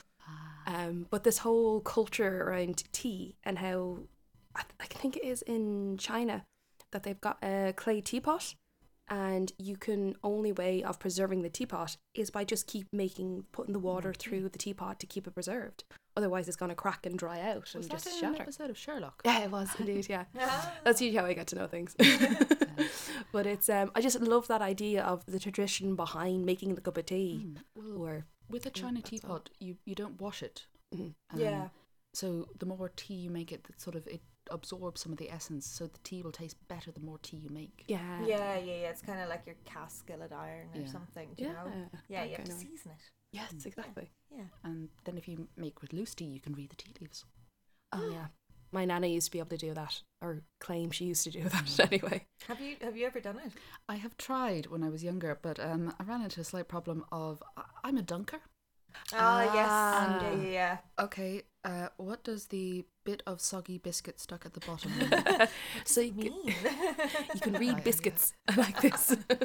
Um, 0.67 1.07
but 1.11 1.25
this 1.25 1.39
whole 1.39 1.81
culture 1.81 2.43
around 2.43 2.85
tea 2.93 3.37
and 3.43 3.59
how 3.59 3.99
I, 4.55 4.63
th- 4.63 4.75
I 4.81 4.85
think 4.85 5.17
it 5.17 5.25
is 5.25 5.43
in 5.43 5.97
China 5.99 6.45
that 6.93 7.03
they've 7.03 7.21
got 7.21 7.39
a 7.43 7.73
clay 7.75 8.01
teapot, 8.01 8.55
and 9.13 9.53
you 9.59 9.77
can 9.77 10.17
only 10.25 10.53
way 10.53 10.83
of 10.83 10.99
preserving 10.99 11.43
the 11.43 11.51
teapot 11.51 11.97
is 12.15 12.31
by 12.31 12.45
just 12.45 12.67
keep 12.67 12.87
making 12.93 13.45
putting 13.53 13.75
the 13.75 13.79
water 13.91 14.13
through 14.15 14.49
the 14.49 14.59
teapot 14.59 14.99
to 15.01 15.07
keep 15.07 15.27
it 15.27 15.35
preserved. 15.35 15.85
Otherwise, 16.17 16.49
it's 16.49 16.57
going 16.57 16.69
to 16.71 16.75
crack 16.75 17.05
and 17.07 17.19
dry 17.19 17.39
out 17.41 17.63
Was 17.63 17.75
and 17.75 17.85
that 17.85 17.91
just 17.91 18.07
in 18.07 18.13
an 18.13 18.21
shatter. 18.33 18.43
episode 18.43 18.71
of 18.71 18.79
Sherlock? 18.79 19.21
Yeah, 19.25 19.41
it 19.45 19.51
was 19.51 19.69
indeed. 19.79 20.07
Yeah, 20.09 20.25
Ah. 20.41 20.73
that's 20.85 21.01
usually 21.03 21.19
how 21.19 21.27
I 21.27 21.35
get 21.35 21.47
to 21.49 21.57
know 21.57 21.67
things. 21.67 21.95
but 23.33 23.47
it's 23.47 23.69
um, 23.69 23.91
I 23.95 24.01
just 24.01 24.21
love 24.21 24.49
that 24.49 24.63
idea 24.63 25.03
of 25.03 25.25
the 25.27 25.39
tradition 25.39 25.95
behind 25.97 26.45
making 26.47 26.75
the 26.75 26.81
cup 26.81 26.97
of 26.99 27.07
tea. 27.07 27.47
Mm. 27.47 27.57
Well, 27.77 28.03
Or 28.03 28.27
with 28.49 28.67
a 28.67 28.71
Yeah, 28.75 28.83
china 28.83 28.99
all. 28.99 29.03
teapot, 29.11 29.51
you 29.61 29.77
you 29.85 29.95
don't 29.95 30.21
wash 30.21 30.43
it. 30.43 30.67
Mhm. 30.95 31.15
Um, 31.33 31.41
yeah. 31.41 31.69
So 32.15 32.49
the 32.59 32.67
more 32.67 32.91
tea 32.95 33.15
you 33.15 33.31
make 33.31 33.53
it, 33.53 33.65
that 33.65 33.81
sort 33.81 33.97
of 33.97 34.07
it 34.07 34.21
absorbs 34.51 35.01
some 35.03 35.13
of 35.13 35.19
the 35.19 35.31
essence. 35.31 35.67
So 35.67 35.87
the 35.87 35.99
tea 36.05 36.23
will 36.23 36.33
taste 36.33 36.57
better 36.69 36.91
the 36.91 37.01
more 37.01 37.19
tea 37.19 37.37
you 37.39 37.51
make. 37.51 37.85
yeah, 37.89 38.25
Yeah, 38.25 38.59
yeah, 38.59 38.65
yeah. 38.83 38.89
It's 38.91 39.03
kind 39.03 39.21
of 39.21 39.29
like 39.29 39.47
your 39.47 39.57
cast 39.65 39.99
skillet 40.01 40.33
iron 40.33 40.69
or 40.75 40.81
Yeah. 40.81 40.87
something. 40.87 41.29
Do 41.37 41.45
you 41.45 41.51
yeah, 41.51 41.55
know? 41.55 41.73
Yeah, 42.09 42.21
that 42.21 42.31
you 42.31 42.37
have 42.37 42.45
to 42.47 42.53
season 42.53 42.93
it. 42.93 43.11
Yes, 43.33 43.55
exactly. 43.65 44.11
Yeah. 44.31 44.45
And 44.65 44.89
then 45.05 45.17
if 45.17 45.27
you 45.29 45.49
make 45.57 45.81
with 45.81 45.93
loose 45.93 46.15
tea, 46.15 46.27
you 46.27 46.41
can 46.41 46.53
read 46.55 46.71
the 46.71 46.77
tea 46.77 46.93
leaves. 47.01 47.25
Oh 47.95 48.11
yeah, 48.11 48.27
my 48.73 48.85
nana 48.87 49.07
used 49.07 49.27
to 49.27 49.31
be 49.33 49.39
able 49.39 49.51
to 49.51 49.57
do 49.59 49.75
that, 49.75 50.01
or 50.23 50.43
claim 50.61 50.91
she 50.91 51.05
used 51.07 51.25
to 51.25 51.31
do 51.31 51.43
that 51.49 51.65
Mm. 51.65 51.87
anyway. 51.93 52.27
Have 52.49 52.61
you 52.61 52.77
have 52.83 52.97
you 52.97 53.07
ever 53.07 53.21
done 53.21 53.39
it? 53.45 53.53
I 53.89 53.97
have 53.97 54.17
tried 54.17 54.67
when 54.67 54.83
I 54.83 54.89
was 54.89 55.03
younger, 55.05 55.39
but 55.41 55.59
um, 55.61 55.95
I 56.01 56.05
ran 56.05 56.23
into 56.23 56.41
a 56.41 56.45
slight 56.45 56.69
problem 56.69 57.05
of 57.13 57.43
I- 57.57 57.65
I'm 57.85 57.97
a 57.99 58.03
dunker. 58.03 58.41
Ah, 59.13 59.17
Ah. 59.19 59.43
yes. 59.55 60.23
Yeah, 60.23 60.43
yeah, 60.43 60.51
yeah. 60.51 60.79
Okay, 60.99 61.43
uh, 61.65 61.89
what 61.97 62.25
does 62.25 62.47
the 62.47 62.85
bit 63.05 63.23
of 63.27 63.41
soggy 63.41 63.79
biscuit 63.79 64.21
stuck 64.21 64.45
at 64.47 64.55
the 64.55 64.61
bottom 64.61 64.97
mean? 64.99 65.49
so 65.85 66.01
you, 66.01 66.13
Mean. 66.13 66.53
can- 66.53 66.99
you 67.35 67.41
can 67.41 67.57
I- 67.57 67.59
read 67.59 67.77
yeah. 67.79 67.85
biscuits 67.85 68.35
like 68.57 68.81
this. 68.81 69.17
oh, 69.31 69.37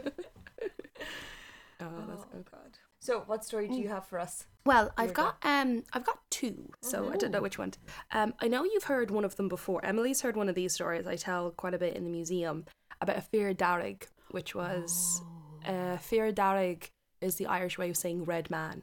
that's 1.79 2.24
oh 2.33 2.43
god. 2.51 2.77
So, 3.00 3.21
what 3.27 3.45
story 3.45 3.67
do 3.67 3.75
you 3.75 3.88
have 3.89 4.05
for 4.07 4.19
us? 4.19 4.47
Well, 4.65 4.91
I've 4.97 5.05
Here 5.05 5.09
you 5.09 5.13
got 5.13 5.38
um, 5.43 5.83
I've 5.93 6.03
got 6.03 6.19
two, 6.29 6.71
so 6.81 7.09
I 7.13 7.15
don't 7.15 7.31
know 7.31 7.41
which 7.41 7.57
one. 7.57 7.74
Um, 8.12 8.33
I 8.39 8.47
know 8.47 8.63
you've 8.63 8.83
heard 8.86 9.12
one 9.12 9.24
of 9.24 9.36
them 9.38 9.47
before. 9.47 9.86
Emily's 9.86 10.21
heard 10.21 10.36
one 10.36 10.50
of 10.50 10.55
these 10.55 10.74
stories. 10.74 11.07
I 11.07 11.15
tell 11.15 11.51
quite 11.51 11.74
a 11.74 11.77
bit 11.77 11.95
in 11.95 12.03
the 12.03 12.09
museum 12.09 12.65
about 13.00 13.17
a 13.17 13.21
fear 13.21 13.53
darig, 13.53 14.03
which 14.31 14.55
was 14.55 15.21
uh, 15.65 15.97
fear 15.97 16.33
darig 16.33 16.89
is 17.21 17.36
the 17.36 17.45
Irish 17.45 17.77
way 17.77 17.89
of 17.91 17.95
saying 17.97 18.25
red 18.25 18.50
man, 18.50 18.81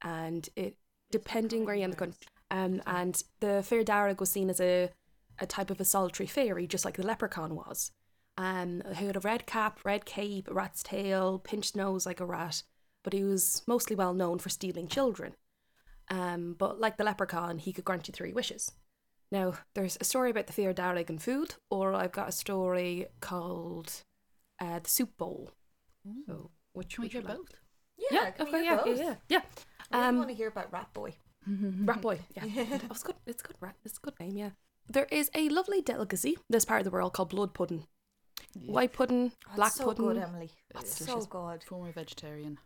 and 0.00 0.48
it 0.56 0.76
depending 1.10 1.64
where 1.64 1.74
you're 1.74 1.84
in 1.84 1.90
the 1.90 1.96
country. 1.96 2.26
Um, 2.50 2.82
and 2.86 3.22
the 3.40 3.62
fear 3.62 3.84
darig 3.84 4.20
was 4.20 4.30
seen 4.30 4.50
as 4.50 4.60
a 4.60 4.90
a 5.40 5.46
type 5.46 5.70
of 5.70 5.80
a 5.80 5.84
solitary 5.84 6.26
fairy, 6.26 6.66
just 6.66 6.84
like 6.84 6.96
the 6.96 7.06
leprechaun 7.06 7.54
was. 7.54 7.92
Um, 8.36 8.82
who 8.96 9.06
had 9.06 9.16
a 9.16 9.20
red 9.20 9.46
cap, 9.46 9.84
red 9.84 10.04
cape, 10.04 10.48
a 10.48 10.54
rat's 10.54 10.82
tail, 10.82 11.38
pinched 11.38 11.76
nose 11.76 12.06
like 12.06 12.20
a 12.20 12.26
rat, 12.26 12.62
but 13.04 13.12
he 13.12 13.22
was 13.24 13.62
mostly 13.66 13.96
well 13.96 14.14
known 14.14 14.38
for 14.38 14.48
stealing 14.48 14.88
children. 14.88 15.34
Um, 16.10 16.54
but 16.58 16.80
like 16.80 16.96
the 16.96 17.04
leprechaun, 17.04 17.58
he 17.58 17.72
could 17.72 17.84
grant 17.84 18.08
you 18.08 18.12
three 18.12 18.32
wishes. 18.32 18.72
Now, 19.30 19.54
there's 19.74 19.98
a 20.00 20.04
story 20.04 20.30
about 20.30 20.46
the 20.46 20.52
fear 20.52 20.72
darig 20.72 21.10
and 21.10 21.20
food, 21.22 21.54
or 21.70 21.94
I've 21.94 22.12
got 22.12 22.28
a 22.28 22.32
story 22.32 23.06
called 23.20 24.02
uh, 24.60 24.78
the 24.80 24.88
soup 24.88 25.16
bowl. 25.18 25.52
So, 26.26 26.50
which 26.72 26.94
Can 26.94 27.02
we 27.02 27.08
hear 27.08 27.22
like? 27.22 27.36
both? 27.36 27.54
Yeah, 28.10 28.30
can 28.30 28.46
okay, 28.48 28.58
we 28.58 28.64
yeah, 28.64 28.76
hear 28.76 28.84
both? 28.84 28.98
yeah, 29.00 29.14
yeah, 29.28 29.42
I 29.92 29.96
really 29.96 30.08
Um, 30.08 30.18
want 30.18 30.28
to 30.30 30.34
hear 30.34 30.48
about 30.48 30.72
Rat 30.72 30.92
Boy. 30.94 31.14
Yeah. 31.48 31.70
Rat 31.84 32.00
boy. 32.02 32.20
Yeah, 32.36 32.64
that 32.78 32.88
was 32.88 33.02
good. 33.02 33.16
It's 33.26 33.42
good. 33.42 33.56
Rat. 33.60 33.76
It's 33.84 33.98
a 33.98 34.00
good 34.00 34.18
name. 34.20 34.36
Yeah. 34.36 34.50
There 34.88 35.06
is 35.10 35.30
a 35.34 35.48
lovely 35.50 35.82
delicacy 35.82 36.36
this 36.48 36.64
part 36.64 36.80
of 36.80 36.84
the 36.84 36.90
world 36.90 37.12
called 37.12 37.30
blood 37.30 37.52
pudding. 37.54 37.86
White 38.66 38.92
pudding, 38.92 39.32
Oh, 39.34 39.46
it's 39.48 39.56
black 39.56 39.72
so 39.72 39.84
pudding. 39.86 40.06
good, 40.06 40.16
Emily. 40.18 40.50
That's 40.72 40.96
so 40.96 41.04
delicious. 41.04 41.26
good. 41.26 41.64
Former 41.64 41.92
vegetarian. 41.92 42.58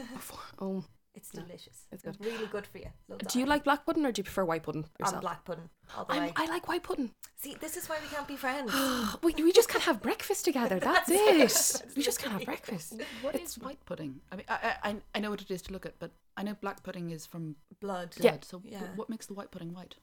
Oh, 0.61 0.85
It's 1.14 1.31
delicious. 1.31 1.87
it's 1.90 2.05
It's 2.05 2.17
good. 2.17 2.25
really 2.25 2.47
good 2.47 2.67
for 2.67 2.79
you. 2.79 2.87
Loads 3.09 3.27
of 3.27 3.33
do 3.33 3.40
you 3.40 3.46
like 3.46 3.64
black 3.64 3.85
pudding 3.85 4.07
or 4.07 4.12
do 4.12 4.20
you 4.20 4.25
prefer 4.25 4.44
white 4.44 4.62
pudding 4.62 4.85
I'm 5.03 5.20
black 5.20 5.44
pudding 5.44 5.68
all 5.96 6.05
the 6.05 6.14
I'm, 6.14 6.23
way. 6.25 6.33
I 6.37 6.46
like 6.46 6.68
white 6.68 6.83
pudding. 6.85 7.11
See, 7.37 7.57
this 7.61 7.77
is 7.77 7.88
why 7.88 7.96
we 8.01 8.09
can't 8.14 8.29
be 8.29 8.37
friends. 8.37 8.73
we, 9.23 9.35
we 9.35 9.53
just 9.53 9.68
can't 9.68 9.83
have 9.85 10.01
breakfast 10.01 10.44
together. 10.44 10.79
That's, 10.81 11.11
it. 11.11 11.38
That's 11.38 11.83
we 11.96 12.03
just 12.03 12.20
can't 12.20 12.33
have 12.33 12.40
literally 12.40 12.42
it. 12.42 12.64
breakfast. 12.66 12.94
What 13.23 13.35
is 13.35 13.59
white 13.59 13.85
pudding? 13.87 14.20
I 14.31 14.37
mean, 14.37 14.46
I, 14.49 14.77
I 14.85 14.96
I 15.14 15.20
know 15.20 15.31
what 15.31 15.42
it 15.42 15.51
is 15.51 15.62
to 15.62 15.73
look 15.73 15.85
at, 15.85 15.99
but 15.99 16.12
I 16.37 16.44
know 16.44 16.57
black 16.61 16.83
pudding 16.85 17.11
is 17.11 17.27
from 17.27 17.57
Blood. 17.81 18.14
Yeah. 18.20 18.37
So 18.42 18.61
wh- 18.61 18.70
Yeah. 18.70 18.83
what 18.94 19.09
makes 19.11 19.27
the 19.27 19.35
white 19.35 19.51
pudding 19.51 19.75
white? 19.75 19.96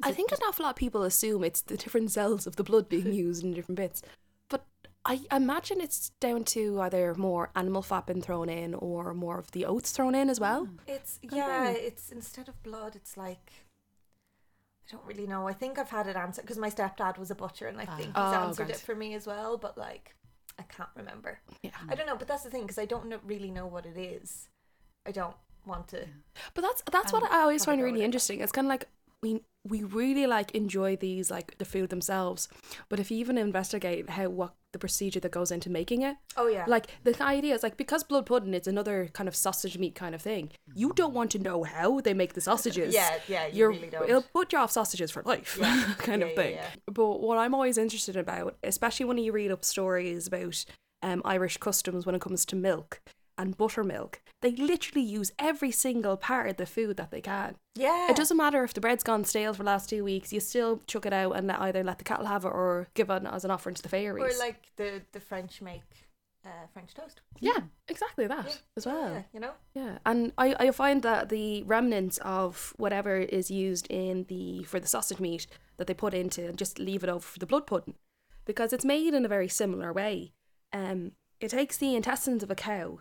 I 0.00 0.12
think 0.12 0.30
an 0.30 0.38
awful 0.48 0.62
lot 0.64 0.70
of 0.70 0.76
people 0.76 1.02
assume 1.02 1.42
it's 1.42 1.60
the 1.60 1.76
different 1.76 2.12
cells 2.12 2.46
of 2.46 2.54
the 2.54 2.62
blood 2.62 2.88
being 2.88 3.12
used 3.26 3.42
in 3.42 3.52
different 3.52 3.76
bits. 3.76 4.00
I 5.04 5.20
imagine 5.32 5.80
it's 5.80 6.10
down 6.20 6.44
to 6.44 6.80
either 6.82 7.14
more 7.14 7.50
animal 7.54 7.82
fat 7.82 8.06
being 8.06 8.20
thrown 8.20 8.48
in 8.48 8.74
or 8.74 9.14
more 9.14 9.38
of 9.38 9.50
the 9.52 9.64
oats 9.64 9.90
thrown 9.92 10.14
in 10.14 10.28
as 10.28 10.38
well. 10.40 10.68
It's 10.86 11.18
don't 11.18 11.36
yeah. 11.36 11.70
It's 11.70 12.10
instead 12.12 12.48
of 12.48 12.62
blood, 12.62 12.94
it's 12.96 13.16
like 13.16 13.52
I 14.86 14.92
don't 14.92 15.04
really 15.06 15.26
know. 15.26 15.46
I 15.48 15.52
think 15.52 15.78
I've 15.78 15.90
had 15.90 16.06
it 16.06 16.16
answered 16.16 16.42
because 16.42 16.58
my 16.58 16.70
stepdad 16.70 17.18
was 17.18 17.30
a 17.30 17.34
butcher, 17.34 17.66
and 17.68 17.78
I 17.80 17.84
Ah. 17.88 17.96
think 17.96 18.08
he's 18.08 18.14
Oh, 18.16 18.34
answered 18.34 18.66
grand. 18.66 18.70
it 18.70 18.80
for 18.80 18.94
me 18.94 19.14
as 19.14 19.26
well. 19.26 19.56
But 19.58 19.76
like, 19.78 20.14
I 20.58 20.62
can't 20.62 20.88
remember. 20.96 21.40
Yeah. 21.62 21.70
I 21.88 21.94
don't 21.94 22.06
know. 22.06 22.16
But 22.16 22.28
that's 22.28 22.42
the 22.42 22.50
thing 22.50 22.62
because 22.62 22.78
I 22.78 22.86
don't 22.86 23.06
know, 23.06 23.18
really 23.24 23.50
know 23.50 23.66
what 23.66 23.86
it 23.86 23.96
is. 23.98 24.48
I 25.06 25.12
don't 25.12 25.36
want 25.66 25.88
to. 25.88 26.06
But 26.54 26.62
that's 26.62 26.82
that's 26.90 27.12
what 27.12 27.30
I 27.30 27.40
always 27.40 27.64
find 27.64 27.82
really 27.82 28.02
it. 28.02 28.04
interesting. 28.04 28.40
It's 28.40 28.52
kind 28.52 28.66
of 28.66 28.70
like 28.70 28.88
we 29.22 29.42
we 29.64 29.82
really 29.84 30.26
like 30.26 30.52
enjoy 30.52 30.96
these 30.96 31.30
like 31.30 31.58
the 31.58 31.64
food 31.64 31.90
themselves, 31.90 32.48
but 32.88 32.98
if 33.00 33.10
you 33.10 33.18
even 33.18 33.36
investigate 33.36 34.08
how 34.10 34.28
what 34.30 34.54
the 34.72 34.78
procedure 34.78 35.20
that 35.20 35.30
goes 35.32 35.50
into 35.50 35.70
making 35.70 36.02
it, 36.02 36.16
Oh 36.36 36.46
yeah. 36.46 36.64
like 36.68 36.86
the 37.04 37.20
idea 37.22 37.54
is 37.54 37.62
like 37.62 37.76
because 37.76 38.04
blood 38.04 38.26
pudding 38.26 38.52
is 38.54 38.66
another 38.66 39.08
kind 39.12 39.28
of 39.28 39.34
sausage 39.34 39.78
meat 39.78 39.94
kind 39.94 40.14
of 40.14 40.20
thing. 40.22 40.50
You 40.74 40.92
don't 40.94 41.14
want 41.14 41.30
to 41.32 41.38
know 41.38 41.62
how 41.64 42.00
they 42.00 42.12
make 42.14 42.34
the 42.34 42.40
sausages. 42.40 42.92
yeah, 42.94 43.18
yeah. 43.28 43.46
You 43.46 43.52
You're, 43.54 43.70
really 43.70 43.88
don't. 43.88 44.08
it'll 44.08 44.22
put 44.22 44.52
you 44.52 44.58
off 44.58 44.70
sausages 44.70 45.10
for 45.10 45.22
life, 45.24 45.56
Yeah, 45.60 45.94
kind 45.98 46.20
yeah, 46.20 46.28
of 46.28 46.34
thing. 46.34 46.54
yeah. 46.56 46.66
But 46.86 47.20
what 47.20 47.38
I'm 47.38 47.54
always 47.54 47.78
interested 47.78 48.16
about, 48.16 48.56
especially 48.62 49.06
when 49.06 49.18
you 49.18 49.32
read 49.32 49.50
up 49.50 49.64
stories 49.64 50.26
about 50.26 50.64
um, 51.02 51.22
Irish 51.24 51.56
customs 51.56 52.04
when 52.04 52.14
it 52.14 52.20
comes 52.20 52.44
to 52.46 52.56
milk 52.56 53.00
and 53.38 53.56
buttermilk, 53.56 54.20
they 54.42 54.52
literally 54.52 55.04
use 55.06 55.32
every 55.38 55.70
single 55.70 56.16
part 56.16 56.50
of 56.50 56.56
the 56.58 56.66
food 56.66 56.96
that 56.96 57.10
they 57.10 57.20
can. 57.20 57.56
yeah. 57.74 58.10
It 58.10 58.16
doesn't 58.16 58.36
matter 58.36 58.62
if 58.64 58.74
the 58.74 58.80
bread's 58.80 59.02
gone 59.04 59.24
stale 59.24 59.52
for 59.54 59.62
the 59.62 59.70
last 59.70 59.88
two 59.88 60.04
weeks, 60.04 60.32
you 60.32 60.40
still 60.40 60.82
chuck 60.86 61.06
it 61.06 61.12
out 61.12 61.32
and 61.36 61.46
let, 61.46 61.60
either 61.60 61.82
let 61.84 61.98
the 61.98 62.04
cattle 62.04 62.26
have 62.26 62.44
it 62.44 62.48
or 62.48 62.88
give 62.94 63.08
it 63.10 63.22
as 63.24 63.44
an 63.44 63.50
offering 63.50 63.74
to 63.76 63.82
the 63.82 63.88
fairies. 63.88 64.34
Or 64.36 64.38
like 64.38 64.70
the 64.76 65.02
the 65.12 65.20
French 65.20 65.62
make 65.62 65.82
uh, 66.44 66.66
French 66.72 66.94
toast. 66.94 67.20
yeah, 67.40 67.60
exactly 67.88 68.26
that 68.26 68.46
Yeah, 68.46 68.54
as 68.76 68.86
well. 68.86 69.10
Yeah, 69.12 69.22
you 69.32 69.40
know. 69.40 69.52
Yeah, 69.74 69.98
and 70.06 70.32
I, 70.38 70.54
I 70.58 70.70
find 70.70 71.02
that 71.02 71.28
the 71.28 71.62
remnants 71.64 72.18
of 72.18 72.74
whatever 72.76 73.16
is 73.18 73.50
used 73.50 73.86
in 73.90 74.24
the 74.28 74.62
for 74.64 74.78
the 74.80 74.86
sausage 74.86 75.20
meat 75.20 75.46
that 75.76 75.86
they 75.86 75.94
put 75.94 76.14
into 76.14 76.46
and 76.46 76.56
just 76.56 76.78
leave 76.78 77.02
it 77.02 77.10
over 77.10 77.20
for 77.20 77.38
the 77.38 77.46
blood 77.46 77.66
pudding, 77.66 77.94
because 78.44 78.72
it's 78.72 78.84
made 78.84 79.14
in 79.14 79.24
a 79.24 79.28
very 79.28 79.48
similar 79.48 79.92
way. 79.92 80.32
Um, 80.72 81.12
it 81.40 81.50
takes 81.50 81.76
the 81.76 81.94
intestines 81.94 82.42
of 82.42 82.50
a 82.50 82.54
cow, 82.54 82.98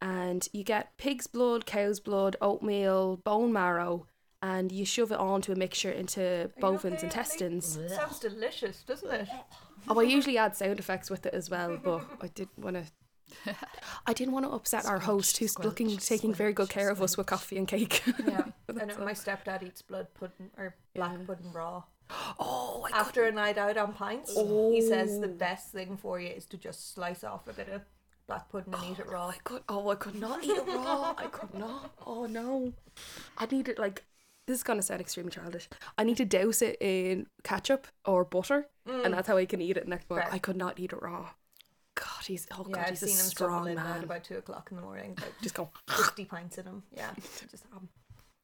and 0.00 0.48
you 0.52 0.64
get 0.64 0.96
pig's 0.98 1.26
blood, 1.26 1.66
cow's 1.66 2.00
blood, 2.00 2.36
oatmeal, 2.40 3.16
bone 3.18 3.52
marrow, 3.52 4.06
and 4.42 4.70
you 4.70 4.84
shove 4.84 5.10
it 5.12 5.18
onto 5.18 5.52
a 5.52 5.56
mixture 5.56 5.90
into 5.90 6.50
bovines' 6.60 6.96
okay, 6.98 7.06
intestines. 7.06 7.78
Sounds 7.88 8.18
delicious, 8.18 8.82
doesn't 8.82 9.10
it? 9.12 9.28
Oh, 9.88 10.00
I 10.00 10.02
usually 10.02 10.36
add 10.36 10.56
sound 10.56 10.80
effects 10.80 11.10
with 11.10 11.26
it 11.26 11.34
as 11.34 11.48
well, 11.48 11.78
but 11.80 12.02
I 12.20 12.26
didn't 12.26 12.58
want 12.58 12.74
to. 13.44 13.54
I 14.06 14.12
didn't 14.14 14.34
want 14.34 14.44
to 14.44 14.50
upset 14.50 14.84
our 14.84 14.98
host, 14.98 15.36
who's 15.38 15.52
squelch, 15.52 15.64
looking, 15.66 15.96
taking 15.98 16.34
very 16.34 16.52
good 16.52 16.68
care 16.70 16.90
of 16.90 17.00
us 17.00 17.16
with 17.16 17.26
coffee 17.28 17.56
and 17.56 17.68
cake. 17.68 18.02
Yeah. 18.26 18.46
And 18.68 18.98
my 18.98 19.12
stepdad 19.12 19.62
eats 19.62 19.82
blood 19.82 20.08
pudding 20.14 20.50
or 20.58 20.74
black 20.94 21.12
Yeah. 21.20 21.24
pudding 21.26 21.52
raw. 21.52 21.84
Oh, 22.40 22.84
I 22.92 22.98
After 22.98 23.24
a 23.24 23.30
night 23.32 23.58
out 23.58 23.76
on 23.76 23.92
pints, 23.92 24.34
he 24.34 24.80
says 24.82 25.20
the 25.20 25.28
Oh. 25.28 25.32
best 25.34 25.70
thing 25.70 25.96
for 25.96 26.18
you 26.18 26.28
is 26.30 26.46
to 26.46 26.56
just 26.56 26.92
slice 26.92 27.22
off 27.22 27.46
a 27.46 27.52
bit 27.52 27.68
of 27.68 27.82
black 28.26 28.48
pudding 28.50 28.74
and 28.74 28.84
eat 28.92 28.98
it 28.98 29.08
raw. 29.08 29.28
I 29.28 29.36
could. 29.44 29.62
Oh, 29.68 29.88
I 29.90 29.94
could 29.94 30.14
not 30.20 30.42
eat 30.44 30.50
it 30.50 30.66
raw. 30.66 31.14
I 31.16 31.26
could 31.26 31.54
not. 31.54 31.92
Oh 32.06 32.26
no, 32.26 32.72
I 33.38 33.46
need 33.46 33.68
it 33.68 33.78
like. 33.78 34.04
This 34.46 34.58
is 34.58 34.62
gonna 34.62 34.82
sound 34.82 35.00
extremely 35.00 35.32
childish. 35.32 35.68
I 35.98 36.04
need 36.04 36.16
to 36.18 36.24
douse 36.24 36.62
it 36.62 36.76
in 36.80 37.26
ketchup 37.42 37.88
or 38.04 38.24
butter, 38.24 38.68
and 38.86 39.12
that's 39.12 39.26
how 39.26 39.36
I 39.36 39.44
can 39.44 39.60
eat 39.60 39.76
it 39.76 39.88
next 39.88 40.08
morning. 40.08 40.28
I 40.30 40.38
could 40.38 40.56
not 40.56 40.78
eat 40.78 40.92
it 40.92 41.02
raw. 41.02 41.30
God, 41.96 42.26
he's 42.26 42.46
oh 42.52 42.64
Yeah, 42.68 42.74
god, 42.74 42.84
I've 42.84 42.90
he's 42.90 43.02
a 43.02 43.06
him 43.06 43.12
strong 43.12 43.74
man. 43.74 44.04
about 44.04 44.22
two 44.22 44.36
o'clock 44.36 44.68
in 44.70 44.76
the 44.76 44.82
morning. 44.82 45.14
About 45.16 45.30
Just 45.42 45.54
go. 45.54 45.70
50 45.88 46.26
pints 46.26 46.58
in 46.58 46.66
him. 46.66 46.82
Yeah. 46.94 47.10
Just 47.50 47.64
um, 47.74 47.88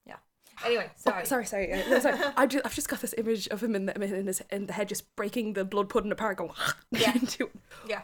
yeah. 0.06 0.16
Anyway, 0.64 0.86
Oh, 0.90 0.94
sorry. 0.96 1.26
sorry, 1.26 1.44
sorry, 1.46 1.72
uh, 1.72 1.88
no, 1.90 1.98
sorry. 2.00 2.18
I 2.36 2.46
just, 2.46 2.64
I've 2.66 2.74
just 2.74 2.88
got 2.88 3.00
this 3.00 3.14
image 3.18 3.46
of 3.48 3.62
him 3.62 3.74
in 3.76 3.86
the 3.86 3.94
in 4.02 4.26
his 4.26 4.42
in 4.50 4.66
the 4.66 4.72
head, 4.72 4.88
just 4.88 5.14
breaking 5.16 5.52
the 5.52 5.64
blood 5.66 5.88
pudding 5.90 6.10
apart, 6.12 6.38
going 6.38 6.50
Yeah. 6.92 7.14
into. 7.14 7.50
Yeah. 7.86 8.02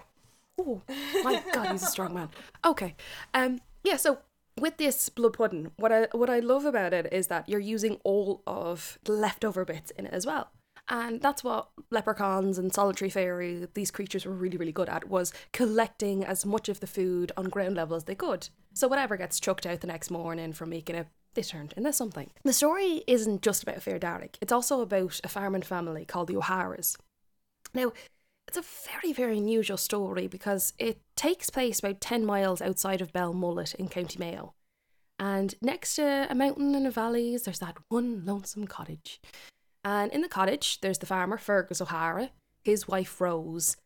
Oh 0.59 0.83
my 1.25 1.43
god, 1.53 1.73
he's 1.73 1.83
a 1.83 1.87
strong 1.87 2.15
man. 2.15 2.29
Okay. 2.65 2.95
Um 3.35 3.61
yeah, 3.85 3.97
so 3.97 4.19
with 4.59 4.77
this 4.77 5.09
blood 5.09 5.35
pudding, 5.35 5.71
what 5.77 5.93
I 5.93 6.09
what 6.13 6.31
I 6.31 6.41
love 6.41 6.65
about 6.65 6.93
it 6.93 7.13
is 7.13 7.29
that 7.29 7.49
you're 7.49 7.61
using 7.61 7.99
all 8.05 8.43
of 8.47 8.99
the 9.05 9.13
leftover 9.13 9.65
bits 9.65 9.91
in 9.93 10.07
it 10.07 10.13
as 10.13 10.27
well. 10.27 10.51
And 10.89 11.21
that's 11.21 11.45
what 11.45 11.69
leprechauns 11.91 12.59
and 12.59 12.73
solitary 12.73 13.11
fairy, 13.11 13.69
these 13.75 13.91
creatures 13.91 14.25
were 14.25 14.33
really, 14.33 14.57
really 14.57 14.73
good 14.73 14.89
at, 14.89 15.09
was 15.09 15.33
collecting 15.53 16.25
as 16.25 16.47
much 16.47 16.69
of 16.69 16.81
the 16.81 16.87
food 16.87 17.31
on 17.37 17.51
ground 17.51 17.77
level 17.77 17.97
as 17.97 18.05
they 18.05 18.15
could. 18.15 18.49
So 18.73 18.89
whatever 18.89 19.17
gets 19.17 19.39
chucked 19.39 19.67
out 19.67 19.81
the 19.81 19.87
next 19.87 20.11
morning 20.11 20.53
from 20.53 20.71
making 20.71 20.97
it, 20.97 21.09
they 21.35 21.43
turned 21.43 21.75
into 21.77 21.93
something. 21.93 22.31
The 22.43 22.55
story 22.55 23.03
isn't 23.07 23.43
just 23.43 23.63
about 23.63 23.83
fear 23.83 23.99
darig, 23.99 24.37
it's 24.41 24.53
also 24.53 24.81
about 24.81 25.21
a 25.23 25.29
farming 25.29 25.63
family 25.63 26.07
called 26.07 26.29
the 26.29 26.37
O'Haras. 26.37 26.97
Now, 27.75 27.93
it's 28.49 28.57
a 28.57 28.91
very, 28.91 29.13
very 29.13 29.39
unusual 29.39 29.77
story 29.77 30.27
because 30.27 30.73
it 30.79 31.01
takes 31.17 31.51
place 31.51 31.79
about 31.79 32.01
10 32.01 32.25
miles 32.25 32.63
outside 32.63 33.01
of 33.01 33.13
Belmullet 33.13 33.75
in 33.75 33.89
County 33.89 34.19
Mayo. 34.19 34.55
And 35.19 35.55
next 35.61 35.97
to 35.97 36.27
a 36.31 36.35
mountain 36.35 36.75
and 36.75 36.87
a 36.87 36.91
valley, 36.91 37.37
there's 37.37 37.59
that 37.59 37.77
one 37.89 38.25
lonesome 38.25 38.67
cottage. 38.67 39.21
And 39.85 40.11
in 40.13 40.23
the 40.23 40.29
cottage, 40.29 40.81
there's 40.81 40.99
the 40.99 41.07
farmer, 41.07 41.37
Fergus 41.37 41.81
O'Hara, 41.81 42.31
his 42.65 42.89
wife, 42.89 43.21
Rose, 43.21 43.77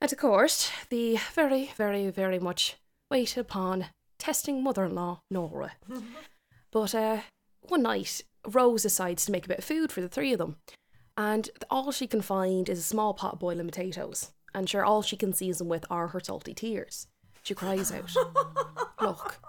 and 0.00 0.12
of 0.12 0.18
course, 0.18 0.70
the 0.90 1.18
very, 1.34 1.72
very, 1.76 2.08
very 2.10 2.38
much 2.38 2.76
waited 3.10 3.38
upon 3.38 3.86
testing 4.18 4.62
mother 4.62 4.84
in 4.84 4.94
law, 4.94 5.22
Nora. 5.30 5.72
but 6.70 6.94
uh, 6.94 7.20
one 7.62 7.82
night, 7.82 8.22
Rose 8.46 8.82
decides 8.82 9.26
to 9.26 9.32
make 9.32 9.46
a 9.46 9.48
bit 9.48 9.58
of 9.58 9.64
food 9.64 9.90
for 9.90 10.00
the 10.00 10.08
three 10.08 10.32
of 10.32 10.38
them. 10.38 10.56
And 11.18 11.50
all 11.68 11.90
she 11.90 12.06
can 12.06 12.22
find 12.22 12.68
is 12.68 12.78
a 12.78 12.82
small 12.82 13.12
pot 13.12 13.34
of 13.34 13.38
boiling 13.40 13.66
potatoes. 13.66 14.30
And 14.54 14.70
sure, 14.70 14.84
all 14.84 15.02
she 15.02 15.16
can 15.16 15.32
season 15.32 15.68
with 15.68 15.84
are 15.90 16.06
her 16.08 16.20
salty 16.20 16.54
tears. 16.54 17.08
She 17.42 17.54
cries 17.54 17.90
out, 17.90 18.14
Look, 19.02 19.40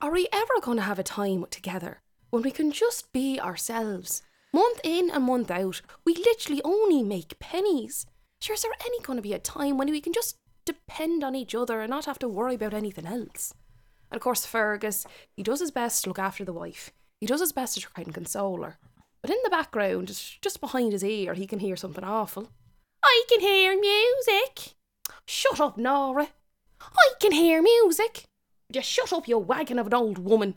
are 0.00 0.12
we 0.12 0.28
ever 0.32 0.60
going 0.62 0.76
to 0.76 0.84
have 0.84 1.00
a 1.00 1.02
time 1.02 1.44
together 1.50 2.00
when 2.30 2.44
we 2.44 2.52
can 2.52 2.70
just 2.70 3.12
be 3.12 3.40
ourselves? 3.40 4.22
Month 4.52 4.80
in 4.84 5.10
and 5.10 5.24
month 5.24 5.50
out, 5.50 5.82
we 6.04 6.14
literally 6.14 6.62
only 6.64 7.02
make 7.02 7.40
pennies. 7.40 8.06
Sure, 8.40 8.54
is 8.54 8.62
there 8.62 8.70
any 8.86 9.00
going 9.00 9.16
to 9.16 9.22
be 9.22 9.32
a 9.32 9.40
time 9.40 9.76
when 9.76 9.90
we 9.90 10.00
can 10.00 10.12
just 10.12 10.36
depend 10.64 11.24
on 11.24 11.34
each 11.34 11.56
other 11.56 11.80
and 11.80 11.90
not 11.90 12.04
have 12.04 12.20
to 12.20 12.28
worry 12.28 12.54
about 12.54 12.72
anything 12.72 13.04
else? 13.04 13.52
And 14.12 14.16
of 14.16 14.22
course, 14.22 14.46
Fergus, 14.46 15.04
he 15.36 15.42
does 15.42 15.58
his 15.58 15.72
best 15.72 16.04
to 16.04 16.10
look 16.10 16.20
after 16.20 16.44
the 16.44 16.52
wife. 16.52 16.92
He 17.20 17.26
does 17.26 17.40
his 17.40 17.52
best 17.52 17.74
to 17.74 17.80
try 17.80 18.04
and 18.04 18.14
console 18.14 18.62
her. 18.62 18.78
But 19.26 19.34
in 19.34 19.42
the 19.42 19.50
background, 19.50 20.06
just- 20.06 20.40
just 20.40 20.60
behind 20.60 20.92
his 20.92 21.02
ear, 21.02 21.34
he 21.34 21.48
can 21.48 21.58
hear 21.58 21.74
something 21.74 22.04
awful. 22.04 22.52
I 23.02 23.24
can 23.28 23.40
hear 23.40 23.76
music. 23.76 24.76
Shut 25.26 25.58
up, 25.58 25.76
Nora. 25.76 26.28
I 26.80 27.12
can 27.18 27.32
hear 27.32 27.60
music. 27.60 28.22
Just 28.70 28.88
shut 28.88 29.12
up, 29.12 29.26
you 29.26 29.36
wagon 29.38 29.80
of 29.80 29.88
an 29.88 29.94
old 29.94 30.18
woman. 30.18 30.56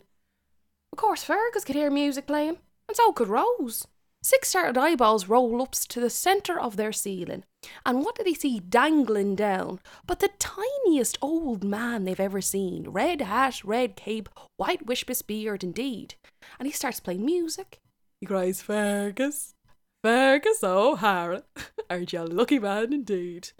Of 0.92 0.98
course, 0.98 1.24
Fergus 1.24 1.64
could 1.64 1.74
hear 1.74 1.90
music 1.90 2.28
playing, 2.28 2.58
and 2.86 2.96
so 2.96 3.12
could 3.12 3.26
Rose. 3.26 3.88
Six 4.22 4.50
started 4.50 4.78
eyeballs 4.78 5.26
roll 5.26 5.60
up 5.60 5.72
to 5.72 5.98
the 5.98 6.08
centre 6.08 6.60
of 6.60 6.76
their 6.76 6.92
ceiling, 6.92 7.42
and 7.84 8.04
what 8.04 8.14
did 8.14 8.28
he 8.28 8.34
see 8.34 8.60
dangling 8.60 9.34
down 9.34 9.80
but 10.06 10.20
the 10.20 10.30
tiniest 10.38 11.18
old 11.20 11.64
man 11.64 12.04
they've 12.04 12.20
ever 12.20 12.40
seen? 12.40 12.88
Red 12.88 13.20
hat, 13.22 13.64
red 13.64 13.96
cape, 13.96 14.28
white 14.58 14.86
wispous 14.86 15.22
beard, 15.22 15.64
indeed. 15.64 16.14
And 16.60 16.68
he 16.68 16.72
starts 16.72 17.00
playing 17.00 17.24
music. 17.24 17.80
He 18.20 18.26
cries, 18.26 18.60
Fergus, 18.60 19.54
Fergus 20.02 20.62
O'Hara, 20.62 21.44
aren't 21.90 22.12
you 22.12 22.20
a 22.20 22.24
lucky 22.24 22.58
man 22.58 22.92
indeed? 22.92 23.50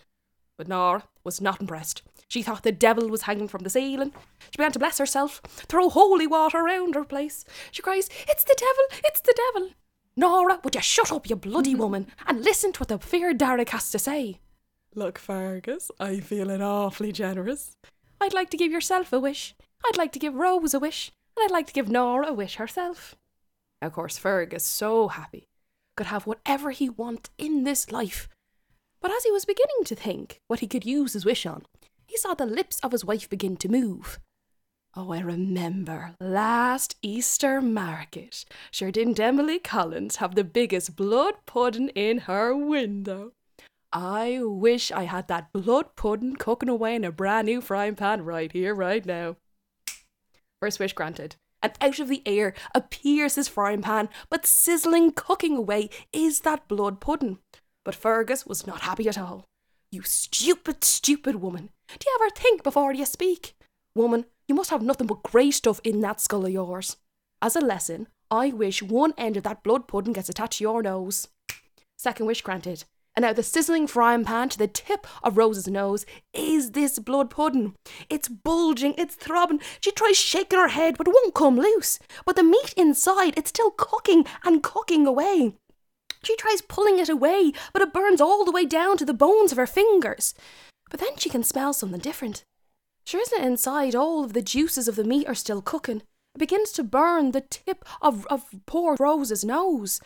But 0.58 0.68
Nora 0.68 1.04
was 1.24 1.40
not 1.40 1.62
impressed. 1.62 2.02
She 2.28 2.42
thought 2.42 2.62
the 2.62 2.70
devil 2.70 3.08
was 3.08 3.22
hanging 3.22 3.48
from 3.48 3.62
the 3.62 3.70
ceiling. 3.70 4.12
She 4.38 4.58
began 4.58 4.72
to 4.72 4.78
bless 4.78 4.98
herself, 4.98 5.40
throw 5.46 5.88
holy 5.88 6.26
water 6.26 6.58
around 6.58 6.94
her 6.94 7.04
place. 7.04 7.46
She 7.70 7.80
cries, 7.80 8.10
It's 8.28 8.44
the 8.44 8.54
devil! 8.58 9.02
It's 9.04 9.22
the 9.22 9.34
devil! 9.54 9.70
Nora, 10.14 10.60
would 10.62 10.74
you 10.74 10.82
shut 10.82 11.10
up, 11.10 11.30
you 11.30 11.36
bloody 11.36 11.74
woman, 11.76 12.08
and 12.26 12.44
listen 12.44 12.72
to 12.72 12.80
what 12.80 12.88
the 12.88 12.98
fear 12.98 13.32
darig 13.32 13.70
has 13.70 13.90
to 13.90 13.98
say? 13.98 14.40
Look, 14.94 15.18
Fergus, 15.18 15.90
I'm 15.98 16.20
feeling 16.20 16.60
awfully 16.60 17.12
generous. 17.12 17.76
I'd 18.20 18.34
like 18.34 18.50
to 18.50 18.58
give 18.58 18.72
yourself 18.72 19.12
a 19.12 19.20
wish. 19.20 19.54
I'd 19.86 19.96
like 19.96 20.12
to 20.12 20.18
give 20.18 20.34
Rose 20.34 20.74
a 20.74 20.78
wish. 20.78 21.12
And 21.36 21.44
I'd 21.44 21.50
like 21.50 21.66
to 21.68 21.72
give 21.72 21.88
Nora 21.88 22.26
a 22.26 22.32
wish 22.34 22.56
herself. 22.56 23.16
Of 23.82 23.92
course, 23.92 24.18
Fergus, 24.18 24.64
so 24.64 25.08
happy, 25.08 25.48
could 25.96 26.08
have 26.08 26.26
whatever 26.26 26.70
he 26.70 26.88
want 26.90 27.30
in 27.38 27.64
this 27.64 27.90
life. 27.90 28.28
But 29.00 29.10
as 29.10 29.24
he 29.24 29.30
was 29.30 29.44
beginning 29.44 29.84
to 29.84 29.94
think 29.94 30.40
what 30.46 30.60
he 30.60 30.66
could 30.66 30.84
use 30.84 31.14
his 31.14 31.24
wish 31.24 31.46
on, 31.46 31.64
he 32.06 32.16
saw 32.16 32.34
the 32.34 32.46
lips 32.46 32.78
of 32.80 32.92
his 32.92 33.04
wife 33.04 33.28
begin 33.28 33.56
to 33.58 33.68
move. 33.68 34.18
Oh, 34.96 35.12
I 35.12 35.20
remember 35.20 36.16
last 36.18 36.96
Easter 37.00 37.60
market. 37.60 38.44
Sure 38.72 38.90
didn't 38.90 39.20
Emily 39.20 39.60
Collins 39.60 40.16
have 40.16 40.34
the 40.34 40.42
biggest 40.42 40.96
blood 40.96 41.34
pudding 41.46 41.90
in 41.90 42.18
her 42.18 42.56
window? 42.56 43.32
I 43.92 44.40
wish 44.42 44.90
I 44.90 45.04
had 45.04 45.28
that 45.28 45.52
blood 45.52 45.94
pudding 45.96 46.36
cooking 46.36 46.68
away 46.68 46.96
in 46.96 47.04
a 47.04 47.12
brand 47.12 47.46
new 47.46 47.60
frying 47.60 47.94
pan 47.94 48.24
right 48.24 48.50
here, 48.50 48.74
right 48.74 49.06
now. 49.06 49.36
First 50.60 50.80
wish 50.80 50.92
granted. 50.92 51.36
And 51.62 51.72
out 51.80 51.98
of 51.98 52.08
the 52.08 52.22
air 52.24 52.54
appears 52.74 53.34
his 53.34 53.48
frying 53.48 53.82
pan, 53.82 54.08
but 54.30 54.46
sizzling, 54.46 55.12
cooking 55.12 55.56
away 55.56 55.90
is 56.12 56.40
that 56.40 56.68
blood 56.68 57.00
pudding. 57.00 57.38
But 57.84 57.94
Fergus 57.94 58.46
was 58.46 58.66
not 58.66 58.82
happy 58.82 59.08
at 59.08 59.18
all. 59.18 59.44
You 59.92 60.02
stupid, 60.02 60.84
stupid 60.84 61.36
woman. 61.36 61.70
Do 61.88 62.06
you 62.06 62.18
ever 62.20 62.30
think 62.30 62.62
before 62.62 62.94
you 62.94 63.04
speak? 63.04 63.54
Woman, 63.94 64.26
you 64.46 64.54
must 64.54 64.70
have 64.70 64.82
nothing 64.82 65.06
but 65.06 65.22
grey 65.22 65.50
stuff 65.50 65.80
in 65.82 66.00
that 66.00 66.20
skull 66.20 66.46
of 66.46 66.52
yours. 66.52 66.96
As 67.42 67.56
a 67.56 67.60
lesson, 67.60 68.08
I 68.30 68.50
wish 68.50 68.82
one 68.82 69.12
end 69.18 69.36
of 69.36 69.42
that 69.42 69.64
blood 69.64 69.88
pudding 69.88 70.12
gets 70.12 70.28
attached 70.28 70.58
to 70.58 70.64
your 70.64 70.82
nose. 70.82 71.28
Second 71.98 72.26
wish 72.26 72.42
granted. 72.42 72.84
And 73.16 73.24
now 73.24 73.32
the 73.32 73.42
sizzling 73.42 73.86
frying 73.86 74.24
pan 74.24 74.48
to 74.50 74.58
the 74.58 74.68
tip 74.68 75.06
of 75.22 75.36
Rose's 75.36 75.66
nose 75.66 76.06
is 76.32 76.72
this 76.72 76.98
blood 76.98 77.28
pudding. 77.30 77.74
It's 78.08 78.28
bulging, 78.28 78.94
it's 78.96 79.14
throbbing. 79.14 79.60
She 79.80 79.90
tries 79.90 80.16
shaking 80.16 80.58
her 80.58 80.68
head, 80.68 80.96
but 80.96 81.08
it 81.08 81.14
won't 81.14 81.34
come 81.34 81.56
loose. 81.56 81.98
But 82.24 82.36
the 82.36 82.44
meat 82.44 82.72
inside, 82.76 83.34
it's 83.36 83.50
still 83.50 83.72
cooking 83.72 84.26
and 84.44 84.62
cooking 84.62 85.06
away. 85.06 85.54
She 86.22 86.36
tries 86.36 86.62
pulling 86.62 86.98
it 86.98 87.08
away, 87.08 87.52
but 87.72 87.82
it 87.82 87.92
burns 87.92 88.20
all 88.20 88.44
the 88.44 88.52
way 88.52 88.64
down 88.64 88.96
to 88.98 89.04
the 89.04 89.14
bones 89.14 89.52
of 89.52 89.58
her 89.58 89.66
fingers. 89.66 90.34
But 90.90 91.00
then 91.00 91.16
she 91.16 91.30
can 91.30 91.42
smell 91.42 91.72
something 91.72 92.00
different. 92.00 92.44
Sure 93.06 93.20
isn't 93.20 93.40
it 93.40 93.46
inside 93.46 93.94
all 93.94 94.22
of 94.22 94.34
the 94.34 94.42
juices 94.42 94.86
of 94.86 94.96
the 94.96 95.04
meat 95.04 95.26
are 95.26 95.34
still 95.34 95.62
cooking? 95.62 96.02
It 96.34 96.38
begins 96.38 96.72
to 96.72 96.84
burn 96.84 97.32
the 97.32 97.40
tip 97.40 97.84
of, 98.00 98.26
of 98.26 98.44
poor 98.66 98.96
Rose's 98.98 99.44
nose. 99.44 100.00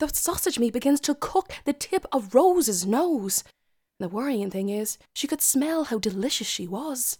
The 0.00 0.08
sausage 0.08 0.58
meat 0.58 0.72
begins 0.72 0.98
to 1.00 1.14
cook 1.14 1.52
the 1.66 1.74
tip 1.74 2.06
of 2.10 2.34
Rose's 2.34 2.86
nose. 2.86 3.44
The 3.98 4.08
worrying 4.08 4.50
thing 4.50 4.70
is, 4.70 4.96
she 5.14 5.26
could 5.26 5.42
smell 5.42 5.84
how 5.84 5.98
delicious 5.98 6.46
she 6.46 6.66
was. 6.66 7.18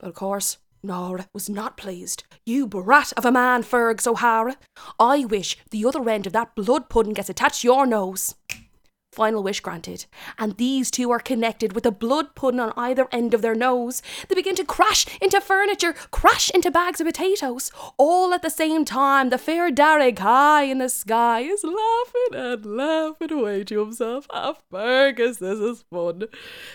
But 0.00 0.08
of 0.08 0.14
course, 0.14 0.58
Nora 0.82 1.28
was 1.32 1.48
not 1.48 1.76
pleased. 1.76 2.24
You 2.44 2.66
brat 2.66 3.12
of 3.16 3.24
a 3.24 3.30
man, 3.30 3.62
Fergus 3.62 4.08
O'Hara. 4.08 4.56
I 4.98 5.24
wish 5.24 5.56
the 5.70 5.86
other 5.86 6.10
end 6.10 6.26
of 6.26 6.32
that 6.32 6.56
blood 6.56 6.88
pudding 6.88 7.12
gets 7.12 7.28
attached 7.28 7.60
to 7.60 7.68
your 7.68 7.86
nose. 7.86 8.34
Final 9.16 9.42
wish 9.42 9.60
granted. 9.60 10.04
And 10.38 10.58
these 10.58 10.90
two 10.90 11.10
are 11.10 11.18
connected 11.18 11.72
with 11.72 11.86
a 11.86 11.90
blood 11.90 12.34
pudding 12.34 12.60
on 12.60 12.74
either 12.76 13.08
end 13.10 13.32
of 13.32 13.40
their 13.40 13.54
nose. 13.54 14.02
They 14.28 14.34
begin 14.34 14.54
to 14.56 14.64
crash 14.64 15.06
into 15.22 15.40
furniture, 15.40 15.94
crash 16.10 16.50
into 16.50 16.70
bags 16.70 17.00
of 17.00 17.06
potatoes. 17.06 17.72
All 17.96 18.34
at 18.34 18.42
the 18.42 18.50
same 18.50 18.84
time, 18.84 19.30
the 19.30 19.38
fear 19.38 19.70
darig 19.72 20.18
high 20.18 20.64
in 20.64 20.76
the 20.76 20.90
sky 20.90 21.40
is 21.40 21.64
laughing 21.64 22.34
and 22.34 22.66
laughing 22.76 23.32
away 23.32 23.64
to 23.64 23.80
himself. 23.80 24.26
Ah, 24.28 24.56
Fergus, 24.70 25.38
this 25.38 25.60
is 25.60 25.86
fun. 25.90 26.24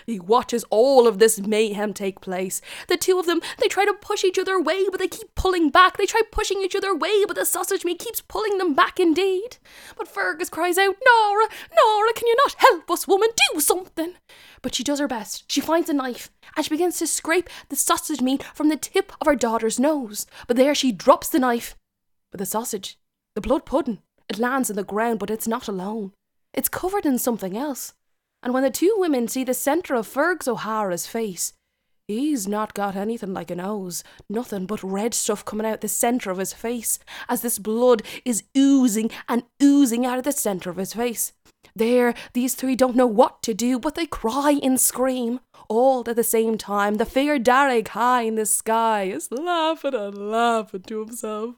He 0.08 0.20
watches 0.20 0.66
all 0.72 1.08
of 1.08 1.20
this 1.20 1.40
mayhem 1.40 1.94
take 1.94 2.22
place. 2.22 2.60
The 2.88 2.98
two 2.98 3.20
of 3.20 3.28
them, 3.28 3.42
they 3.60 3.68
try 3.68 3.86
to 3.86 3.94
push 3.94 4.24
each 4.24 4.40
other 4.40 4.56
away, 4.56 4.86
but 4.90 5.00
they 5.00 5.08
keep 5.08 5.36
pulling 5.36 5.70
back. 5.70 5.98
They 5.98 6.08
try 6.08 6.22
pushing 6.32 6.64
each 6.64 6.76
other 6.76 6.90
away, 6.90 7.24
but 7.28 7.36
the 7.36 7.46
sausage 7.46 7.86
meat 7.86 8.00
keeps 8.00 8.22
pulling 8.22 8.58
them 8.58 8.74
back 8.74 9.00
indeed. 9.00 9.58
But 9.96 10.08
Fergus 10.08 10.50
cries 10.50 10.80
out, 10.80 10.96
Nora, 11.06 11.46
Nora, 11.78 12.14
can 12.14 12.31
you 12.32 12.38
not 12.38 12.56
help 12.58 12.90
us, 12.90 13.08
woman? 13.08 13.30
Do 13.54 13.60
something. 13.60 14.14
But 14.62 14.76
she 14.76 14.84
does 14.84 15.00
her 15.00 15.08
best. 15.08 15.52
She 15.52 15.62
finds 15.62 15.90
a 15.90 15.94
knife 15.94 16.30
and 16.56 16.66
she 16.66 16.70
begins 16.70 16.98
to 17.00 17.08
scrape 17.08 17.50
the 17.70 17.76
sausage 17.76 18.22
meat 18.22 18.44
from 18.44 18.70
the 18.70 18.78
tip 18.78 19.12
of 19.20 19.28
her 19.28 19.36
daughter's 19.36 19.80
nose. 19.80 20.26
But 20.48 20.58
there 20.58 20.76
she 20.76 20.92
drops 20.92 21.30
the 21.30 21.40
knife. 21.40 21.76
But 22.32 22.40
the 22.40 22.46
sausage, 22.46 22.98
the 23.36 23.42
blood 23.42 23.66
pudding, 23.66 24.00
it 24.30 24.40
lands 24.40 24.70
on 24.70 24.76
the 24.76 24.84
ground, 24.84 25.20
but 25.20 25.30
it's 25.30 25.48
not 25.48 25.68
alone. 25.68 26.14
It's 26.54 26.70
covered 26.70 27.06
in 27.06 27.18
something 27.18 27.58
else. 27.58 27.94
And 28.44 28.54
when 28.54 28.64
the 28.64 28.72
two 28.72 28.96
women 28.98 29.28
see 29.28 29.44
the 29.44 29.54
centre 29.54 29.96
of 29.96 30.08
Fergus 30.08 30.48
O'Hara's 30.48 31.08
face, 31.08 31.54
he's 32.08 32.48
not 32.48 32.74
got 32.74 32.96
anything 32.96 33.34
like 33.34 33.52
a 33.52 33.56
nose, 33.56 34.04
nothing 34.30 34.66
but 34.66 34.84
red 34.84 35.14
stuff 35.14 35.44
coming 35.46 35.66
out 35.66 35.82
the 35.82 35.88
centre 35.88 36.32
of 36.32 36.38
his 36.38 36.54
face, 36.54 37.00
as 37.30 37.42
this 37.42 37.60
blood 37.60 38.04
is 38.26 38.44
oozing 38.58 39.10
and 39.28 39.44
oozing 39.62 40.06
out 40.06 40.18
of 40.18 40.24
the 40.24 40.32
centre 40.32 40.70
of 40.70 40.78
his 40.78 40.94
face. 40.94 41.34
There, 41.76 42.14
these 42.34 42.56
three 42.56 42.76
don't 42.76 42.96
know 42.96 43.08
what 43.08 43.42
to 43.44 43.54
do, 43.54 43.80
but 43.80 43.96
they 43.96 44.06
cry 44.06 44.60
and 44.62 44.80
scream. 44.80 45.40
all 45.72 46.04
at 46.06 46.18
the 46.18 46.24
same 46.24 46.58
time. 46.58 46.96
The 46.96 47.06
fear 47.06 47.40
darig 47.40 47.88
high 47.90 48.24
in 48.24 48.36
the 48.36 48.46
sky 48.46 49.04
is 49.04 49.32
laughing 49.32 49.96
and 49.96 50.30
laughing 50.32 50.82
to 50.82 51.00
himself. 51.00 51.56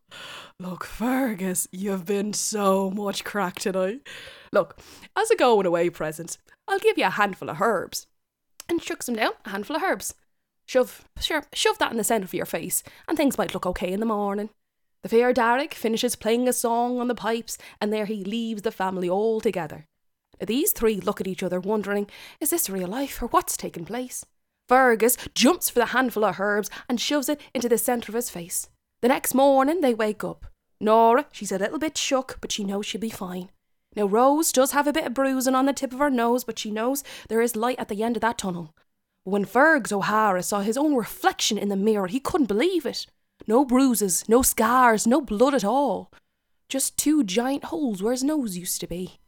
Look, 0.60 0.86
Fergus, 0.86 1.68
you've 1.72 2.06
been 2.06 2.34
so 2.34 2.92
much 2.92 3.24
crack 3.24 3.56
tonight. 3.60 4.08
Look, 4.52 4.80
as 5.16 5.32
a 5.32 5.36
going 5.36 5.66
away 5.66 5.90
present, 5.90 6.38
I'll 6.68 6.78
give 6.78 6.98
you 6.98 7.06
a 7.06 7.10
handful 7.10 7.50
of 7.50 7.60
herbs. 7.60 8.06
And 8.70 8.80
chucks 8.80 9.10
him 9.10 9.16
down 9.16 9.32
a 9.46 9.50
handful 9.50 9.76
of 9.76 9.84
herbs. 9.84 10.14
Shove, 10.74 11.08
sure, 11.22 11.44
shove 11.54 11.78
that 11.78 11.92
in 11.92 12.00
the 12.00 12.04
centre 12.04 12.26
of 12.26 12.34
your 12.34 12.48
face, 12.48 12.82
and 13.08 13.16
things 13.16 13.38
might 13.38 13.54
look 13.54 13.68
okay 13.68 13.94
in 13.94 14.00
the 14.00 14.08
morning. 14.08 14.50
The 15.04 15.10
fear 15.10 15.32
darig 15.32 15.76
finishes 15.76 16.16
playing 16.16 16.48
a 16.48 16.54
song 16.54 17.00
on 17.00 17.08
the 17.08 17.14
pipes, 17.14 17.60
and 17.80 17.94
there 17.94 18.08
he 18.08 18.24
leaves 18.24 18.64
the 18.64 18.72
family 18.72 19.08
all 19.08 19.40
together. 19.40 19.86
These 20.44 20.72
three 20.72 21.00
look 21.00 21.22
at 21.22 21.28
each 21.28 21.44
other, 21.44 21.60
wondering, 21.60 22.10
is 22.40 22.50
this 22.50 22.72
real 22.72 22.88
life 22.88 23.22
or 23.22 23.28
what's 23.28 23.56
taking 23.56 23.86
place? 23.86 24.26
Fergus 24.68 25.16
jumps 25.36 25.70
for 25.70 25.78
the 25.78 25.94
handful 25.94 26.26
of 26.26 26.40
herbs 26.40 26.72
and 26.90 27.00
shoves 27.00 27.30
it 27.30 27.40
into 27.54 27.70
the 27.70 27.78
centre 27.78 28.10
of 28.10 28.16
his 28.16 28.32
face. 28.32 28.68
The 29.04 29.10
next 29.10 29.36
morning 29.36 29.82
they 29.82 29.94
wake 29.94 30.24
up. 30.24 30.48
Nora, 30.80 31.28
she's 31.32 31.52
a 31.52 31.60
little 31.60 31.78
bit 31.78 32.00
shook, 32.00 32.40
but 32.42 32.52
she 32.52 32.64
knows 32.64 32.88
she'll 32.88 33.00
be 33.00 33.12
fine. 33.12 33.52
Now, 33.96 34.06
Rose 34.06 34.52
does 34.52 34.72
have 34.72 34.88
a 34.88 34.94
bit 34.94 35.06
of 35.06 35.14
bruising 35.14 35.54
on 35.54 35.68
the 35.68 35.74
tip 35.74 35.94
of 35.94 36.00
her 36.00 36.10
nose, 36.10 36.44
but 36.44 36.58
she 36.58 36.72
knows 36.72 37.04
there 37.30 37.42
is 37.42 37.56
light 37.56 37.78
at 37.78 37.90
the 37.90 38.02
end 38.02 38.18
of 38.18 38.22
that 38.22 38.40
tunnel. 38.40 38.74
When 39.26 39.46
Fergus 39.46 39.94
O'Hara 39.94 40.44
saw 40.44 40.60
his 40.60 40.78
own 40.78 40.96
reflection 40.96 41.58
in 41.58 41.70
the 41.70 41.78
mirror, 41.78 42.08
he 42.08 42.20
couldn't 42.20 42.48
believe 42.48 42.86
it. 42.86 43.08
No 43.48 43.64
bruises, 43.64 44.28
no 44.28 44.42
scars, 44.42 45.08
no 45.08 45.22
blood 45.22 45.54
at 45.54 45.64
all. 45.64 46.12
Just 46.68 46.98
two 46.98 47.24
giant 47.24 47.66
holes 47.66 48.04
where 48.04 48.12
his 48.12 48.24
nose 48.24 48.58
used 48.58 48.82
to 48.82 48.88
be. 48.88 49.20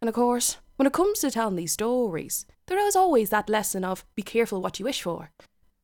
And 0.00 0.08
of 0.08 0.14
course, 0.14 0.56
when 0.76 0.86
it 0.86 0.92
comes 0.92 1.20
to 1.20 1.30
telling 1.30 1.54
these 1.54 1.72
stories, 1.72 2.44
there 2.66 2.78
is 2.78 2.96
always 2.96 3.30
that 3.30 3.48
lesson 3.48 3.84
of 3.84 4.04
be 4.16 4.22
careful 4.22 4.60
what 4.60 4.80
you 4.80 4.84
wish 4.84 5.02
for. 5.02 5.30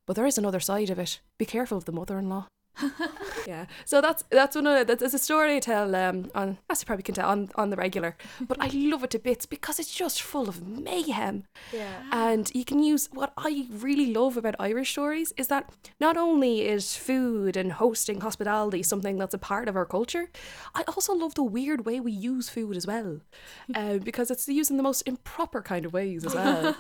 But 0.07 0.17
there 0.17 0.27
is 0.27 0.39
another 0.39 0.61
side 0.61 0.91
of 0.91 0.99
it. 0.99 1.21
Be 1.39 1.45
careful 1.45 1.79
of 1.79 1.85
the 1.85 1.93
mother 1.93 2.19
in 2.19 2.29
law. 2.29 2.49
yeah. 3.47 3.67
So 3.85 4.01
that's 4.01 4.25
that's 4.31 4.55
one 4.55 4.67
of 4.67 4.87
that's, 4.87 5.03
it's 5.03 5.15
a 5.15 5.19
story 5.19 5.57
I 5.57 5.61
tell 5.61 5.95
um 5.95 6.31
on 6.35 6.59
as 6.69 6.83
you 6.83 6.87
probably 6.87 7.03
can 7.03 7.15
tell 7.15 7.29
on, 7.29 7.51
on 7.55 7.71
the 7.71 7.77
regular. 7.77 8.17
But 8.47 8.59
I 8.61 8.69
love 8.69 9.03
it 9.05 9.11
to 9.11 9.19
bits 9.19 9.47
because 9.47 9.79
it's 9.79 9.93
just 9.93 10.23
full 10.23 10.49
of 10.49 10.67
mayhem. 10.67 11.45
Yeah. 11.73 12.03
And 12.13 12.51
you 12.55 12.65
can 12.65 12.83
use 12.83 13.09
what 13.13 13.33
I 13.37 13.67
really 13.71 14.13
love 14.13 14.37
about 14.37 14.57
Irish 14.59 14.93
stories 14.93 15.33
is 15.37 15.49
that 15.49 15.71
not 16.01 16.17
only 16.17 16.63
is 16.67 16.97
food 16.97 17.57
and 17.57 17.73
hosting 17.73 18.21
hospitality 18.21 18.83
something 18.83 19.17
that's 19.19 19.35
a 19.35 19.39
part 19.39 19.69
of 19.69 19.77
our 19.77 19.87
culture, 19.87 20.31
I 20.75 20.83
also 20.89 21.15
love 21.15 21.35
the 21.35 21.43
weird 21.43 21.87
way 21.87 22.01
we 22.01 22.13
use 22.13 22.49
food 22.49 22.77
as 22.77 22.87
well, 22.87 23.21
uh, 23.75 23.99
because 23.99 24.31
it's 24.31 24.49
used 24.49 24.71
in 24.71 24.77
the 24.77 24.83
most 24.83 25.03
improper 25.03 25.63
kind 25.63 25.85
of 25.87 25.93
ways 25.93 26.25
as 26.25 26.35
well. 26.35 26.77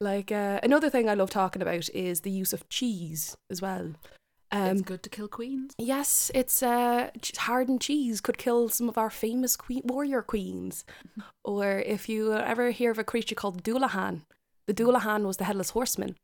like 0.00 0.30
uh, 0.30 0.60
another 0.62 0.90
thing 0.90 1.08
I 1.08 1.14
love 1.14 1.30
talking 1.30 1.62
about 1.62 1.88
is 1.90 2.20
the 2.20 2.30
use 2.30 2.52
of 2.52 2.68
cheese 2.68 3.36
as 3.50 3.62
well. 3.62 3.94
Um, 4.50 4.68
it's 4.68 4.82
good 4.82 5.02
to 5.02 5.10
kill 5.10 5.28
queens. 5.28 5.74
Yes, 5.78 6.30
it's 6.34 6.62
uh, 6.62 7.10
hardened 7.36 7.80
cheese 7.80 8.20
could 8.20 8.38
kill 8.38 8.68
some 8.68 8.88
of 8.88 8.96
our 8.96 9.10
famous 9.10 9.56
queen- 9.56 9.82
warrior 9.84 10.22
queens. 10.22 10.84
or 11.44 11.78
if 11.80 12.08
you 12.08 12.32
ever 12.32 12.70
hear 12.70 12.90
of 12.90 12.98
a 12.98 13.04
creature 13.04 13.34
called 13.34 13.62
Dullahan, 13.62 14.22
the 14.66 14.74
Dullahan 14.74 15.24
was 15.24 15.36
the 15.36 15.44
headless 15.44 15.70
horseman, 15.70 16.16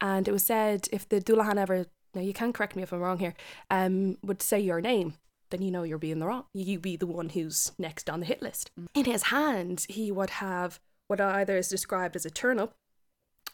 and 0.00 0.26
it 0.26 0.32
was 0.32 0.44
said 0.44 0.88
if 0.92 1.08
the 1.08 1.20
Dullahan 1.20 1.58
ever, 1.58 1.86
now 2.14 2.22
you 2.22 2.32
can 2.32 2.52
correct 2.52 2.74
me 2.74 2.82
if 2.82 2.92
I'm 2.92 3.00
wrong 3.00 3.18
here, 3.18 3.34
um, 3.70 4.16
would 4.22 4.42
say 4.42 4.58
your 4.58 4.80
name, 4.80 5.14
then 5.50 5.62
you 5.62 5.70
know 5.70 5.82
you're 5.82 5.98
being 5.98 6.18
the 6.18 6.26
wrong. 6.26 6.44
You 6.54 6.78
be 6.78 6.96
the 6.96 7.06
one 7.06 7.30
who's 7.30 7.72
next 7.78 8.08
on 8.08 8.20
the 8.20 8.26
hit 8.26 8.42
list. 8.42 8.70
In 8.94 9.04
his 9.04 9.24
hand, 9.24 9.86
he 9.88 10.10
would 10.10 10.30
have 10.30 10.80
what 11.08 11.20
either 11.20 11.56
is 11.56 11.68
described 11.68 12.14
as 12.14 12.24
a 12.24 12.30
turnip 12.30 12.72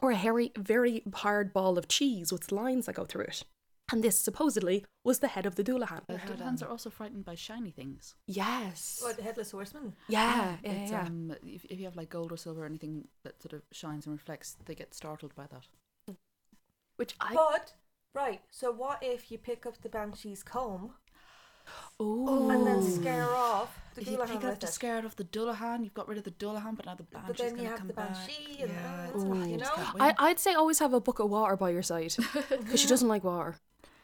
or 0.01 0.11
a 0.11 0.17
hairy, 0.17 0.53
very 0.57 1.03
hard 1.15 1.53
ball 1.53 1.79
of 1.79 1.89
cheese 1.89 2.31
with 2.31 2.53
lines 2.53 2.87
that 2.87 2.95
go 2.95 3.05
through 3.05 3.25
it. 3.25 3.45
And 3.93 4.03
this 4.03 4.19
supposedly 4.19 4.85
was 5.05 5.21
the 5.21 5.29
head 5.29 5.47
of 5.47 5.55
the 5.55 5.63
Dullahan. 5.63 6.01
The 6.09 6.15
Dullahans 6.15 6.61
are 6.63 6.69
also 6.69 6.91
frightened 6.91 7.25
by 7.25 7.37
shiny 7.37 7.71
things. 7.71 8.17
Yes. 8.27 8.99
What, 9.01 9.17
the 9.17 9.23
Headless 9.23 9.53
Horseman? 9.53 9.95
Yeah, 10.09 10.57
yeah, 10.65 10.71
It's, 10.73 10.91
yeah. 10.91 11.03
um, 11.03 11.33
if, 11.47 11.65
if 11.67 11.79
you 11.79 11.85
have 11.85 11.95
like 11.97 12.11
gold 12.11 12.33
or 12.33 12.37
silver 12.37 12.65
or 12.65 12.67
anything 12.67 13.07
that 13.23 13.41
sort 13.41 13.53
of 13.53 13.63
shines 13.71 14.07
and 14.07 14.13
reflects, 14.13 14.57
they 14.65 14.75
get 14.75 14.93
startled 14.93 15.35
by 15.37 15.47
that. 15.53 16.17
Which 16.97 17.15
I 17.21 17.35
But, 17.35 17.75
right, 18.13 18.41
so 18.51 18.73
what 18.73 18.99
if 19.03 19.31
you 19.31 19.39
pick 19.39 19.67
up 19.67 19.81
the 19.83 19.89
Banshee's 19.89 20.43
comb 20.43 20.95
oh, 22.01 22.51
and 22.51 22.67
then 22.67 22.83
scare 22.83 23.31
off 23.31 23.79
the 23.95 24.01
If 24.01 24.09
you 24.11 24.17
Dullahan 24.17 24.27
pick 24.27 24.43
with 24.43 24.53
up 24.55 24.61
the 24.61 24.67
it? 24.67 24.71
scared 24.73 25.05
of 25.05 25.15
the 25.17 25.25
Dullahan, 25.25 25.85
you've 25.85 25.95
got 25.95 26.09
rid 26.09 26.19
of 26.19 26.25
the 26.25 26.31
Dullahan, 26.33 26.75
but 26.75 26.87
now 26.87 26.95
the 26.97 27.05
Banshee's 27.05 27.29
But 27.29 27.37
then 27.39 27.51
you 27.51 27.57
gonna 27.57 27.69
have 27.69 27.79
come 27.79 27.87
the 27.89 27.95
back. 27.95 28.09
Banshee 28.15 28.63
and 28.63 28.73
yeah, 28.73 29.07
uh, 29.15 29.45
you 29.45 29.59
know? 29.59 29.71
I, 30.01 30.15
I'd 30.19 30.41
say 30.41 30.55
always 30.55 30.79
have 30.81 30.93
a 30.93 31.01
bucket 31.01 31.27
of 31.27 31.31
water 31.31 31.57
by 31.57 31.71
your 31.71 31.83
side 31.83 32.15
because 32.51 32.81
she 32.81 32.89
doesn't 32.95 33.09
like 33.09 33.23
water. 33.23 33.57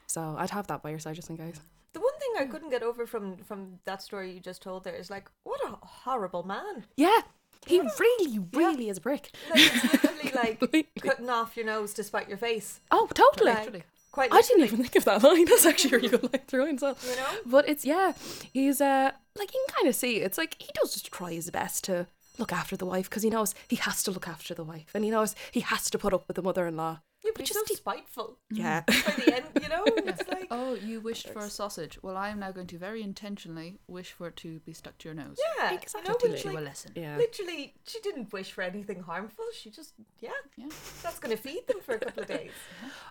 So 0.07 0.35
I'd 0.37 0.49
have 0.51 0.67
that 0.67 0.81
by 0.83 0.89
your 0.89 0.99
side 0.99 1.15
just 1.15 1.29
in 1.29 1.37
case. 1.37 1.59
The 1.93 1.99
one 1.99 2.13
thing 2.19 2.29
I 2.39 2.45
couldn't 2.45 2.69
get 2.71 2.81
over 2.83 3.05
from 3.05 3.37
from 3.37 3.79
that 3.85 4.01
story 4.01 4.31
you 4.31 4.39
just 4.39 4.61
told 4.61 4.83
there 4.83 4.95
is 4.95 5.09
like, 5.09 5.29
what 5.43 5.61
a 5.63 5.75
horrible 5.85 6.43
man. 6.43 6.85
Yeah, 6.97 7.21
he 7.67 7.77
Yeah. 7.77 7.89
really, 7.99 8.39
really 8.53 8.89
is 8.89 8.97
a 8.97 9.01
brick. 9.01 9.31
Like, 9.49 9.59
it's 9.73 9.93
literally 9.93 10.31
like 10.71 10.85
cutting 11.01 11.29
off 11.29 11.55
your 11.55 11.65
nose 11.65 11.93
to 11.95 12.03
spite 12.03 12.27
your 12.27 12.37
face. 12.37 12.81
Oh, 12.91 13.07
totally. 13.13 13.51
Like, 13.51 13.59
Literally. 13.59 13.83
Quite 14.11 14.31
I 14.31 14.41
didn't 14.41 14.63
even 14.65 14.77
think 14.77 14.95
of 14.95 15.05
that 15.05 15.23
line. 15.23 15.45
That's 15.49 15.65
actually 15.65 15.89
a 15.95 15.99
really 15.99 16.09
good 16.09 16.23
line 16.33 16.41
through 16.47 16.67
himself. 16.67 17.03
You 17.09 17.15
know? 17.15 17.39
But 17.47 17.67
it's 17.67 17.83
yeah, 17.83 18.13
he's 18.53 18.79
uh 18.79 19.11
like 19.35 19.51
you 19.53 19.63
can 19.67 19.75
kind 19.75 19.87
of 19.87 19.95
see 19.95 20.17
it's 20.17 20.37
like 20.37 20.55
he 20.59 20.69
does 20.75 20.93
just 20.93 21.11
try 21.11 21.31
his 21.33 21.49
best 21.49 21.83
to 21.85 22.05
look 22.37 22.51
after 22.53 22.75
the 22.77 22.85
wife 22.85 23.09
because 23.09 23.23
he 23.23 23.29
knows 23.31 23.55
he 23.67 23.75
has 23.77 24.03
to 24.03 24.11
look 24.11 24.27
after 24.27 24.53
the 24.53 24.63
wife 24.63 24.91
and 24.93 25.03
he 25.03 25.09
knows 25.11 25.35
he 25.51 25.59
has 25.61 25.89
to 25.89 25.97
put 25.99 26.13
up 26.13 26.27
with 26.27 26.35
the 26.35 26.41
mother-in-law. 26.43 26.99
Yeah, 27.23 27.31
but 27.33 27.39
But 27.39 27.45
just 27.45 27.59
so 27.59 27.65
he- 27.69 27.75
spiteful. 27.75 28.37
Yeah. 28.51 28.81
Mm. 28.87 29.05
By 29.17 29.23
the 29.23 29.35
end, 29.35 29.45
you 29.61 29.69
know? 29.69 29.83
It's 29.85 30.27
like, 30.35 30.47
Oh, 30.51 30.73
you 30.75 30.99
wished 30.99 31.29
for 31.29 31.39
a 31.39 31.49
sausage. 31.49 31.97
Well, 32.03 32.17
I 32.17 32.27
am 32.29 32.39
now 32.39 32.51
going 32.51 32.67
to 32.67 32.77
very 32.77 33.01
intentionally 33.01 33.79
wish 33.87 34.11
for 34.11 34.27
it 34.27 34.35
to 34.37 34.59
be 34.59 34.73
stuck 34.73 34.97
to 34.99 35.07
your 35.07 35.15
nose. 35.15 35.37
yeah. 35.57 35.71
Exactly. 35.73 36.01
You 36.01 36.07
know, 36.09 36.13
To 36.19 36.27
but 36.27 36.35
teach 36.35 36.45
you 36.45 36.59
a 36.59 36.59
lesson. 36.59 36.91
Yeah. 36.95 37.15
literally, 37.17 37.75
she 37.87 37.99
didn't 38.01 38.33
wish 38.33 38.51
for 38.51 38.61
anything 38.61 39.01
harmful. 39.01 39.45
She 39.57 39.69
just, 39.69 39.93
yeah, 40.19 40.31
Yeah. 40.57 40.67
that's 41.01 41.19
going 41.19 41.35
to 41.35 41.41
feed 41.41 41.65
them 41.67 41.77
for 41.81 41.95
a 41.95 41.99
couple 41.99 42.23
of 42.23 42.27
days. 42.39 42.51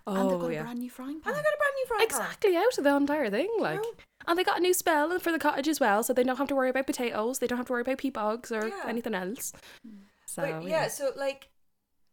Oh. 0.07 0.15
And 0.15 0.31
they've 0.31 0.37
Oh 0.37 0.41
got 0.41 0.53
a 0.53 0.63
brand 0.63 0.79
new 0.81 0.91
frying 0.91 1.21
pan. 1.21 1.33
And 1.35 1.37
pan. 1.37 1.41
I 1.41 1.43
got 1.43 1.55
a 1.55 1.59
brand 1.59 1.75
new 1.77 1.87
frying 1.87 2.09
pan. 2.09 2.21
Exactly 2.21 2.57
out 2.57 2.79
of 2.79 2.85
the 2.85 2.95
entire 2.97 3.31
thing, 3.31 3.51
like. 3.61 3.77
know? 3.81 3.93
And 4.29 4.39
they 4.39 4.45
got 4.45 4.59
a 4.59 4.61
new 4.61 4.75
spell 4.75 5.19
for 5.21 5.33
the 5.33 5.39
cottage 5.39 5.69
as 5.69 5.81
well, 5.81 6.03
so 6.03 6.13
they 6.13 6.23
don't 6.23 6.37
have 6.37 6.49
to 6.49 6.55
worry 6.55 6.69
about 6.71 6.87
potatoes. 6.87 7.39
They 7.39 7.47
don't 7.47 7.57
have 7.59 7.67
to 7.69 7.73
worry 7.73 7.81
about 7.83 7.99
pea 7.99 8.11
bogs 8.11 8.53
or 8.53 8.69
Yeah. 8.69 8.83
anything 8.87 9.15
else. 9.15 9.53
Mm. 9.89 10.01
So 10.27 10.43
but 10.43 10.65
yeah, 10.69 10.87
so 10.89 11.13
like, 11.17 11.49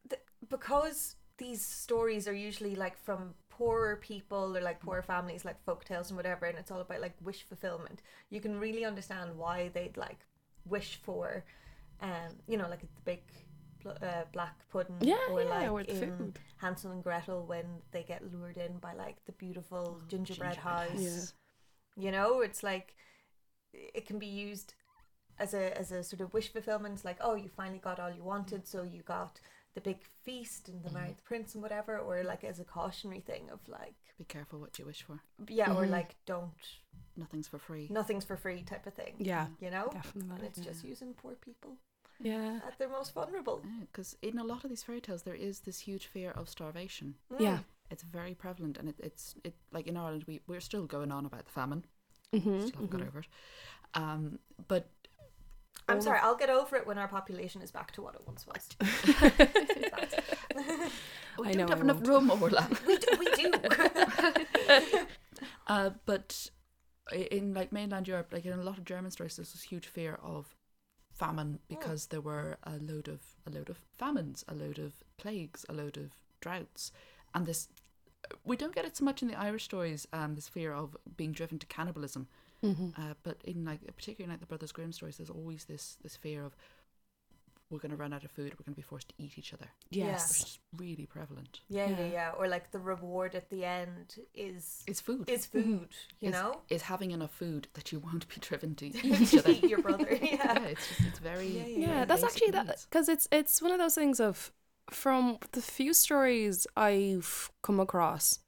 th- 0.09 0.21
because 0.49 1.15
these 1.39 1.65
stories 1.65 2.27
are 2.27 2.33
usually 2.33 2.75
like 2.75 2.97
from 3.03 3.35
poorer 3.49 3.97
people 3.97 4.57
or 4.57 4.61
like 4.61 4.81
poor 4.81 5.01
families, 5.01 5.45
like 5.45 5.63
folk 5.65 5.85
tales 5.85 6.09
and 6.11 6.17
whatever, 6.17 6.45
and 6.47 6.57
it's 6.59 6.71
all 6.71 6.81
about 6.81 7.01
like 7.01 7.15
wish 7.23 7.43
fulfillment. 7.43 8.01
You 8.29 8.41
can 8.41 8.59
really 8.59 8.85
understand 8.85 9.37
why 9.37 9.69
they'd 9.73 9.97
like 9.97 10.19
wish 10.65 10.99
for, 11.03 11.45
um, 12.01 12.31
you 12.47 12.57
know, 12.57 12.69
like 12.69 12.81
the 12.81 12.87
big 13.05 13.23
pl- 13.81 13.97
uh, 14.01 14.25
black 14.33 14.55
pudding, 14.69 14.97
Yeah, 15.01 15.17
or 15.27 15.43
yeah, 15.43 15.49
like 15.49 15.69
or 15.69 15.83
the 15.83 15.93
in 15.93 16.01
food. 16.17 16.39
Hansel 16.57 16.91
and 16.91 17.03
Gretel 17.03 17.45
when 17.45 17.65
they 17.91 18.03
get 18.03 18.23
lured 18.33 18.57
in 18.57 18.77
by 18.79 18.93
like 18.93 19.17
the 19.25 19.33
beautiful 19.33 19.97
Oh, 20.01 20.01
gingerbread, 20.09 20.57
gingerbread 20.57 20.57
house. 20.57 20.89
house. 20.93 21.33
You 21.97 22.11
know, 22.11 22.41
it's 22.41 22.63
like 22.63 22.95
it 23.73 24.05
can 24.05 24.19
be 24.19 24.27
used 24.27 24.73
as 25.39 25.53
a 25.53 25.77
as 25.77 25.91
a 25.91 26.03
sort 26.03 26.21
of 26.21 26.33
wish 26.33 26.51
fulfillment. 26.51 26.95
It's 26.95 27.05
Like, 27.05 27.17
oh, 27.21 27.35
you 27.35 27.49
finally 27.49 27.79
got 27.79 27.99
all 27.99 28.11
you 28.11 28.23
wanted, 28.23 28.67
so 28.67 28.83
you 28.83 29.01
got 29.03 29.39
the 29.75 29.81
big 29.81 29.97
feast 30.23 30.67
and 30.69 30.83
the 30.83 30.91
married 30.91 31.17
the 31.17 31.21
prince 31.23 31.53
and 31.53 31.61
whatever, 31.63 31.97
or 31.99 32.23
like 32.23 32.43
as 32.43 32.59
a 32.59 32.63
cautionary 32.63 33.21
thing 33.21 33.49
of 33.51 33.59
like, 33.67 33.95
Be 34.17 34.23
careful 34.25 34.59
what 34.59 34.77
you 34.79 34.85
wish 34.85 35.03
for. 35.03 35.21
yeah, 35.47 35.71
or 35.73 35.85
Mhm. 35.85 35.91
like 35.91 36.15
don't 36.25 36.51
Nothing's 37.15 37.47
for 37.47 37.59
free. 37.59 37.87
nothing's 37.89 38.25
for 38.25 38.35
free 38.37 38.63
type 38.63 38.85
of 38.87 38.93
thing. 38.93 39.15
yeah, 39.19 39.47
You 39.61 39.69
know, 39.71 39.89
definitely. 39.93 40.35
and 40.35 40.43
it's 40.43 40.59
just 40.59 40.83
Yeah. 40.83 40.89
using 40.89 41.13
poor 41.13 41.35
people 41.35 41.77
yeah, 42.21 42.59
at 42.67 42.77
their 42.77 42.89
most 42.89 43.13
vulnerable. 43.13 43.63
Because 43.79 44.17
in 44.21 44.37
a 44.39 44.43
lot 44.43 44.63
of 44.65 44.69
these 44.69 44.83
fairy 44.83 44.99
tales, 45.01 45.23
there 45.23 45.35
is 45.35 45.61
this 45.61 45.79
huge 45.79 46.07
fear 46.07 46.31
of 46.31 46.49
starvation. 46.49 47.15
Mm. 47.31 47.39
yeah. 47.39 47.59
It's 47.91 48.03
very 48.03 48.35
prevalent, 48.35 48.77
and 48.77 48.89
it, 48.89 48.99
it's 48.99 49.35
it 49.43 49.55
like 49.71 49.87
in 49.87 49.95
Ireland, 49.97 50.25
we 50.27 50.41
we're 50.45 50.59
still 50.59 50.85
going 50.85 51.11
on 51.11 51.25
about 51.25 51.45
the 51.45 51.51
famine. 51.51 51.85
Mm-hmm, 52.33 52.59
Still 52.67 52.71
haven't 52.81 52.89
got 52.91 53.01
over 53.01 53.19
it. 53.19 53.27
Um, 53.95 54.39
but 54.67 54.89
I'm 55.89 55.97
all 55.97 56.01
sorry, 56.01 56.17
of- 56.19 56.25
I'll 56.25 56.35
get 56.35 56.49
over 56.49 56.75
it 56.75 56.85
when 56.87 56.97
our 56.97 57.07
population 57.07 57.61
is 57.61 57.71
back 57.71 57.91
to 57.93 58.01
what 58.01 58.15
it 58.15 58.21
once 58.25 58.45
was. 58.47 58.67
we 61.39 61.47
I 61.47 61.51
don't 61.53 61.57
know 61.57 61.67
have 61.67 61.79
I 61.79 61.81
enough 61.81 61.97
won't. 61.97 62.07
room 62.07 62.31
overlap. 62.31 62.85
we 62.85 62.97
do. 62.97 63.07
We 63.19 63.25
do. 63.35 63.51
Uh, 65.67 65.91
but 66.05 66.49
in 67.31 67.53
like 67.53 67.71
mainland 67.71 68.07
Europe, 68.07 68.29
like 68.33 68.45
in 68.45 68.51
a 68.53 68.61
lot 68.63 68.77
of 68.77 68.83
German 68.85 69.09
stories, 69.11 69.35
there's 69.37 69.53
this 69.53 69.63
huge 69.63 69.87
fear 69.87 70.19
of 70.21 70.55
famine 71.13 71.59
because 71.69 72.07
there 72.07 72.19
were 72.21 72.57
a 72.63 72.73
load 72.81 73.07
of 73.07 73.21
a 73.47 73.51
load 73.51 73.69
of 73.69 73.79
famines, 73.97 74.43
a 74.47 74.53
load 74.53 74.79
of 74.79 74.93
plagues, 75.17 75.65
a 75.69 75.73
load 75.73 75.95
of 75.97 76.11
droughts, 76.41 76.91
and 77.33 77.45
this 77.45 77.69
we 78.43 78.57
don't 78.57 78.75
get 78.75 78.83
it 78.83 78.97
so 78.97 79.05
much 79.05 79.21
in 79.21 79.29
the 79.29 79.39
Irish 79.39 79.63
stories. 79.63 80.05
Um, 80.11 80.35
this 80.35 80.49
fear 80.49 80.73
of 80.73 80.97
being 81.15 81.31
driven 81.31 81.57
to 81.59 81.65
cannibalism, 81.67 82.27
mm-hmm. 82.63 82.89
uh, 83.01 83.13
but 83.23 83.37
in 83.43 83.65
like 83.65 83.79
particularly 83.95 84.31
like 84.33 84.39
the 84.41 84.45
Brothers 84.47 84.71
Grimm 84.71 84.91
stories, 84.91 85.17
there's 85.17 85.29
always 85.29 85.65
this 85.65 85.97
this 86.03 86.15
fear 86.15 86.43
of 86.45 86.55
we're 87.71 87.77
going 87.77 87.91
to 87.91 87.97
run 87.97 88.13
out 88.13 88.23
of 88.23 88.31
food. 88.31 88.51
We're 88.53 88.65
going 88.65 88.73
to 88.73 88.77
be 88.77 88.81
forced 88.81 89.09
to 89.09 89.15
eat 89.19 89.33
each 89.37 89.53
other, 89.53 89.67
Yeah. 89.91 90.05
which 90.05 90.11
Yes. 90.13 90.39
is 90.41 90.59
really 90.75 91.05
prevalent. 91.05 91.59
Yeah, 91.69 91.87
yeah, 91.87 91.99
Yeah. 91.99 92.11
yeah. 92.11 92.31
Or 92.31 92.47
like 92.47 92.71
the 92.71 92.79
reward 92.79 93.35
at 93.35 93.51
the 93.51 93.63
end 93.63 94.15
is 94.33 94.83
It's 94.87 94.99
food. 94.99 95.29
is 95.29 95.45
food. 95.45 95.89
You 96.19 96.29
is, 96.29 96.33
know, 96.33 96.61
is 96.69 96.81
having 96.81 97.11
enough 97.11 97.31
food 97.31 97.67
that 97.73 97.91
you 97.91 97.99
won't 97.99 98.27
be 98.27 98.35
driven 98.39 98.73
to 98.75 98.85
eat 98.87 99.05
each 99.05 99.35
other. 99.37 99.51
eat 99.51 99.65
your 99.65 99.83
brother. 99.83 100.07
yeah, 100.19 100.19
Yeah. 100.59 100.63
it's 100.65 100.87
just 100.87 101.01
it's 101.01 101.19
very 101.19 101.47
Yeah, 101.47 101.65
yeah, 101.65 101.67
yeah, 101.67 101.87
yeah. 101.99 102.05
that's 102.05 102.23
basic 102.23 102.35
actually 102.43 102.51
that 102.53 102.85
because 102.89 103.07
it's 103.07 103.27
it's 103.31 103.61
one 103.61 103.71
of 103.71 103.77
those 103.77 103.93
things 103.93 104.19
of 104.19 104.51
from 104.89 105.37
the 105.51 105.61
few 105.61 105.93
stories 105.93 106.65
I've 106.75 107.51
come 107.61 107.79
across. 107.79 108.39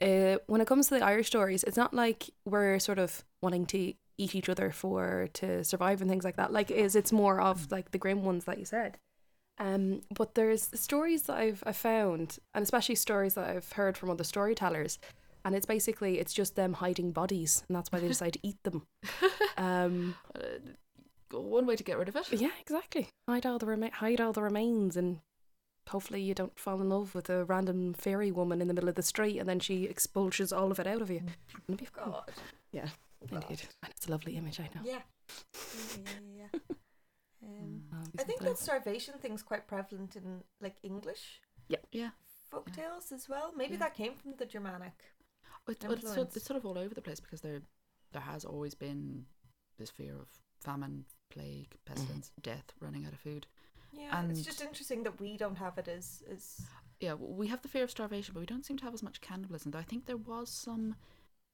Uh, 0.00 0.38
when 0.46 0.60
it 0.60 0.66
comes 0.66 0.88
to 0.88 0.94
the 0.94 1.04
Irish 1.04 1.26
stories, 1.26 1.64
it's 1.64 1.76
not 1.76 1.92
like 1.92 2.30
we're 2.44 2.78
sort 2.78 2.98
of 2.98 3.24
wanting 3.42 3.66
to 3.66 3.94
eat 4.16 4.34
each 4.34 4.48
other 4.48 4.70
for 4.70 5.28
to 5.32 5.64
survive 5.64 6.00
and 6.00 6.10
things 6.10 6.24
like 6.24 6.36
that. 6.36 6.52
Like, 6.52 6.70
is 6.70 6.94
it's 6.96 7.12
more 7.12 7.40
of 7.40 7.70
like 7.70 7.90
the 7.90 7.98
grim 7.98 8.24
ones 8.24 8.44
that 8.44 8.58
you 8.58 8.64
said. 8.64 8.98
Um, 9.58 10.02
but 10.14 10.34
there's 10.34 10.70
stories 10.80 11.22
that 11.22 11.36
I've 11.36 11.62
I 11.66 11.72
found, 11.72 12.38
and 12.54 12.62
especially 12.62 12.94
stories 12.94 13.34
that 13.34 13.48
I've 13.48 13.72
heard 13.72 13.96
from 13.96 14.10
other 14.10 14.22
storytellers, 14.24 14.98
and 15.44 15.54
it's 15.54 15.66
basically 15.66 16.18
it's 16.20 16.32
just 16.32 16.54
them 16.54 16.74
hiding 16.74 17.10
bodies, 17.10 17.64
and 17.68 17.76
that's 17.76 17.90
why 17.90 17.98
they 17.98 18.06
decide 18.08 18.34
to 18.34 18.40
eat 18.42 18.62
them. 18.62 18.86
Um, 19.56 20.14
uh, 20.36 21.36
one 21.36 21.66
way 21.66 21.74
to 21.74 21.82
get 21.82 21.98
rid 21.98 22.08
of 22.08 22.14
it. 22.14 22.32
yeah, 22.32 22.52
exactly. 22.60 23.08
Hide 23.28 23.44
all 23.44 23.58
the 23.58 23.66
rema- 23.66 23.90
hide 23.90 24.20
all 24.20 24.32
the 24.32 24.42
remains, 24.42 24.96
and 24.96 25.18
hopefully 25.88 26.20
you 26.20 26.34
don't 26.34 26.58
fall 26.58 26.80
in 26.80 26.88
love 26.88 27.14
with 27.14 27.28
a 27.30 27.44
random 27.44 27.94
fairy 27.94 28.30
woman 28.30 28.60
in 28.60 28.68
the 28.68 28.74
middle 28.74 28.88
of 28.88 28.94
the 28.94 29.02
street, 29.02 29.38
and 29.38 29.48
then 29.48 29.60
she 29.60 29.84
expulses 29.84 30.52
all 30.52 30.70
of 30.70 30.78
it 30.78 30.86
out 30.86 31.02
of 31.02 31.10
you. 31.10 31.22
It'll 31.68 31.76
be 31.76 31.84
fun. 31.86 32.10
God. 32.10 32.32
Yeah, 32.72 32.88
indeed. 33.22 33.62
And 33.82 33.90
it's 33.90 34.06
a 34.06 34.10
lovely 34.10 34.36
image, 34.36 34.60
I 34.60 34.70
know. 34.74 34.82
Yeah. 34.84 34.98
Yeah, 34.98 36.04
yeah, 36.04 36.12
yeah. 36.36 36.46
yeah. 36.52 36.76
Um, 37.40 37.48
mm. 37.48 37.80
Oh, 37.94 38.10
I 38.18 38.24
think 38.24 38.40
that 38.40 38.58
starvation 38.58 39.14
thing's 39.20 39.44
quite 39.44 39.68
prevalent 39.68 40.16
in 40.16 40.42
like 40.60 40.76
English 40.82 41.40
Yeah, 41.68 42.10
folk 42.50 42.72
tales 42.72 43.12
as 43.12 43.28
well. 43.28 43.52
Maybe 43.56 43.74
Yeah. 43.74 43.78
that 43.80 43.94
came 43.94 44.14
from 44.14 44.34
the 44.36 44.44
Germanic. 44.44 45.04
It, 45.44 45.52
but 45.64 45.72
it's, 45.72 45.82
sort, 45.82 45.98
Influence. 45.98 46.36
it's 46.36 46.46
sort 46.46 46.56
of 46.56 46.66
all 46.66 46.76
over 46.76 46.94
the 46.94 47.00
place 47.00 47.20
because 47.20 47.40
there 47.40 47.60
there 48.12 48.22
has 48.22 48.44
always 48.44 48.74
been 48.74 49.26
this 49.78 49.90
fear 49.90 50.14
of 50.14 50.28
famine, 50.60 51.04
plague, 51.30 51.70
mm. 51.70 51.84
pestilence, 51.84 52.32
death, 52.40 52.72
running 52.80 53.06
out 53.06 53.12
of 53.12 53.20
food. 53.20 53.46
Yeah, 53.92 54.24
it's 54.28 54.42
just 54.42 54.60
interesting 54.60 55.02
that 55.04 55.20
we 55.20 55.36
don't 55.36 55.56
have 55.56 55.78
it 55.78 55.88
as 55.88 56.22
as 56.32 56.60
Yeah, 57.00 57.14
we 57.14 57.46
have 57.48 57.62
the 57.62 57.68
fear 57.68 57.84
of 57.84 57.90
starvation, 57.90 58.34
but 58.34 58.40
we 58.40 58.46
don't 58.46 58.64
seem 58.66 58.76
to 58.78 58.84
have 58.84 58.94
as 58.94 59.02
much 59.02 59.20
cannibalism. 59.20 59.70
Though 59.70 59.78
I 59.78 59.84
think 59.84 60.06
there 60.06 60.16
was 60.16 60.50
some 60.50 60.96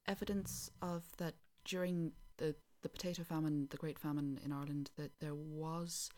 evidence 0.07 0.71
of 0.83 1.05
that 1.19 1.35
during 1.65 2.13
the 2.39 2.55
the 2.83 2.89
potato 2.89 3.23
famine, 3.25 3.67
the 3.71 3.79
Great 3.79 3.99
Famine 3.99 4.39
in 4.45 4.53
Ireland, 4.53 4.91
that 4.97 5.13
there 5.21 5.35
was. 5.35 6.11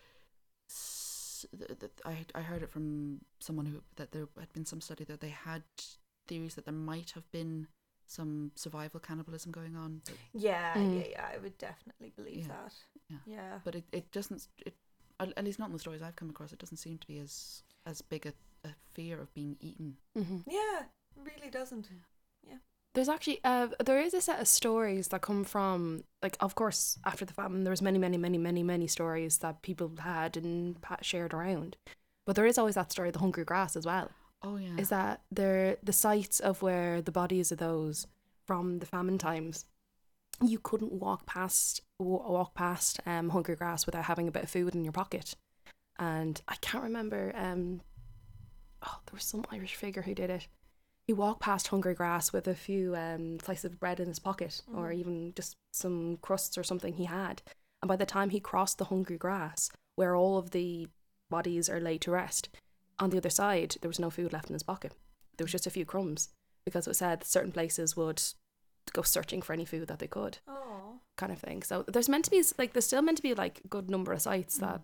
s- 0.71 1.47
th- 1.57 1.79
th- 1.79 1.93
I 2.05 2.25
I 2.35 2.43
heard 2.43 2.63
it 2.63 2.71
from 2.71 3.21
someone 3.41 3.67
who 3.67 3.83
that 3.97 4.13
there 4.13 4.29
had 4.39 4.53
been 4.53 4.65
some 4.67 4.81
study 4.81 5.05
that 5.05 5.21
they 5.21 5.29
had 5.31 5.63
theories 6.29 6.55
that 6.57 6.65
there 6.65 6.75
might 6.75 7.11
have 7.13 7.31
been 7.31 7.69
some 8.09 8.53
survival 8.55 9.01
cannibalism 9.01 9.53
going 9.53 9.77
on, 9.77 10.01
but, 10.05 10.17
yeah, 10.33 10.75
Mm. 10.77 10.95
yeah, 11.01 11.07
yeah. 11.11 11.27
I 11.35 11.39
would 11.39 11.59
definitely 11.59 12.11
believe 12.17 12.47
Yeah, 12.47 12.49
that. 12.49 12.75
yeah. 13.09 13.19
yeah. 13.27 13.61
but 13.65 13.75
it, 13.75 13.85
it 13.93 14.11
doesn't 14.13 14.49
it 14.65 14.75
at 15.21 15.33
at 15.37 15.45
least 15.45 15.59
not 15.59 15.67
in 15.67 15.73
the 15.73 15.79
stories 15.79 16.03
I've 16.03 16.17
come 16.17 16.31
across. 16.31 16.53
It 16.53 16.59
doesn't 16.59 16.77
seem 16.79 16.99
to 16.99 17.07
be 17.07 17.19
as 17.19 17.63
as 17.85 18.03
big 18.03 18.27
a, 18.27 18.33
a 18.69 18.73
fear 18.95 19.21
of 19.21 19.33
being 19.35 19.57
eaten. 19.61 19.97
Mhm. 20.17 20.43
Yeah, 20.47 20.85
really 21.17 21.51
doesn't. 21.51 21.89
Yeah. 22.47 22.59
There's 22.95 23.09
actually 23.09 23.41
uh 23.45 23.69
there 23.85 24.01
is 24.01 24.15
a 24.15 24.21
set 24.21 24.41
of 24.41 24.49
stories 24.49 25.09
that 25.09 25.21
come 25.23 25.45
from 25.45 26.05
like 26.23 26.37
of 26.41 26.55
course 26.55 26.99
after 27.05 27.25
the 27.25 27.35
famine 27.35 27.65
there 27.65 27.71
was 27.71 27.83
many 27.83 27.99
many 27.99 28.17
many 28.17 28.39
many 28.39 28.63
many 28.63 28.87
stories 28.87 29.39
that 29.39 29.63
people 29.63 29.93
had 30.01 30.37
and 30.37 30.77
shared 31.03 31.35
around, 31.35 31.77
but 32.27 32.37
there 32.37 32.47
is 32.47 32.59
always 32.59 32.75
that 32.77 32.93
story 32.93 33.09
of 33.09 33.13
the 33.15 33.21
hungry 33.21 33.45
grass 33.45 33.77
as 33.77 33.85
well. 33.87 34.11
Oh 34.43 34.57
yeah, 34.57 34.77
Is 34.79 34.91
that 34.91 35.23
they're 35.31 35.77
the 35.83 35.93
sites 35.93 36.41
of 36.41 36.63
where 36.63 37.01
the 37.03 37.13
bodies 37.13 37.51
of 37.53 37.59
those 37.59 38.07
from 38.47 38.79
the 38.79 38.87
famine 38.87 39.19
times, 39.19 39.65
you 40.43 40.59
couldn't 40.59 40.93
walk 40.93 41.27
past 41.27 41.81
walk 41.99 42.55
past 42.55 43.01
um 43.07 43.31
hungry 43.31 43.57
grass 43.57 43.87
without 43.87 44.05
having 44.05 44.29
a 44.29 44.33
bit 44.33 44.45
of 44.45 44.51
food 44.51 44.75
in 44.75 44.85
your 44.85 44.93
pocket, 44.93 45.35
and 45.99 46.41
I 46.49 46.57
can't 46.57 46.85
remember 46.85 47.33
um 47.37 47.81
oh 48.83 48.99
there 49.07 49.15
was 49.15 49.25
some 49.25 49.45
Irish 49.51 49.75
figure 49.75 50.03
who 50.03 50.15
did 50.15 50.31
it. 50.31 50.49
He 51.07 51.13
walked 51.13 51.41
past 51.41 51.69
hungry 51.69 51.95
grass 51.95 52.33
with 52.33 52.47
a 52.49 52.55
few 52.55 52.95
um 52.97 53.39
slices 53.41 53.65
of 53.67 53.81
bread 53.81 54.01
in 54.01 54.09
his 54.09 54.19
pocket, 54.19 54.63
or 54.75 54.91
Mhm. 54.91 54.95
even 54.99 55.33
just 55.35 55.57
some 55.73 56.19
crusts 56.19 56.59
or 56.59 56.65
something 56.65 56.95
he 56.95 57.05
had. 57.05 57.43
And 57.83 57.89
by 57.89 57.97
the 57.97 58.07
time 58.07 58.31
he 58.31 58.41
crossed 58.41 58.79
the 58.79 58.87
hungry 58.87 59.19
grass, 59.19 59.71
where 59.95 60.17
all 60.17 60.37
of 60.37 60.51
the 60.51 60.89
bodies 61.31 61.69
are 61.69 61.81
laid 61.81 62.01
to 62.03 62.11
rest, 62.11 62.49
on 62.99 63.11
the 63.11 63.19
other 63.19 63.31
side 63.31 63.77
there 63.81 63.89
was 63.89 63.99
no 63.99 64.11
food 64.11 64.33
left 64.33 64.49
in 64.51 64.55
his 64.55 64.63
pocket. 64.63 64.95
There 65.37 65.45
was 65.45 65.53
just 65.53 65.67
a 65.67 65.71
few 65.71 65.85
crumbs 65.85 66.31
because 66.65 66.87
it 66.87 66.91
was 66.91 66.99
said 66.99 67.23
certain 67.25 67.53
places 67.53 67.97
would 67.97 68.23
go 68.93 69.03
searching 69.03 69.43
for 69.43 69.53
any 69.53 69.65
food 69.65 69.89
that 69.89 69.99
they 69.99 70.07
could, 70.07 70.39
Oh, 70.49 71.01
kind 71.17 71.33
of 71.33 71.39
thing. 71.39 71.63
So 71.63 71.85
there's 71.89 72.09
meant 72.09 72.25
to 72.27 72.31
be 72.31 72.43
like 72.59 72.73
there's 72.73 72.87
still 72.87 73.03
meant 73.03 73.17
to 73.19 73.23
be 73.23 73.35
like 73.35 73.61
a 73.65 73.69
good 73.69 73.91
number 73.91 74.13
of 74.13 74.23
sites 74.23 74.59
that 74.59 74.81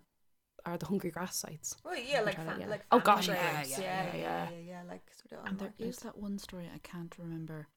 are 0.65 0.77
the 0.79 0.87
hungry 0.87 1.11
grass 1.11 1.37
sites. 1.37 1.77
well, 1.85 1.97
yeah, 1.99 2.21
like 2.21 2.35
trying 2.37 2.55
to- 2.55 2.61
yeah. 2.61 2.67
like 2.69 2.85
Oh, 2.93 3.01
gosh, 3.01 3.29
yeah, 3.29 3.53
graves. 3.53 3.71
yeah, 3.71 3.81
yeah, 3.81 3.87
yeah, 4.05 4.15
yeah, 4.15 4.23
yeah. 4.23 4.51
yeah, 4.51 4.59
yeah, 4.59 4.83
like 4.89 5.03
sort 5.29 5.41
of 5.41 5.47
and 5.51 5.59
there 5.59 5.73
unmarked. 5.77 5.81
is 5.81 5.99
that 6.05 6.17
one 6.19 6.39
story 6.39 6.69
I 6.75 6.79
can't 6.79 7.15
remember 7.19 7.69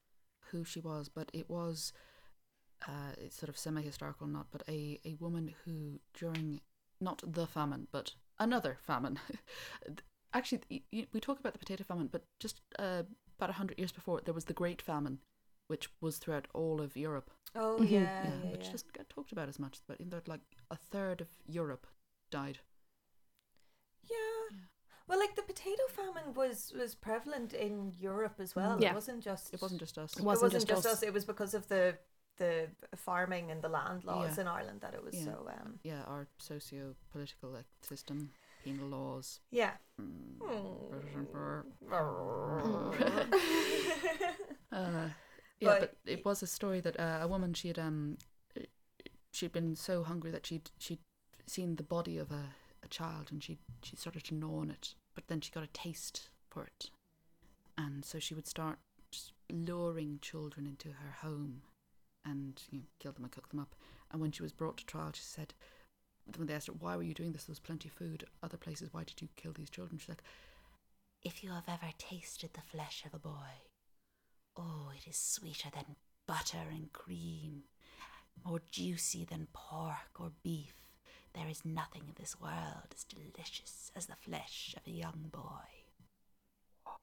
who 0.51 0.63
she 0.63 0.79
was, 0.79 1.09
but 1.09 1.29
it 1.33 1.49
was 1.49 1.93
uh, 2.87 3.13
it's 3.17 3.37
sort 3.37 3.49
of 3.49 3.57
semi-historical, 3.57 4.27
not, 4.27 4.47
but 4.51 4.61
a 4.67 4.99
a 5.05 5.15
woman 5.19 5.53
who 5.63 5.99
during 6.13 6.61
not 7.01 7.21
the 7.25 7.47
famine, 7.47 7.87
but 7.91 8.13
another 8.39 8.77
famine. 8.81 9.17
Actually, 10.33 10.61
y- 10.69 10.81
y- 10.91 11.07
we 11.13 11.19
talk 11.19 11.39
about 11.39 11.53
the 11.53 11.59
potato 11.59 11.83
famine, 11.83 12.09
but 12.11 12.25
just 12.39 12.61
uh, 12.77 13.03
about 13.37 13.49
a 13.49 13.53
hundred 13.53 13.77
years 13.79 13.91
before, 13.91 14.21
there 14.23 14.33
was 14.33 14.45
the 14.45 14.53
Great 14.53 14.81
Famine, 14.81 15.19
which 15.67 15.89
was 16.01 16.17
throughout 16.17 16.47
all 16.53 16.81
of 16.81 16.95
Europe. 16.97 17.31
Oh 17.55 17.77
Mhm. 17.79 17.89
yeah, 17.89 17.99
Yeah, 18.23 18.43
yeah, 18.43 18.51
which 18.51 18.65
yeah. 18.65 18.71
doesn't 18.71 18.93
get 18.93 19.09
talked 19.09 19.31
about 19.31 19.47
as 19.49 19.59
much. 19.59 19.79
But 19.87 19.99
in 20.01 20.09
that, 20.09 20.27
like 20.27 20.41
a 20.69 20.75
third 20.75 21.21
of 21.21 21.27
Europe 21.47 21.87
died. 22.29 22.59
Yeah. 24.03 24.17
Yeah. 24.51 24.59
Well, 25.07 25.19
like 25.19 25.35
the 25.35 25.41
potato 25.43 25.83
famine 25.89 26.33
was 26.33 26.73
was 26.73 26.95
prevalent 26.95 27.53
in 27.53 27.91
Europe 27.99 28.39
as 28.39 28.55
well. 28.55 28.81
Yeah. 28.81 28.91
It 28.91 28.95
wasn't 28.95 29.23
just 29.23 29.53
It 29.53 29.61
wasn't 29.61 29.79
just 29.81 29.97
us. 29.97 30.17
It 30.17 30.23
wasn't 30.23 30.51
it 30.51 30.55
wasn't 30.55 30.67
just 30.69 30.83
just, 30.83 30.85
us. 30.85 30.93
us. 31.01 31.03
It 31.03 31.13
was 31.13 31.25
because 31.25 31.53
of 31.53 31.67
the 31.67 31.97
the 32.37 32.69
farming 32.95 33.49
and 33.51 33.61
the 33.61 33.69
land 33.69 34.03
laws 34.03 34.35
Yeah. 34.35 34.41
in 34.41 34.47
Ireland 34.47 34.81
that 34.81 34.93
it 34.93 35.01
was 35.03 35.15
Yeah. 35.15 35.23
so 35.25 35.47
um 35.61 35.79
Yeah, 35.83 36.03
our 36.03 36.27
socio-political 36.37 37.49
like, 37.51 37.67
system, 37.81 38.33
penal 38.63 38.89
laws. 38.89 39.39
yeah. 39.51 39.77
mm, 40.01 40.37
Hmm. 40.41 40.89
British 40.89 41.15
Empire. 41.15 41.65
Mm. 41.87 43.33
Uh, 44.71 45.09
yeah, 45.59 45.69
But 45.79 45.79
but 45.79 45.95
it 46.05 46.25
was 46.25 46.43
a 46.43 46.47
story 46.47 46.79
that 46.81 46.99
uh, 46.99 47.19
a 47.21 47.27
woman 47.27 47.53
she 47.53 47.67
had 47.69 47.79
um 47.79 48.17
she'd 49.31 49.51
been 49.51 49.75
so 49.75 50.03
hungry 50.03 50.31
that 50.31 50.45
she'd 50.45 50.71
she'd 50.77 50.99
seen 51.45 51.75
the 51.75 51.83
body 51.83 52.17
of 52.17 52.31
a, 52.31 52.45
a 52.83 52.87
child 52.87 53.29
and 53.31 53.43
she 53.43 53.57
she 53.83 53.95
started 53.95 54.23
to 54.25 54.35
gnaw 54.35 54.59
on 54.61 54.69
it, 54.69 54.95
but 55.13 55.27
then 55.27 55.41
she 55.41 55.51
got 55.51 55.63
a 55.63 55.67
taste 55.67 56.29
for 56.49 56.63
it, 56.63 56.89
and 57.77 58.03
so 58.05 58.19
she 58.19 58.33
would 58.33 58.47
start 58.47 58.79
luring 59.51 60.19
children 60.21 60.65
into 60.65 60.89
her 60.89 61.11
home, 61.21 61.61
and 62.25 62.61
you 62.71 62.79
know, 62.79 62.85
kill 62.99 63.11
them 63.11 63.23
and 63.23 63.31
cook 63.31 63.49
them 63.49 63.59
up. 63.59 63.75
And 64.11 64.21
when 64.21 64.31
she 64.31 64.43
was 64.43 64.53
brought 64.53 64.77
to 64.77 64.85
trial, 64.85 65.11
she 65.13 65.23
said. 65.23 65.53
When 66.37 66.47
they 66.47 66.55
asked 66.55 66.65
her, 66.65 66.73
why 66.73 66.95
were 66.95 67.03
you 67.03 67.13
doing 67.13 67.33
this? 67.33 67.43
There 67.43 67.51
was 67.51 67.59
plenty 67.59 67.87
of 67.87 67.93
food. 67.93 68.23
Other 68.41 68.57
places, 68.57 68.89
why 68.91 69.03
did 69.03 69.21
you 69.21 69.27
kill 69.35 69.53
these 69.53 69.69
children? 69.69 69.99
She's 69.99 70.09
like, 70.09 70.23
if 71.21 71.43
you 71.43 71.51
have 71.51 71.67
ever 71.67 71.91
tasted 71.99 72.49
the 72.55 72.61
flesh 72.61 73.03
of 73.05 73.13
a 73.13 73.19
boy, 73.19 73.61
oh, 74.57 74.91
it 74.95 75.07
is 75.09 75.17
sweeter 75.17 75.69
than 75.73 75.95
butter 76.27 76.63
and 76.71 76.91
cream, 76.93 77.63
more 78.43 78.61
juicy 78.71 79.25
than 79.25 79.47
pork 79.53 80.19
or 80.19 80.31
beef. 80.43 80.75
There 81.33 81.47
is 81.49 81.65
nothing 81.65 82.03
in 82.07 82.13
this 82.17 82.39
world 82.39 82.93
as 82.93 83.03
delicious 83.03 83.91
as 83.95 84.05
the 84.05 84.15
flesh 84.15 84.73
of 84.77 84.83
a 84.87 84.95
young 84.95 85.29
boy. 85.31 85.67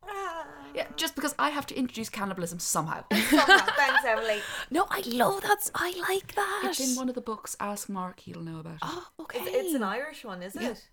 Ah. 0.04 0.46
Yeah, 0.74 0.86
just 0.96 1.14
because 1.14 1.34
I 1.38 1.50
have 1.50 1.66
to 1.66 1.76
introduce 1.76 2.08
cannibalism 2.08 2.58
somehow. 2.58 3.04
Somehow. 3.12 3.66
Thanks, 3.76 4.04
Emily. 4.06 4.38
No, 4.70 4.86
I 4.90 5.02
love 5.06 5.42
that. 5.42 5.70
I 5.74 5.92
like 6.08 6.34
that. 6.34 6.62
it's 6.70 6.80
in 6.80 6.96
one 6.96 7.08
of 7.08 7.14
the 7.14 7.20
books. 7.20 7.56
Ask 7.60 7.88
Mark; 7.90 8.20
he'll 8.20 8.40
know 8.40 8.60
about 8.60 8.74
it. 8.74 8.78
Oh, 8.82 9.06
okay. 9.20 9.38
It's, 9.40 9.50
it's 9.66 9.74
an 9.74 9.82
Irish 9.82 10.24
one, 10.24 10.42
is 10.42 10.54
Yeah. 10.58 10.70
it? 10.70 10.88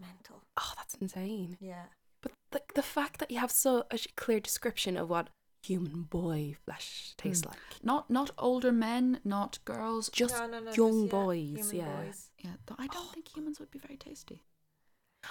Mental. 0.00 0.42
Oh, 0.56 0.72
that's 0.76 0.94
insane. 0.94 1.58
Yeah. 1.60 1.84
But 2.22 2.32
the, 2.50 2.62
the 2.74 2.82
fact 2.82 3.18
that 3.20 3.30
you 3.30 3.38
have 3.38 3.50
so 3.52 3.84
a 3.90 3.98
clear 4.16 4.40
description 4.40 4.96
of 4.96 5.10
what 5.10 5.28
human 5.64 6.02
boy 6.02 6.54
flesh 6.64 7.14
tastes 7.16 7.42
Mm. 7.42 7.48
like. 7.50 7.58
Not 7.82 8.10
not 8.10 8.30
older 8.38 8.72
men, 8.72 9.20
not 9.24 9.58
girls. 9.64 10.08
Just 10.10 10.34
No, 10.38 10.46
no, 10.46 10.60
no, 10.60 10.72
young 10.72 11.04
just, 11.04 11.14
yeah, 11.14 11.20
boys, 11.22 11.70
human 11.70 11.76
yeah. 11.76 11.96
boys. 12.04 12.30
Yeah, 12.38 12.50
th- 12.66 12.78
I 12.78 12.86
don't 12.88 13.10
think 13.12 13.34
humans 13.36 13.58
would 13.60 13.70
be 13.70 13.78
very 13.78 13.96
tasty. 13.96 14.42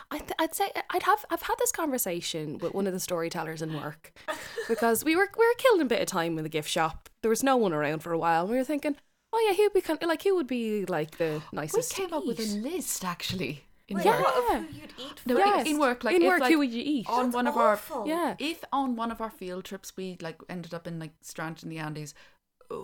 I 0.09 0.17
th- 0.17 0.31
I'd 0.39 0.55
say 0.55 0.71
I'd 0.89 1.03
have 1.03 1.23
I've 1.29 1.43
had 1.43 1.55
this 1.59 1.71
conversation 1.71 2.57
with 2.57 2.73
one 2.73 2.87
of 2.87 2.93
the 2.93 2.99
storytellers 2.99 3.61
in 3.61 3.73
work 3.73 4.11
because 4.67 5.03
we 5.05 5.15
were 5.15 5.29
we 5.37 5.45
were 5.45 5.53
killing 5.57 5.81
a 5.81 5.85
bit 5.85 6.01
of 6.01 6.07
time 6.07 6.37
in 6.37 6.43
the 6.43 6.49
gift 6.49 6.69
shop. 6.69 7.09
There 7.21 7.29
was 7.29 7.43
no 7.43 7.57
one 7.57 7.73
around 7.73 7.99
for 7.99 8.11
a 8.11 8.17
while. 8.17 8.47
We 8.47 8.55
were 8.57 8.63
thinking, 8.63 8.95
oh 9.31 9.45
yeah, 9.47 9.55
who'd 9.55 9.73
be 9.73 9.81
kind 9.81 9.99
like 10.03 10.23
who 10.23 10.35
would 10.35 10.47
be 10.47 10.85
like 10.87 11.17
the 11.19 11.43
We 11.51 11.57
nicest? 11.57 11.91
to 11.91 12.01
came 12.01 12.13
up 12.13 12.25
with 12.25 12.39
a 12.39 12.43
list 12.57 13.05
actually 13.05 13.65
in 13.93 13.97
Wait, 13.97 14.05
work. 14.05 14.21
what, 14.21 14.37
of 14.37 14.43
Yeah. 14.49 14.59
who 14.63 14.75
you'd 14.79 14.93
eat 14.97 15.21
No, 15.25 15.35
first? 15.37 15.67
in, 15.67 15.73
in 15.75 15.79
work, 15.79 16.03
like 16.03 16.15
in 16.15 16.21
if, 16.21 16.27
work, 16.27 16.39
like, 16.41 16.51
who 16.51 16.57
would 16.59 16.71
you 16.71 16.83
eat? 16.85 17.07
on 17.09 17.25
That's 17.25 17.35
one 17.35 17.47
of 17.47 17.57
our 17.57 17.79
yeah. 18.05 18.35
if 18.39 18.63
on 18.71 18.95
one 18.95 19.11
of 19.11 19.21
our 19.21 19.29
field 19.29 19.65
trips 19.65 19.95
we 19.97 20.17
like 20.21 20.37
ended 20.49 20.73
up 20.73 20.87
in 20.87 20.99
like 20.99 21.11
stranded 21.21 21.63
in 21.63 21.69
the 21.69 21.77
Andes, 21.79 22.13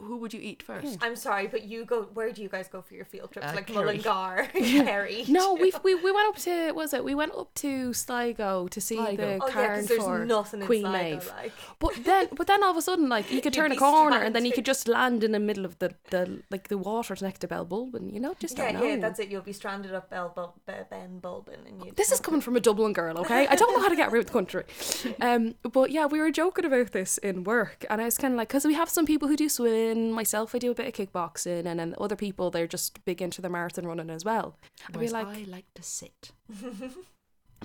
who 0.06 0.18
would 0.18 0.34
you 0.34 0.40
eat 0.42 0.62
first? 0.64 0.98
I'm 1.02 1.16
sorry, 1.16 1.48
but 1.48 1.64
you 1.64 1.86
go. 1.86 2.04
Where 2.14 2.32
do 2.32 2.42
you 2.42 2.50
guys 2.50 2.68
go 2.68 2.82
for 2.82 2.94
your 2.94 3.06
field 3.06 3.32
trips? 3.32 3.48
Uh, 3.48 3.54
like 3.56 3.68
Kerry. 3.68 3.78
Mullingar, 3.86 4.48
Kerry. 4.54 5.26
No, 5.40 5.54
we 5.56 5.72
we 5.84 5.96
we 5.96 6.12
went 6.12 6.28
up 6.30 6.38
to 6.48 6.68
what 6.68 6.76
was 6.86 6.94
it? 6.94 7.04
We 7.04 7.16
went 7.16 7.34
up 7.36 7.54
to 7.56 7.94
Sligo 7.94 8.68
to 8.70 8.80
see 8.82 8.96
Sligo. 8.98 9.16
the 9.38 9.44
Oh 9.44 9.48
yeah, 9.48 9.54
cairn 9.54 9.72
because 9.76 9.88
there's 9.88 10.04
for 10.04 10.26
nothing 10.26 10.62
Queen 10.62 10.82
Sligo, 10.82 10.98
Maeve. 11.16 11.28
like. 11.38 11.52
But 11.80 11.94
then, 12.04 12.28
but 12.36 12.48
then 12.48 12.64
all 12.64 12.72
of 12.72 12.78
a 12.78 12.82
sudden, 12.82 13.10
like 13.10 13.32
you 13.32 13.42
could 13.42 13.54
turn 13.60 13.72
a 13.72 13.76
be 13.76 13.80
corner 13.80 14.18
and 14.22 14.34
then 14.36 14.46
you 14.46 14.52
could 14.52 14.66
just 14.66 14.88
land 14.88 15.24
in 15.24 15.32
the 15.32 15.40
middle 15.40 15.66
of 15.66 15.78
the, 15.80 15.94
the 16.12 16.42
like 16.52 16.68
the 16.68 16.78
waters 16.78 17.22
next 17.22 17.40
to 17.40 17.48
Belbulbin. 17.48 18.14
You 18.14 18.20
know, 18.20 18.36
just 18.40 18.58
Yeah, 18.58 18.72
don't 18.72 18.82
know. 18.82 18.88
yeah, 18.88 18.98
that's 18.98 19.20
it. 19.20 19.30
You'll 19.30 19.42
be 19.42 19.54
stranded 19.54 19.94
up 19.94 20.10
Bel 20.10 20.32
Bul- 20.36 20.56
Be- 20.68 20.74
Ben 20.90 21.20
Bulbin, 21.22 21.66
and 21.68 21.84
you. 21.86 21.92
This 21.96 22.12
is 22.12 22.20
coming 22.20 22.42
from 22.42 22.56
a 22.56 22.60
Dublin 22.60 22.94
girl, 22.94 23.18
okay? 23.20 23.48
I 23.48 23.56
don't 23.56 23.72
know 23.74 23.82
how 23.82 23.90
to 23.90 23.96
get 23.96 24.10
around 24.12 24.26
the 24.28 24.32
country. 24.32 24.64
Um, 25.22 25.56
but 25.64 25.92
yeah, 25.92 26.06
we 26.06 26.20
were 26.20 26.32
joking 26.32 26.66
about 26.66 26.92
this 26.92 27.18
in 27.20 27.44
work, 27.44 27.86
and 27.90 28.02
I 28.02 28.06
was 28.06 28.18
kind 28.18 28.34
of 28.34 28.38
like, 28.38 28.48
because 28.48 28.66
we 28.66 28.74
have 28.74 28.90
some 28.90 29.06
people 29.06 29.28
who 29.28 29.36
do 29.36 29.50
swimming, 29.88 30.12
myself, 30.12 30.56
I 30.56 30.58
do 30.60 30.72
a 30.72 30.76
bit 30.76 30.88
of 30.88 30.94
kickboxing, 30.94 31.66
and 31.66 31.80
then 31.80 31.96
other 32.00 32.16
people, 32.16 32.52
they're 32.52 32.68
just 32.68 33.04
big 33.06 33.22
into 33.22 33.42
the 33.42 33.50
marathon 33.50 33.86
running 33.86 34.10
as 34.10 34.26
well. 34.26 34.58
I'd 34.88 35.00
be 35.00 35.10
like, 35.10 35.28
I 35.28 35.46
like 35.48 35.66
to 35.76 35.84
sit. 35.84 36.32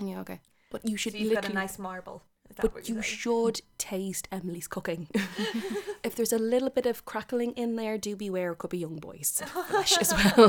yeah, 0.03 0.21
okay. 0.21 0.41
But 0.71 0.85
you 0.85 0.97
should 0.97 1.13
So 1.13 1.19
you've 1.19 1.35
got 1.35 1.49
a 1.49 1.53
nice 1.53 1.79
marble. 1.79 2.23
But 2.61 2.89
you 2.89 2.97
saying? 2.97 3.03
should 3.03 3.61
taste 3.79 4.29
Emily's 4.31 4.69
cooking. 4.69 5.09
if 6.05 6.15
there's 6.15 6.33
a 6.33 6.39
little 6.39 6.71
bit 6.71 6.87
of 6.87 7.05
crackling 7.05 7.53
in 7.53 7.77
there, 7.77 7.97
do 7.97 8.17
beware, 8.17 8.53
it 8.53 8.59
could 8.59 8.71
be 8.71 8.79
young 8.79 8.97
boys 8.97 9.43
flesh 9.69 9.97
as 9.99 10.13
well. 10.13 10.49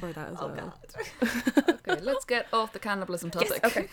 For 0.00 0.12
that 0.12 0.28
as 0.32 0.36
Oh 0.40 0.48
well. 0.48 0.74
God. 1.22 1.78
Okay, 1.88 2.00
let's 2.02 2.24
get 2.24 2.48
off 2.52 2.72
the 2.72 2.78
cannibalism 2.80 3.30
topic. 3.30 3.64
okay. 3.64 3.88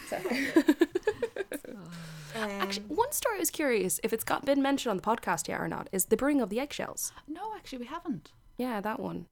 Actually, 2.36 2.86
one 2.88 3.12
story 3.12 3.36
I 3.38 3.40
was 3.40 3.50
curious 3.52 4.00
if 4.04 4.14
it's 4.14 4.24
got 4.24 4.46
been 4.46 4.62
mentioned 4.62 4.92
on 4.92 4.98
the 4.98 5.04
podcast 5.04 5.48
yet 5.48 5.60
or 5.60 5.68
not 5.68 5.88
is 5.92 6.06
the 6.06 6.18
brewing 6.18 6.42
of 6.42 6.50
the 6.50 6.60
eggshells. 6.60 7.12
No, 7.28 7.54
actually, 7.56 7.80
we 7.80 7.86
haven't. 7.86 8.32
Yeah, 8.58 8.82
that 8.82 9.00
one. 9.00 9.28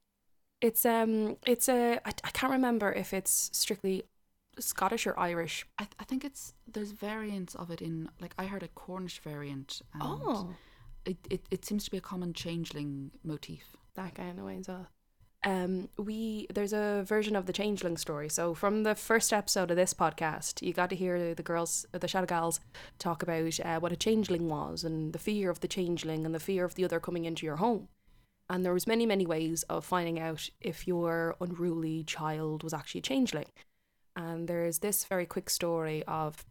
It's 0.60 0.86
um, 0.86 1.36
it's 1.46 1.68
a 1.68 2.00
I, 2.04 2.12
I 2.24 2.30
can't 2.30 2.52
remember 2.52 2.92
if 2.92 3.12
it's 3.12 3.50
strictly 3.52 4.04
Scottish 4.58 5.06
or 5.06 5.18
Irish. 5.18 5.66
I, 5.78 5.88
I 5.98 6.04
think 6.04 6.24
it's 6.24 6.54
there's 6.70 6.92
variants 6.92 7.54
of 7.54 7.70
it 7.70 7.82
in 7.82 8.08
like 8.20 8.34
I 8.38 8.46
heard 8.46 8.62
a 8.62 8.68
Cornish 8.68 9.20
variant. 9.20 9.82
And 9.94 10.02
Oh, 10.04 10.50
it, 11.04 11.16
it 11.30 11.42
it 11.50 11.64
seems 11.64 11.84
to 11.84 11.90
be 11.90 11.96
a 11.96 12.00
common 12.02 12.32
changeling 12.32 13.10
motif. 13.24 13.76
that 13.94 14.14
kind 14.14 14.38
of 14.38 14.44
way 14.44 14.58
as 14.58 14.68
well. 14.68 14.86
Um, 15.44 15.88
we 15.96 16.46
there's 16.54 16.72
a 16.72 17.02
version 17.04 17.34
of 17.34 17.46
the 17.46 17.52
changeling 17.52 17.96
story. 17.96 18.28
So 18.28 18.54
from 18.54 18.84
the 18.84 18.94
first 18.94 19.32
episode 19.32 19.70
of 19.70 19.76
this 19.76 19.92
podcast, 19.92 20.62
you 20.62 20.72
got 20.72 20.90
to 20.90 20.96
hear 20.96 21.34
the 21.34 21.42
girls, 21.42 21.84
the 21.92 22.06
Shadow 22.06 22.26
Gals, 22.26 22.60
talk 22.98 23.22
about 23.22 23.58
uh, 23.60 23.80
what 23.80 23.92
a 23.92 23.96
changeling 23.96 24.48
was 24.48 24.84
and 24.84 25.12
the 25.12 25.18
fear 25.18 25.50
of 25.50 25.60
the 25.60 25.68
changeling 25.68 26.24
and 26.24 26.34
the 26.34 26.40
fear 26.40 26.64
of 26.64 26.76
the 26.76 26.84
other 26.84 27.00
coming 27.00 27.24
into 27.24 27.44
your 27.44 27.56
home. 27.56 27.88
And 28.48 28.64
there 28.64 28.74
was 28.74 28.86
many 28.86 29.04
many 29.04 29.26
ways 29.26 29.64
of 29.64 29.84
finding 29.84 30.20
out 30.20 30.48
if 30.60 30.86
your 30.86 31.34
unruly 31.40 32.04
child 32.04 32.62
was 32.62 32.74
actually 32.74 33.00
a 33.00 33.02
changeling. 33.02 33.46
And 34.14 34.46
there's 34.46 34.78
this 34.78 35.04
very 35.04 35.26
quick 35.26 35.50
story 35.50 36.04
of 36.06 36.44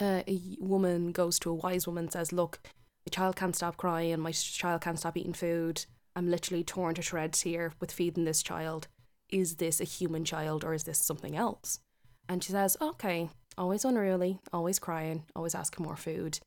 uh, 0.00 0.22
a 0.26 0.56
woman 0.58 1.12
goes 1.12 1.38
to 1.40 1.50
a 1.50 1.54
wise 1.54 1.86
woman 1.86 2.04
and 2.04 2.12
says, 2.12 2.32
"Look, 2.32 2.58
my 3.06 3.10
child 3.10 3.36
can't 3.36 3.54
stop 3.54 3.76
crying. 3.76 4.18
My 4.18 4.32
child 4.32 4.80
can't 4.80 4.98
stop 4.98 5.16
eating 5.16 5.34
food. 5.34 5.84
I'm 6.14 6.30
literally 6.30 6.64
torn 6.64 6.94
to 6.96 7.02
shreds 7.02 7.42
here 7.42 7.72
with 7.80 7.92
feeding 7.92 8.24
this 8.24 8.42
child. 8.42 8.88
Is 9.30 9.56
this 9.56 9.80
a 9.80 9.84
human 9.84 10.24
child 10.24 10.64
or 10.64 10.74
is 10.74 10.84
this 10.84 10.98
something 10.98 11.36
else?" 11.36 11.80
And 12.28 12.42
she 12.42 12.52
says, 12.52 12.76
"Okay, 12.80 13.30
always 13.56 13.84
unruly, 13.84 14.38
always 14.52 14.78
crying, 14.78 15.24
always 15.34 15.54
asking 15.54 15.84
more 15.84 15.96
food. 15.96 16.38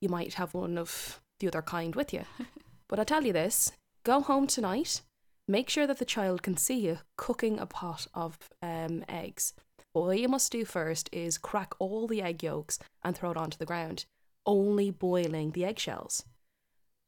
You 0.00 0.08
might 0.08 0.34
have 0.34 0.54
one 0.54 0.76
of 0.78 1.20
the 1.40 1.48
other 1.48 1.62
kind 1.62 1.94
with 1.94 2.12
you, 2.12 2.24
but 2.88 2.98
I 2.98 3.04
tell 3.04 3.24
you 3.24 3.32
this: 3.32 3.72
go 4.04 4.20
home 4.20 4.46
tonight." 4.46 5.02
Make 5.46 5.68
sure 5.68 5.86
that 5.86 5.98
the 5.98 6.06
child 6.06 6.42
can 6.42 6.56
see 6.56 6.78
you 6.78 7.00
cooking 7.16 7.58
a 7.58 7.66
pot 7.66 8.06
of 8.14 8.38
um, 8.62 9.04
eggs. 9.10 9.52
But 9.92 10.02
what 10.02 10.18
you 10.18 10.28
must 10.28 10.50
do 10.50 10.64
first 10.64 11.10
is 11.12 11.36
crack 11.36 11.74
all 11.78 12.06
the 12.06 12.22
egg 12.22 12.42
yolks 12.42 12.78
and 13.02 13.14
throw 13.14 13.30
it 13.30 13.36
onto 13.36 13.58
the 13.58 13.66
ground, 13.66 14.06
only 14.46 14.90
boiling 14.90 15.50
the 15.50 15.66
eggshells. 15.66 16.24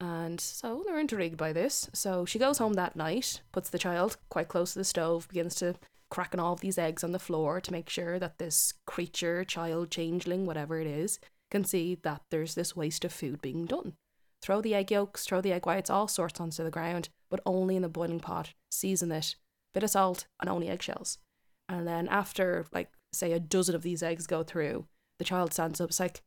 And 0.01 0.40
so 0.40 0.82
they're 0.86 0.99
intrigued 0.99 1.36
by 1.36 1.53
this. 1.53 1.88
So 1.94 2.24
she 2.24 2.38
goes 2.38 2.59
home 2.59 2.74
that 2.74 2.97
night, 2.97 3.40
puts 3.53 3.70
the 3.70 3.78
child 3.78 4.18
quite 4.28 4.49
close 4.49 4.72
to 4.72 4.78
the 4.78 4.84
stove, 4.84 5.28
begins 5.28 5.55
to 5.57 5.76
cracking 6.11 6.38
all 6.38 6.53
of 6.53 6.61
these 6.61 6.78
eggs 6.78 7.03
on 7.03 7.12
the 7.12 7.18
floor 7.18 7.61
to 7.61 7.72
make 7.72 7.88
sure 7.88 8.18
that 8.18 8.38
this 8.38 8.74
creature, 8.86 9.44
child, 9.44 9.90
changeling, 9.90 10.47
whatever 10.47 10.78
it 10.78 10.86
is, 10.86 11.18
can 11.51 11.64
see 11.64 11.94
that 12.03 12.22
there's 12.30 12.55
this 12.55 12.76
waste 12.76 13.05
of 13.05 13.12
food 13.12 13.40
being 13.40 13.64
done. 13.66 13.94
Throw 14.42 14.61
the 14.61 14.74
egg 14.74 14.90
yolks, 14.90 15.24
throw 15.24 15.40
the 15.40 15.53
egg 15.53 15.66
whites, 15.66 15.90
all 15.90 16.09
sorts 16.09 16.40
onto 16.40 16.62
the 16.62 16.70
ground, 16.70 17.09
but 17.30 17.40
only 17.47 17.76
in 17.76 17.82
the 17.82 17.88
boiling 17.88 18.20
pot. 18.20 18.53
Season 18.70 19.11
it, 19.11 19.34
bit 19.72 19.82
of 19.82 19.90
salt, 19.90 20.26
and 20.40 20.51
only 20.51 20.68
eggshells. 20.68 21.18
And 21.68 21.86
then 21.86 22.07
after, 22.09 22.66
like, 22.72 22.90
say 23.12 23.32
a 23.32 23.40
dozen 23.40 23.74
of 23.74 23.82
these 23.82 24.03
eggs 24.03 24.26
go 24.26 24.42
through, 24.42 24.86
the 25.18 25.24
child 25.24 25.53
stands 25.53 25.80
up. 25.80 25.88
It's 25.88 26.01
like, 26.01 26.22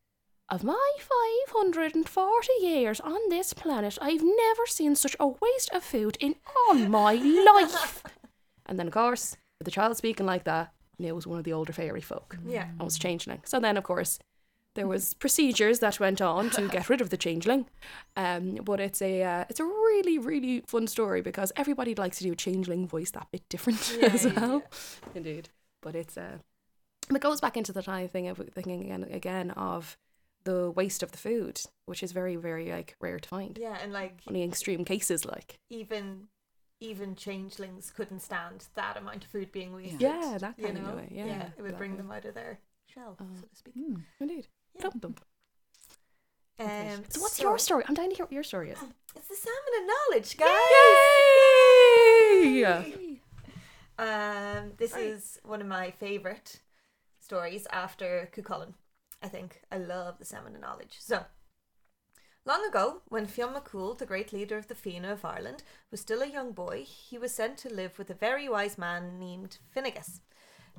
of 0.49 0.63
my 0.63 0.91
540 0.97 2.47
years 2.59 2.99
on 2.99 3.17
this 3.29 3.53
planet, 3.53 3.97
I've 4.01 4.23
never 4.23 4.65
seen 4.65 4.95
such 4.95 5.15
a 5.19 5.27
waste 5.27 5.69
of 5.73 5.83
food 5.83 6.17
in 6.19 6.35
all 6.67 6.75
my 6.75 7.13
life. 7.13 8.03
and 8.65 8.79
then, 8.79 8.87
of 8.87 8.93
course, 8.93 9.37
with 9.59 9.65
the 9.65 9.71
child 9.71 9.95
speaking 9.97 10.25
like 10.25 10.45
that, 10.45 10.73
knew 10.97 11.09
it 11.09 11.15
was 11.15 11.27
one 11.27 11.37
of 11.37 11.43
the 11.45 11.53
older 11.53 11.73
fairy 11.73 12.01
folk 12.01 12.37
yeah. 12.45 12.67
and 12.69 12.81
was 12.81 12.97
changeling. 12.97 13.41
So 13.45 13.59
then, 13.59 13.77
of 13.77 13.83
course, 13.83 14.19
there 14.75 14.87
was 14.87 15.13
procedures 15.15 15.79
that 15.79 15.99
went 15.99 16.21
on 16.21 16.49
to 16.51 16.67
get 16.67 16.89
rid 16.89 17.01
of 17.01 17.09
the 17.09 17.17
changeling. 17.17 17.65
Um, 18.15 18.59
but 18.63 18.79
it's 18.79 19.01
a 19.01 19.23
uh, 19.23 19.45
it's 19.49 19.59
a 19.59 19.65
really 19.65 20.17
really 20.17 20.63
fun 20.67 20.87
story 20.87 21.21
because 21.21 21.51
everybody 21.55 21.95
likes 21.95 22.19
to 22.19 22.23
do 22.23 22.31
a 22.31 22.35
changeling 22.35 22.87
voice 22.87 23.11
that 23.11 23.27
bit 23.31 23.47
different 23.49 23.97
Yeah, 23.99 24.09
as 24.13 24.25
yeah, 24.25 24.39
well. 24.39 24.63
Indeed, 25.15 25.49
but 25.81 25.95
it's 25.95 26.17
uh, 26.17 26.37
it 27.09 27.21
goes 27.21 27.41
back 27.41 27.57
into 27.57 27.73
the 27.73 27.81
time 27.81 28.07
thing 28.07 28.27
of 28.27 28.37
thinking 28.53 28.83
again 28.83 29.03
again 29.11 29.51
of 29.51 29.97
the 30.43 30.71
waste 30.71 31.03
of 31.03 31.11
the 31.11 31.17
food, 31.17 31.61
which 31.85 32.01
is 32.03 32.11
very 32.11 32.35
very 32.35 32.71
like 32.71 32.95
rare 32.99 33.19
to 33.19 33.29
find. 33.29 33.57
Yeah, 33.59 33.77
and 33.81 33.91
like 33.93 34.19
Only 34.27 34.41
in 34.43 34.49
extreme 34.49 34.85
cases, 34.85 35.25
like 35.25 35.59
even 35.69 36.27
even 36.81 37.15
changelings 37.15 37.91
couldn't 37.91 38.21
stand 38.21 38.67
that 38.75 38.95
amount 38.97 39.25
of 39.25 39.29
food 39.29 39.51
being 39.51 39.73
wasted. 39.73 40.01
yeah, 40.01 40.37
that 40.39 40.55
you 40.57 40.65
kind 40.65 40.77
of 40.77 40.83
know? 40.83 40.95
way. 40.95 41.09
Yeah, 41.11 41.49
it 41.57 41.61
would 41.61 41.77
bring 41.77 41.91
way. 41.91 41.97
them 41.97 42.11
out 42.11 42.23
of 42.25 42.33
their 42.35 42.59
shell, 42.85 43.17
Uh, 43.19 43.25
so 43.35 43.47
to 43.47 43.55
speak. 43.55 43.73
Hmm. 43.73 43.95
Indeed. 44.19 44.47
Yeah. 44.75 44.81
Dum 44.83 44.99
dum. 44.99 45.15
Um, 46.61 47.03
So 47.09 47.21
what's 47.21 47.39
your 47.39 47.57
story? 47.57 47.83
I'm 47.87 47.95
dying 47.95 48.09
to 48.11 48.15
hear 48.15 48.25
what 48.25 48.31
your 48.33 48.43
story 48.43 48.69
is. 48.71 48.77
It's 49.15 49.27
the 49.27 49.35
salmon 49.35 49.73
of 49.81 49.87
knowledge, 49.87 50.37
guys. 50.37 50.49
Yay! 52.43 53.21
Um, 53.97 54.73
this 54.77 54.93
Right. 54.93 55.03
is 55.03 55.39
one 55.43 55.61
of 55.61 55.67
my 55.67 55.91
favourite 55.91 56.61
stories 57.19 57.67
after 57.71 58.29
Cuchulainn. 58.33 58.73
I 59.22 59.28
think 59.28 59.61
I 59.72 59.78
love 59.78 60.17
the 60.17 60.26
salmon 60.26 60.59
knowledge. 60.59 60.97
So, 60.99 61.26
long 62.45 62.65
ago, 62.65 63.01
when 63.07 63.28
Fionn 63.28 63.53
McCool, 63.53 63.97
the 63.97 64.05
great 64.05 64.32
leader 64.32 64.57
of 64.57 64.67
the 64.67 64.76
Fianna 64.76 65.11
of 65.11 65.26
Ireland, 65.26 65.63
was 65.91 66.01
still 66.01 66.22
a 66.22 66.28
young 66.28 66.51
boy, 66.53 66.86
he 66.86 67.17
was 67.17 67.34
sent 67.34 67.57
to 67.59 67.74
live 67.74 67.97
with 67.97 68.09
a 68.09 68.13
very 68.13 68.47
wise 68.47 68.78
man 68.78 69.20
named 69.20 69.57
Finnegas. 69.76 70.22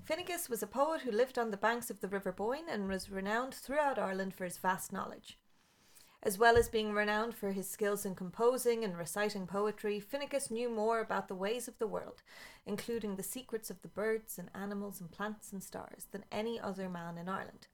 Finnegas 0.02 0.48
was 0.48 0.62
a 0.62 0.66
poet 0.66 1.02
who 1.02 1.10
lived 1.10 1.38
on 1.38 1.50
the 1.50 1.56
banks 1.56 1.90
of 1.90 2.00
the 2.00 2.08
River 2.08 2.32
Boyne 2.32 2.68
and 2.68 2.88
was 2.88 3.10
renowned 3.10 3.54
throughout 3.54 3.98
Ireland 3.98 4.34
for 4.34 4.44
his 4.44 4.58
vast 4.58 4.92
knowledge. 4.92 5.38
As 6.22 6.36
well 6.36 6.56
as 6.56 6.68
being 6.68 6.92
renowned 6.92 7.34
for 7.34 7.52
his 7.52 7.68
skills 7.68 8.04
in 8.04 8.14
composing 8.14 8.84
and 8.84 8.96
reciting 8.96 9.46
poetry, 9.46 10.00
Finnegas 10.00 10.50
knew 10.50 10.68
more 10.68 11.00
about 11.00 11.28
the 11.28 11.34
ways 11.34 11.66
of 11.66 11.78
the 11.78 11.86
world, 11.86 12.22
including 12.66 13.16
the 13.16 13.22
secrets 13.22 13.70
of 13.70 13.80
the 13.80 13.88
birds 13.88 14.38
and 14.38 14.50
animals 14.54 15.00
and 15.00 15.10
plants 15.10 15.50
and 15.52 15.62
stars, 15.62 16.06
than 16.12 16.24
any 16.30 16.60
other 16.60 16.90
man 16.90 17.16
in 17.16 17.28
Ireland. 17.28 17.68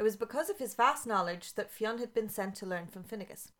It 0.00 0.02
was 0.02 0.16
because 0.16 0.48
of 0.48 0.58
his 0.58 0.72
vast 0.72 1.06
knowledge 1.06 1.56
that 1.56 1.70
Fionn 1.70 1.98
had 1.98 2.14
been 2.14 2.30
sent 2.30 2.54
to 2.54 2.66
learn 2.66 2.86
from 2.86 3.04
Finnegas. 3.04 3.52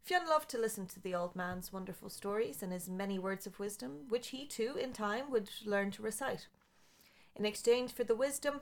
Fionn 0.00 0.24
loved 0.28 0.48
to 0.50 0.56
listen 0.56 0.86
to 0.86 1.00
the 1.00 1.16
old 1.16 1.34
man's 1.34 1.72
wonderful 1.72 2.08
stories 2.08 2.62
and 2.62 2.72
his 2.72 2.88
many 2.88 3.18
words 3.18 3.44
of 3.44 3.58
wisdom, 3.58 4.04
which 4.08 4.28
he 4.28 4.46
too, 4.46 4.76
in 4.80 4.92
time, 4.92 5.32
would 5.32 5.50
learn 5.66 5.90
to 5.90 6.02
recite. 6.02 6.46
In 7.34 7.44
exchange 7.44 7.92
for 7.92 8.04
the 8.04 8.14
wisdom, 8.14 8.60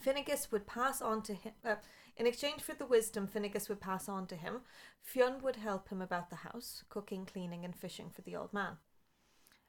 Finnegas 0.00 0.52
would 0.52 0.64
pass 0.64 1.02
on 1.02 1.22
to 1.22 1.34
him. 1.34 1.54
Uh, 1.64 1.74
in 2.16 2.24
exchange 2.24 2.62
for 2.62 2.74
the 2.74 2.86
wisdom 2.86 3.26
Finnegas 3.26 3.68
would 3.68 3.80
pass 3.80 4.08
on 4.08 4.28
to 4.28 4.36
him, 4.36 4.60
Fionn 5.02 5.42
would 5.42 5.56
help 5.56 5.88
him 5.88 6.00
about 6.00 6.30
the 6.30 6.36
house, 6.36 6.84
cooking, 6.88 7.26
cleaning, 7.26 7.64
and 7.64 7.74
fishing 7.74 8.10
for 8.10 8.22
the 8.22 8.36
old 8.36 8.52
man. 8.52 8.76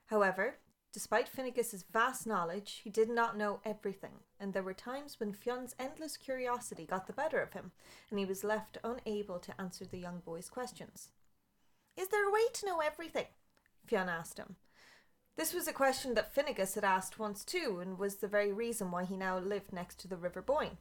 However, 0.05 0.59
despite 0.95 1.27
Finnegas's 1.27 1.83
vast 1.91 2.25
knowledge, 2.25 2.79
he 2.85 2.89
did 2.89 3.09
not 3.09 3.35
know 3.35 3.59
everything, 3.65 4.13
and 4.39 4.53
there 4.53 4.63
were 4.63 4.73
times 4.73 5.19
when 5.19 5.33
Fionn's 5.33 5.75
endless 5.77 6.15
curiosity 6.15 6.85
got 6.85 7.05
the 7.05 7.11
better 7.11 7.41
of 7.41 7.51
him, 7.51 7.73
and 8.09 8.17
he 8.17 8.23
was 8.23 8.45
left 8.45 8.77
unable 8.81 9.37
to 9.37 9.59
answer 9.59 9.83
the 9.83 9.97
young 9.97 10.21
boy's 10.25 10.47
questions. 10.47 11.09
Is 11.97 12.07
there 12.07 12.25
a 12.25 12.31
way 12.31 12.43
to 12.53 12.65
know 12.65 12.79
everything? 12.79 13.25
Fionn 13.85 14.07
asked 14.07 14.37
him. 14.37 14.55
This 15.35 15.53
was 15.53 15.67
a 15.67 15.73
question 15.73 16.13
that 16.13 16.33
Finnegas 16.33 16.75
had 16.75 16.85
asked 16.85 17.19
once 17.19 17.43
too, 17.43 17.79
and 17.81 17.99
was 17.99 18.15
the 18.15 18.29
very 18.29 18.53
reason 18.53 18.89
why 18.89 19.03
he 19.03 19.17
now 19.17 19.37
lived 19.37 19.73
next 19.73 19.99
to 19.99 20.07
the 20.07 20.15
River 20.15 20.41
Boyne. 20.41 20.77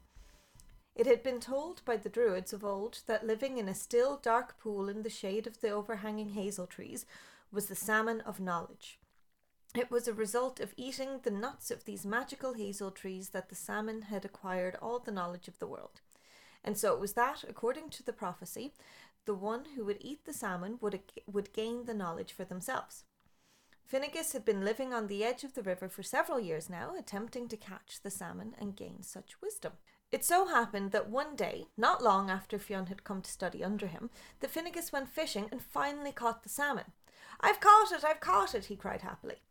It 0.94 1.06
had 1.06 1.24
been 1.24 1.40
told 1.40 1.84
by 1.84 1.96
the 1.96 2.08
Druids 2.08 2.52
of 2.52 2.64
old 2.64 3.00
that 3.08 3.26
living 3.26 3.58
in 3.58 3.68
a 3.68 3.74
still, 3.74 4.20
dark 4.22 4.60
pool 4.60 4.88
in 4.88 5.02
the 5.02 5.10
shade 5.10 5.48
of 5.48 5.60
the 5.60 5.70
overhanging 5.70 6.34
hazel 6.34 6.68
trees 6.68 7.04
was 7.50 7.66
the 7.66 7.74
salmon 7.74 8.20
of 8.20 8.38
knowledge. 8.38 9.00
It 9.74 9.90
was 9.90 10.06
a 10.06 10.14
result 10.14 10.60
of 10.60 10.72
eating 10.76 11.18
the 11.22 11.32
nuts 11.32 11.72
of 11.72 11.84
these 11.84 12.06
magical 12.06 12.52
hazel 12.52 12.92
trees 12.92 13.30
that 13.30 13.48
the 13.48 13.56
salmon 13.56 14.02
had 14.02 14.24
acquired 14.24 14.76
all 14.80 15.00
the 15.00 15.10
knowledge 15.10 15.48
of 15.48 15.58
the 15.58 15.66
world. 15.66 16.00
And 16.62 16.78
so 16.78 16.94
it 16.94 17.00
was 17.00 17.14
that, 17.14 17.44
according 17.48 17.90
to 17.90 18.04
the 18.04 18.12
prophecy, 18.12 18.72
the 19.24 19.34
one 19.34 19.64
who 19.74 19.84
would 19.84 19.98
eat 20.00 20.26
the 20.26 20.32
salmon 20.32 20.78
would, 20.80 21.00
would 21.26 21.52
gain 21.52 21.86
the 21.86 21.94
knowledge 21.94 22.32
for 22.32 22.44
themselves. 22.44 23.02
Finnegas 23.84 24.32
had 24.32 24.44
been 24.44 24.64
living 24.64 24.94
on 24.94 25.08
the 25.08 25.24
edge 25.24 25.42
of 25.42 25.54
the 25.54 25.62
river 25.62 25.88
for 25.88 26.04
several 26.04 26.38
years 26.38 26.70
now, 26.70 26.94
attempting 26.96 27.48
to 27.48 27.56
catch 27.56 28.00
the 28.02 28.10
salmon 28.10 28.54
and 28.58 28.76
gain 28.76 29.02
such 29.02 29.42
wisdom. 29.42 29.72
It 30.12 30.24
so 30.24 30.46
happened 30.46 30.92
that 30.92 31.10
one 31.10 31.34
day, 31.34 31.66
not 31.76 32.02
long 32.02 32.30
after 32.30 32.60
Fionn 32.60 32.86
had 32.86 33.02
come 33.02 33.22
to 33.22 33.30
study 33.30 33.64
under 33.64 33.88
him, 33.88 34.10
that 34.38 34.52
Finnegas 34.52 34.92
went 34.92 35.08
fishing 35.08 35.48
and 35.50 35.60
finally 35.60 36.12
caught 36.12 36.44
the 36.44 36.48
salmon. 36.48 36.92
I've 37.40 37.60
caught 37.60 37.90
it! 37.92 38.04
I've 38.04 38.20
caught 38.20 38.54
it! 38.54 38.66
he 38.66 38.76
cried 38.76 39.02
happily. 39.02 39.42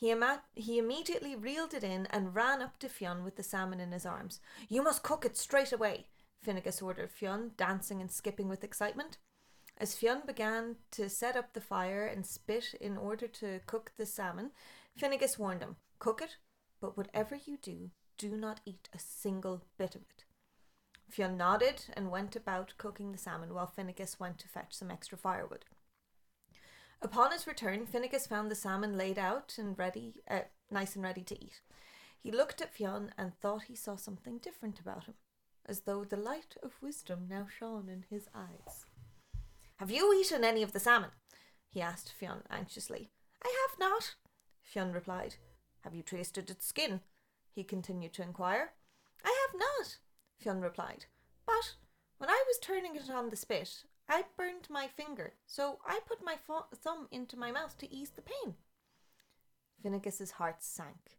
He, 0.00 0.10
ima- 0.10 0.42
he 0.54 0.78
immediately 0.78 1.36
reeled 1.36 1.74
it 1.74 1.84
in 1.84 2.06
and 2.06 2.34
ran 2.34 2.62
up 2.62 2.78
to 2.78 2.88
Fionn 2.88 3.22
with 3.22 3.36
the 3.36 3.42
salmon 3.42 3.80
in 3.80 3.92
his 3.92 4.06
arms. 4.06 4.40
You 4.66 4.82
must 4.82 5.02
cook 5.02 5.26
it 5.26 5.36
straight 5.36 5.72
away, 5.72 6.06
Finnegas 6.42 6.82
ordered 6.82 7.10
Fionn, 7.10 7.50
dancing 7.58 8.00
and 8.00 8.10
skipping 8.10 8.48
with 8.48 8.64
excitement. 8.64 9.18
As 9.76 9.94
Fionn 9.94 10.22
began 10.26 10.76
to 10.92 11.10
set 11.10 11.36
up 11.36 11.52
the 11.52 11.60
fire 11.60 12.06
and 12.06 12.24
spit 12.24 12.72
in 12.80 12.96
order 12.96 13.28
to 13.28 13.60
cook 13.66 13.92
the 13.98 14.06
salmon, 14.06 14.52
Finnegas 14.98 15.38
warned 15.38 15.60
him, 15.60 15.76
Cook 15.98 16.22
it, 16.22 16.36
but 16.80 16.96
whatever 16.96 17.34
you 17.34 17.58
do, 17.60 17.90
do 18.16 18.38
not 18.38 18.60
eat 18.64 18.88
a 18.94 18.98
single 18.98 19.66
bit 19.76 19.94
of 19.94 20.00
it. 20.00 20.24
Fionn 21.10 21.36
nodded 21.36 21.84
and 21.92 22.10
went 22.10 22.34
about 22.34 22.72
cooking 22.78 23.12
the 23.12 23.18
salmon 23.18 23.52
while 23.52 23.70
Finnegas 23.76 24.18
went 24.18 24.38
to 24.38 24.48
fetch 24.48 24.72
some 24.72 24.90
extra 24.90 25.18
firewood. 25.18 25.66
Upon 27.02 27.32
his 27.32 27.46
return, 27.46 27.86
Finnegas 27.86 28.28
found 28.28 28.50
the 28.50 28.54
salmon 28.54 28.96
laid 28.98 29.18
out 29.18 29.54
and 29.58 29.78
ready, 29.78 30.22
uh, 30.28 30.40
nice 30.70 30.94
and 30.94 31.02
ready 31.02 31.22
to 31.22 31.42
eat. 31.42 31.60
He 32.22 32.30
looked 32.30 32.60
at 32.60 32.74
Fionn 32.74 33.12
and 33.16 33.34
thought 33.34 33.64
he 33.64 33.74
saw 33.74 33.96
something 33.96 34.38
different 34.38 34.78
about 34.78 35.04
him, 35.04 35.14
as 35.64 35.80
though 35.80 36.04
the 36.04 36.18
light 36.18 36.56
of 36.62 36.82
wisdom 36.82 37.26
now 37.28 37.46
shone 37.48 37.88
in 37.88 38.04
his 38.10 38.28
eyes. 38.34 38.84
Have 39.76 39.90
you 39.90 40.12
eaten 40.12 40.44
any 40.44 40.62
of 40.62 40.72
the 40.72 40.80
salmon? 40.80 41.10
he 41.70 41.80
asked 41.80 42.12
Fionn 42.12 42.42
anxiously. 42.50 43.10
I 43.42 43.66
have 43.68 43.78
not, 43.78 44.16
Fionn 44.62 44.92
replied. 44.92 45.36
Have 45.80 45.94
you 45.94 46.02
tasted 46.02 46.50
its 46.50 46.66
skin? 46.66 47.00
he 47.54 47.64
continued 47.64 48.12
to 48.14 48.22
inquire. 48.22 48.72
I 49.24 49.46
have 49.48 49.58
not, 49.58 49.96
Fionn 50.38 50.60
replied. 50.60 51.06
But 51.46 51.76
when 52.18 52.28
I 52.28 52.44
was 52.46 52.58
turning 52.58 52.94
it 52.94 53.08
on 53.08 53.30
the 53.30 53.36
spit, 53.36 53.84
I 54.10 54.24
burned 54.36 54.66
my 54.68 54.88
finger, 54.88 55.34
so 55.46 55.78
I 55.86 56.00
put 56.04 56.24
my 56.24 56.34
fo- 56.34 56.66
thumb 56.74 57.06
into 57.12 57.38
my 57.38 57.52
mouth 57.52 57.78
to 57.78 57.94
ease 57.94 58.10
the 58.10 58.22
pain. 58.22 58.56
Finnegas's 59.80 60.32
heart 60.32 60.64
sank. 60.64 61.18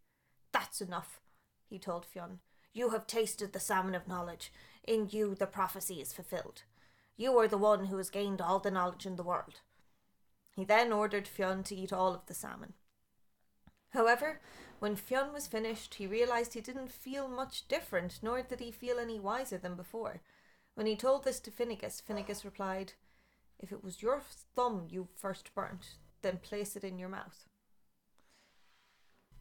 That's 0.52 0.82
enough, 0.82 1.22
he 1.70 1.80
told 1.80 2.06
Fionn. 2.06 2.40
You 2.74 2.90
have 2.90 3.08
tasted 3.08 3.54
the 3.54 3.62
salmon 3.62 3.96
of 3.96 4.10
knowledge. 4.10 4.52
In 4.84 5.08
you 5.10 5.36
the 5.36 5.48
prophecy 5.48 6.02
is 6.02 6.12
fulfilled. 6.12 6.64
You 7.16 7.38
are 7.40 7.48
the 7.48 7.58
one 7.58 7.86
who 7.86 7.96
has 7.96 8.10
gained 8.10 8.42
all 8.42 8.60
the 8.60 8.70
knowledge 8.70 9.06
in 9.06 9.16
the 9.16 9.24
world. 9.24 9.62
He 10.54 10.66
then 10.66 10.92
ordered 10.92 11.30
Fionn 11.30 11.64
to 11.64 11.76
eat 11.76 11.94
all 11.94 12.14
of 12.14 12.26
the 12.26 12.34
salmon. 12.34 12.74
However, 13.92 14.42
when 14.80 14.98
Fionn 14.98 15.32
was 15.32 15.48
finished, 15.48 15.96
he 15.96 16.08
realized 16.08 16.56
he 16.56 16.62
didn't 16.62 16.92
feel 16.92 17.30
much 17.30 17.70
different, 17.70 18.20
nor 18.22 18.42
did 18.42 18.60
he 18.60 18.72
feel 18.72 19.00
any 19.00 19.18
wiser 19.18 19.58
than 19.58 19.76
before. 19.76 20.22
When 20.76 20.88
he 20.88 20.96
told 20.96 21.24
this 21.24 21.40
to 21.42 21.52
Finnegas, 21.52 22.02
Finnegas 22.02 22.44
replied, 22.44 22.94
If 23.60 23.72
it 23.72 23.84
was 23.84 24.02
your 24.02 24.22
thumb 24.56 24.88
you 24.90 25.08
first 25.16 25.54
burnt, 25.54 25.98
then 26.22 26.38
place 26.38 26.76
it 26.76 26.84
in 26.84 26.98
your 26.98 27.10
mouth. 27.10 27.46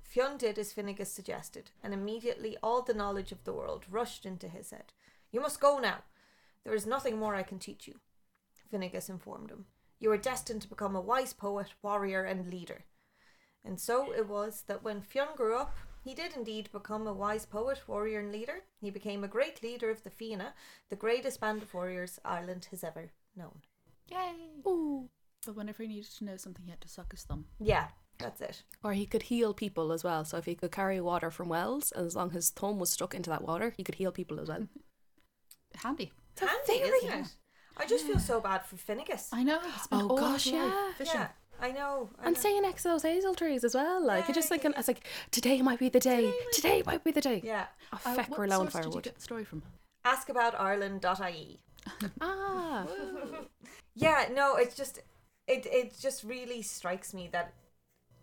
Fionn 0.02 0.36
did 0.36 0.58
as 0.58 0.72
Finnegas 0.72 1.06
suggested, 1.06 1.70
and 1.82 1.94
immediately 1.94 2.56
all 2.62 2.82
the 2.82 2.94
knowledge 2.94 3.30
of 3.30 3.44
the 3.44 3.52
world 3.52 3.84
rushed 3.88 4.26
into 4.26 4.48
his 4.48 4.70
head. 4.70 4.92
You 5.30 5.40
must 5.40 5.60
go 5.60 5.78
now. 5.78 5.98
There 6.64 6.74
is 6.74 6.84
nothing 6.84 7.16
more 7.16 7.36
I 7.36 7.44
can 7.44 7.60
teach 7.60 7.86
you, 7.86 8.00
Finnegas 8.72 9.08
informed 9.08 9.50
him. 9.50 9.66
You 10.00 10.10
are 10.10 10.18
destined 10.18 10.62
to 10.62 10.68
become 10.68 10.96
a 10.96 11.00
wise 11.00 11.32
poet, 11.32 11.68
warrior, 11.82 12.24
and 12.24 12.50
leader. 12.50 12.84
And 13.64 13.78
so 13.78 14.12
it 14.12 14.26
was 14.26 14.64
that 14.66 14.82
when 14.82 15.02
Fionn 15.02 15.36
grew 15.36 15.56
up, 15.56 15.76
he 16.02 16.14
did 16.14 16.34
indeed 16.36 16.70
become 16.72 17.06
a 17.06 17.12
wise 17.12 17.46
poet, 17.46 17.80
warrior, 17.86 18.20
and 18.20 18.32
leader. 18.32 18.60
He 18.80 18.90
became 18.90 19.22
a 19.24 19.28
great 19.28 19.62
leader 19.62 19.90
of 19.90 20.02
the 20.02 20.10
Fianna, 20.10 20.54
the 20.88 20.96
greatest 20.96 21.40
band 21.40 21.62
of 21.62 21.72
warriors 21.74 22.18
Ireland 22.24 22.68
has 22.70 22.82
ever 22.84 23.10
known. 23.36 23.60
Yay! 24.10 24.60
Ooh. 24.66 25.08
But 25.46 25.56
whenever 25.56 25.82
he 25.82 25.88
needed 25.88 26.10
to 26.18 26.24
know 26.24 26.36
something, 26.36 26.64
he 26.64 26.70
had 26.70 26.80
to 26.82 26.88
suck 26.88 27.12
his 27.12 27.22
thumb. 27.22 27.46
Yeah, 27.58 27.88
that's 28.18 28.40
it. 28.40 28.62
Or 28.82 28.92
he 28.92 29.06
could 29.06 29.22
heal 29.24 29.54
people 29.54 29.92
as 29.92 30.04
well. 30.04 30.24
So 30.24 30.36
if 30.36 30.44
he 30.44 30.54
could 30.54 30.72
carry 30.72 31.00
water 31.00 31.30
from 31.30 31.48
wells, 31.48 31.92
and 31.92 32.06
as 32.06 32.16
long 32.16 32.28
as 32.28 32.34
his 32.34 32.50
thumb 32.50 32.78
was 32.78 32.90
stuck 32.90 33.14
into 33.14 33.30
that 33.30 33.42
water, 33.42 33.72
he 33.76 33.84
could 33.84 33.94
heal 33.96 34.12
people 34.12 34.40
as 34.40 34.48
well. 34.48 34.66
Handy. 35.82 36.12
It's 36.32 36.40
Handy, 36.40 36.82
isn't 36.82 37.20
it? 37.20 37.36
I 37.76 37.86
just 37.86 38.04
feel 38.04 38.18
so 38.18 38.40
bad 38.40 38.64
for 38.64 38.76
Finnegas. 38.76 39.28
I 39.32 39.42
know. 39.42 39.60
He 39.60 39.70
spent 39.78 40.02
Oh, 40.02 40.08
all 40.10 40.16
gosh, 40.18 40.46
yeah. 40.46 40.92
fishing. 40.98 41.14
Yeah, 41.20 41.28
I 41.60 41.70
know. 41.72 42.10
I 42.18 42.26
And 42.26 42.34
know. 42.34 42.40
staying 42.40 42.62
next 42.62 42.82
to 42.82 42.88
those 42.88 43.02
hazel 43.02 43.34
trees 43.34 43.64
as 43.64 43.74
well. 43.74 44.04
Like, 44.04 44.26
Yeah, 44.28 44.34
just 44.34 44.50
like, 44.50 44.64
yeah, 44.64 44.70
it's 44.76 44.88
like, 44.88 45.06
today 45.30 45.60
might 45.62 45.78
be 45.78 45.88
the 45.88 46.00
day. 46.00 46.32
Today 46.52 46.82
might 46.86 47.04
be 47.04 47.10
the 47.10 47.20
day. 47.20 47.40
Yeah. 47.44 47.66
Oh, 47.92 48.00
Uh, 48.04 48.14
feck, 48.14 48.30
what 48.30 48.38
we're 48.38 48.46
low 48.46 48.60
on 48.60 48.66
did 48.66 48.74
you 48.74 48.80
firewood. 48.80 49.02
get 49.04 49.14
the 49.16 49.20
story 49.20 49.44
from? 49.44 49.62
Askaboutireland.ie. 50.04 51.60
Ah. 52.20 52.86
Yeah, 53.94 54.28
no, 54.32 54.56
it's 54.56 54.76
just 54.76 55.00
it 55.46 55.66
it 55.66 55.98
just 56.00 56.22
really 56.24 56.62
strikes 56.62 57.12
me 57.12 57.28
that 57.32 57.52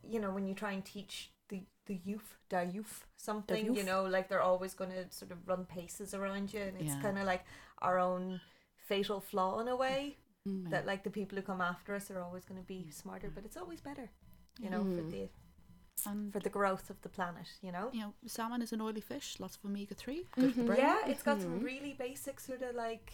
you 0.02 0.20
know 0.20 0.32
when 0.32 0.48
you 0.48 0.56
try 0.56 0.72
and 0.72 0.84
teach 0.84 1.30
the 1.50 1.62
the 1.86 2.00
youth, 2.06 2.38
the 2.50 2.64
youth 2.64 3.06
something, 3.18 3.66
you 3.66 3.74
youth. 3.76 3.86
know, 3.86 4.06
like 4.06 4.30
they're 4.30 4.42
always 4.42 4.74
going 4.74 4.92
to 4.92 5.06
sort 5.12 5.32
of 5.32 5.38
run 5.46 5.66
paces 5.66 6.14
around 6.14 6.54
you, 6.54 6.62
and 6.62 6.78
it's 6.82 6.96
kind 7.02 7.18
of 7.20 7.26
like 7.26 7.44
our 7.82 8.00
own 8.00 8.40
fatal 8.88 9.20
flaw 9.20 9.60
in 9.60 9.68
a 9.68 9.76
way 9.76 10.18
Mm. 10.48 10.70
that 10.70 10.86
like 10.86 11.04
the 11.04 11.10
people 11.10 11.36
who 11.38 11.42
come 11.42 11.62
after 11.62 11.94
us 11.96 12.10
are 12.12 12.20
always 12.22 12.46
going 12.46 12.60
to 12.62 12.68
be 12.68 12.90
smarter, 12.92 13.30
but 13.34 13.44
it's 13.46 13.58
always 13.58 13.82
better, 13.82 14.10
you 14.60 14.70
know, 14.70 14.84
for 14.96 15.02
Mm. 15.02 15.12
the 15.12 15.30
And 16.06 16.32
for 16.32 16.40
the 16.40 16.50
growth 16.50 16.90
of 16.90 17.02
the 17.02 17.10
planet, 17.10 17.48
you 17.62 17.72
know. 17.72 17.90
you 17.92 18.02
know, 18.02 18.14
salmon 18.28 18.62
is 18.62 18.72
an 18.72 18.82
oily 18.82 19.02
fish, 19.02 19.40
lots 19.40 19.58
of 19.58 19.66
omega 19.66 19.96
three, 19.96 20.26
good 20.32 20.52
for 20.52 20.58
the 20.58 20.64
Mhm. 20.64 20.66
brain. 20.68 20.80
Yeah, 20.80 21.00
it's 21.08 21.24
got 21.24 21.42
some 21.42 21.60
Mhm. 21.60 21.64
really 21.64 21.94
basic 21.94 22.40
sort 22.40 22.62
of 22.62 22.76
like 22.76 23.12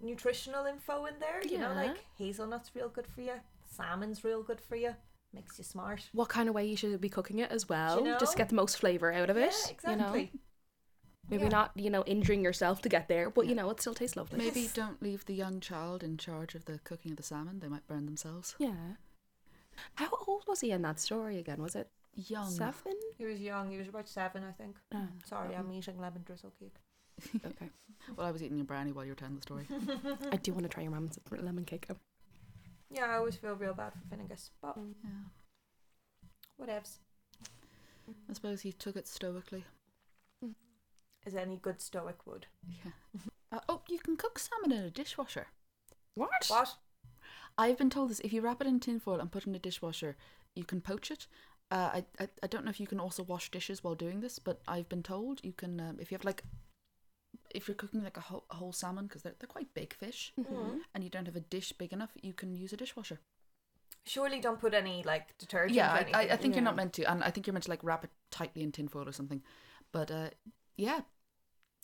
nutritional 0.00 0.66
info 0.66 1.06
in 1.06 1.18
there. 1.18 1.40
You 1.42 1.58
know, 1.58 1.72
like 1.74 1.98
hazelnuts 2.18 2.70
real 2.74 2.88
good 2.90 3.06
for 3.06 3.22
you, 3.22 3.40
salmon's 3.64 4.22
real 4.22 4.42
good 4.42 4.60
for 4.60 4.76
you, 4.76 4.94
makes 5.32 5.58
you 5.58 5.64
smart. 5.64 6.10
What 6.12 6.28
kind 6.28 6.48
of 6.48 6.54
way 6.54 6.66
you 6.66 6.76
should 6.76 7.00
be 7.00 7.08
cooking 7.08 7.38
it 7.38 7.50
as 7.50 7.68
well, 7.68 8.04
know? 8.04 8.18
just 8.18 8.36
get 8.36 8.48
the 8.50 8.54
most 8.54 8.76
flavour 8.78 9.12
out 9.12 9.30
of 9.30 9.36
it. 9.36 9.52
Yeah, 9.52 9.90
You 9.90 9.96
know, 9.96 10.12
exactly. 10.14 10.32
Maybe 11.30 11.44
Yeah. 11.44 11.48
not, 11.50 11.72
you 11.74 11.90
know, 11.90 12.02
injuring 12.04 12.42
yourself 12.42 12.80
to 12.82 12.88
get 12.88 13.08
there, 13.08 13.30
but 13.30 13.46
you 13.46 13.54
know, 13.54 13.68
it 13.70 13.80
still 13.80 13.94
tastes 13.94 14.16
lovely. 14.16 14.38
Maybe 14.38 14.60
Yes. 14.62 14.72
don't 14.72 15.02
leave 15.02 15.24
the 15.26 15.34
young 15.34 15.60
child 15.60 16.02
in 16.02 16.16
charge 16.18 16.54
of 16.54 16.64
the 16.66 16.78
cooking 16.80 17.12
of 17.12 17.16
the 17.16 17.22
salmon. 17.22 17.60
They 17.60 17.68
might 17.68 17.86
burn 17.86 18.06
themselves. 18.06 18.54
Yeah. 18.58 18.94
How 19.96 20.08
old 20.26 20.44
was 20.46 20.60
he 20.60 20.70
in 20.70 20.82
that 20.82 20.98
story 21.00 21.38
again? 21.38 21.60
Was 21.62 21.74
it 21.76 21.90
Young. 22.14 22.50
seven? 22.50 22.94
He 23.18 23.26
was 23.26 23.40
young. 23.40 23.70
He 23.70 23.76
was 23.76 23.88
about 23.88 24.08
seven, 24.08 24.42
I 24.42 24.52
think. 24.52 24.76
Ah, 24.94 25.08
Sorry, 25.26 25.54
I'm 25.54 25.70
eating 25.70 25.98
lemon 26.00 26.22
drizzle 26.24 26.52
cake. 26.58 26.76
okay. 27.44 27.70
Well, 28.16 28.26
I 28.26 28.30
was 28.30 28.42
eating 28.42 28.60
a 28.60 28.64
brownie 28.64 28.92
while 28.92 29.04
you 29.04 29.10
were 29.12 29.16
telling 29.16 29.34
the 29.36 29.42
story. 29.42 29.66
I 30.32 30.36
do 30.36 30.52
want 30.52 30.62
to 30.62 30.68
try 30.68 30.82
your 30.84 30.92
mum's 30.92 31.18
lemon 31.30 31.64
cake. 31.64 31.86
though. 31.88 31.96
Yeah, 32.90 33.06
I 33.06 33.14
always 33.16 33.36
feel 33.36 33.54
real 33.54 33.74
bad 33.74 33.92
for 33.94 34.14
Finnegas, 34.16 34.50
but 34.62 34.76
yeah. 35.02 35.10
whatevs. 36.60 36.98
I 38.30 38.32
suppose 38.32 38.60
he 38.60 38.72
took 38.72 38.96
it 38.96 39.08
stoically. 39.08 39.64
As 41.26 41.34
any 41.34 41.56
good 41.56 41.80
stoic 41.82 42.24
would. 42.26 42.46
Yeah. 42.68 42.92
Uh, 43.52 43.60
oh, 43.68 43.82
you 43.88 43.98
can 43.98 44.16
cook 44.16 44.38
salmon 44.38 44.72
in 44.72 44.84
a 44.84 44.90
dishwasher. 44.90 45.48
What? 46.14 46.30
What? 46.48 46.76
I've 47.58 47.76
been 47.78 47.90
told 47.90 48.10
this. 48.10 48.20
If 48.20 48.32
you 48.32 48.40
wrap 48.40 48.60
it 48.60 48.66
in 48.66 48.78
tinfoil 48.80 49.18
and 49.20 49.30
put 49.32 49.42
it 49.42 49.48
in 49.48 49.54
a 49.54 49.58
dishwasher, 49.58 50.16
you 50.54 50.64
can 50.64 50.80
poach 50.80 51.10
it. 51.10 51.26
Uh, 51.70 51.90
I, 51.94 52.04
I 52.20 52.28
I 52.42 52.46
don't 52.46 52.64
know 52.64 52.70
if 52.70 52.78
you 52.80 52.86
can 52.86 53.00
also 53.00 53.22
wash 53.24 53.50
dishes 53.50 53.82
while 53.82 53.94
doing 53.96 54.20
this, 54.20 54.38
but 54.38 54.60
I've 54.68 54.88
been 54.88 55.02
told 55.02 55.40
you 55.44 55.52
can. 55.52 55.80
Um, 55.80 55.96
if 56.00 56.10
you 56.12 56.16
have 56.16 56.24
like, 56.24 56.44
if 57.54 57.66
you're 57.66 57.74
cooking 57.74 58.04
like 58.04 58.16
a 58.16 58.20
whole, 58.20 58.44
a 58.50 58.54
whole 58.54 58.72
salmon 58.72 59.06
because 59.06 59.22
they're 59.22 59.34
they're 59.40 59.48
quite 59.48 59.74
big 59.74 59.94
fish, 59.94 60.32
Mhm. 60.38 60.80
and 60.94 61.02
you 61.02 61.10
don't 61.10 61.26
have 61.26 61.36
a 61.36 61.40
dish 61.40 61.72
big 61.72 61.92
enough, 61.92 62.10
you 62.22 62.32
can 62.32 62.54
use 62.54 62.72
a 62.72 62.76
dishwasher. 62.76 63.18
Surely 64.04 64.40
don't 64.40 64.60
put 64.60 64.74
any 64.74 65.02
like 65.02 65.36
detergent. 65.38 65.74
Yeah, 65.76 65.92
or 65.92 65.96
I, 65.96 65.98
I, 65.98 66.00
I 66.00 66.20
anything. 66.22 66.38
think 66.38 66.54
you're 66.54 66.64
not 66.64 66.76
meant 66.76 66.92
to, 66.94 67.10
and 67.10 67.24
I 67.24 67.30
think 67.30 67.46
you're 67.46 67.54
meant 67.54 67.64
to 67.64 67.70
like 67.70 67.82
wrap 67.82 68.04
it 68.04 68.10
tightly 68.30 68.62
in 68.62 68.70
tinfoil 68.70 69.08
or 69.08 69.12
something. 69.12 69.42
But 69.92 70.10
uh, 70.10 70.30
yeah, 70.76 71.00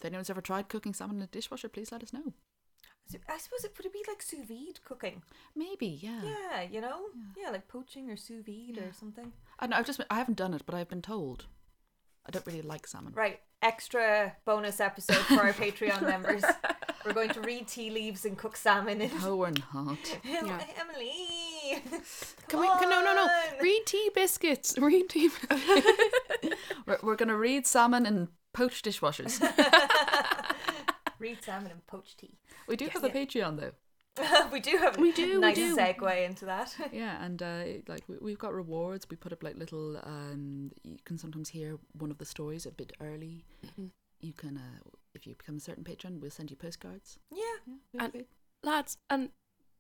if 0.03 0.07
anyone's 0.07 0.31
ever 0.31 0.41
tried 0.41 0.69
cooking 0.69 0.93
salmon 0.95 1.19
in 1.19 1.23
a 1.23 1.27
dishwasher, 1.29 1.69
please 1.69 1.93
let 1.93 2.03
us 2.03 2.13
know. 2.13 2.33
So 3.09 3.19
I 3.29 3.39
suppose 3.39 3.65
it 3.65 3.73
would 3.77 3.87
it 3.87 3.93
be 3.93 4.03
like 4.09 4.21
sous 4.21 4.45
vide 4.47 4.83
cooking? 4.85 5.23
Maybe, 5.55 5.87
yeah. 5.87 6.23
Yeah, 6.25 6.63
you 6.63 6.81
know, 6.81 7.03
yeah, 7.41 7.51
like 7.51 7.69
poaching 7.69 8.11
or 8.11 8.17
sous 8.17 8.45
vide 8.45 8.79
or 8.79 8.93
something. 8.93 9.33
I 9.61 9.69
know, 9.69 9.77
I've 9.77 9.87
just 9.87 10.01
I 10.11 10.17
haven't 10.17 10.37
done 10.39 10.55
it, 10.55 10.63
but 10.67 10.75
I've 10.75 10.89
been 10.89 11.03
told. 11.03 11.47
I 12.27 12.31
don't 12.31 12.47
really 12.47 12.63
like 12.63 12.87
salmon. 12.87 13.13
Right, 13.15 13.41
extra 13.63 14.35
bonus 14.45 14.81
episode 14.81 15.17
for 15.27 15.41
our 15.41 15.53
Patreon 15.53 16.03
members. 16.03 16.43
We're 17.05 17.13
going 17.13 17.31
to 17.31 17.41
read 17.41 17.67
tea 17.69 17.91
leaves 17.91 18.25
and 18.25 18.37
cook 18.39 18.57
salmon. 18.57 19.01
In 19.01 19.11
No, 19.21 19.37
we're 19.37 19.51
not. 19.75 19.99
Yeah. 20.25 20.65
Emily, 20.81 21.83
Can 22.49 22.61
we? 22.61 22.67
Can, 22.67 22.91
no, 22.91 23.03
no, 23.05 23.15
no. 23.15 23.29
Read 23.61 23.83
tea 23.87 24.11
biscuits. 24.15 24.77
Read 24.79 25.09
tea. 25.09 25.31
We're, 26.87 26.99
we're 27.03 27.17
gonna 27.17 27.37
read 27.37 27.67
salmon 27.67 28.07
and 28.07 28.29
poach 28.53 28.83
dishwashers. 28.83 29.41
Read 31.23 31.39
salmon 31.43 31.71
and 31.71 31.87
poached 31.87 32.19
tea. 32.19 32.35
We 32.69 32.77
do 32.77 32.89
have 32.89 33.05
a 33.05 33.09
Patreon 33.11 33.59
though. 33.61 33.73
we 34.53 34.61
do 34.61 34.77
have 34.77 34.99
We 34.99 35.11
do, 35.13 35.35
we 35.35 35.39
nice 35.39 35.57
do. 35.57 35.75
segue 35.77 36.27
into 36.29 36.45
that. 36.45 36.75
Yeah, 36.93 37.25
and 37.25 37.43
uh, 37.43 37.63
like 37.89 38.05
we, 38.09 38.17
we've 38.21 38.39
got 38.39 38.53
rewards. 38.53 39.07
We 39.11 39.17
put 39.17 39.33
up 39.33 39.43
like 39.43 39.57
little. 39.57 39.97
Um, 40.03 40.71
you 40.85 40.99
can 41.07 41.17
sometimes 41.17 41.49
hear 41.49 41.79
one 41.99 42.11
of 42.11 42.19
the 42.19 42.27
stories 42.27 42.67
a 42.67 42.71
bit 42.73 42.93
early. 43.01 43.45
You 44.21 44.33
can, 44.35 44.59
uh, 44.59 44.81
if 45.15 45.27
you 45.27 45.35
become 45.35 45.57
a 45.57 45.61
certain 45.61 45.83
patron, 45.85 46.21
we'll 46.21 46.31
send 46.31 46.51
you 46.51 46.57
postcards. 46.57 47.19
yeah, 47.35 47.43
Yeah, 47.95 48.05
And- 48.05 48.25
lads 48.63 48.99
and 49.09 49.31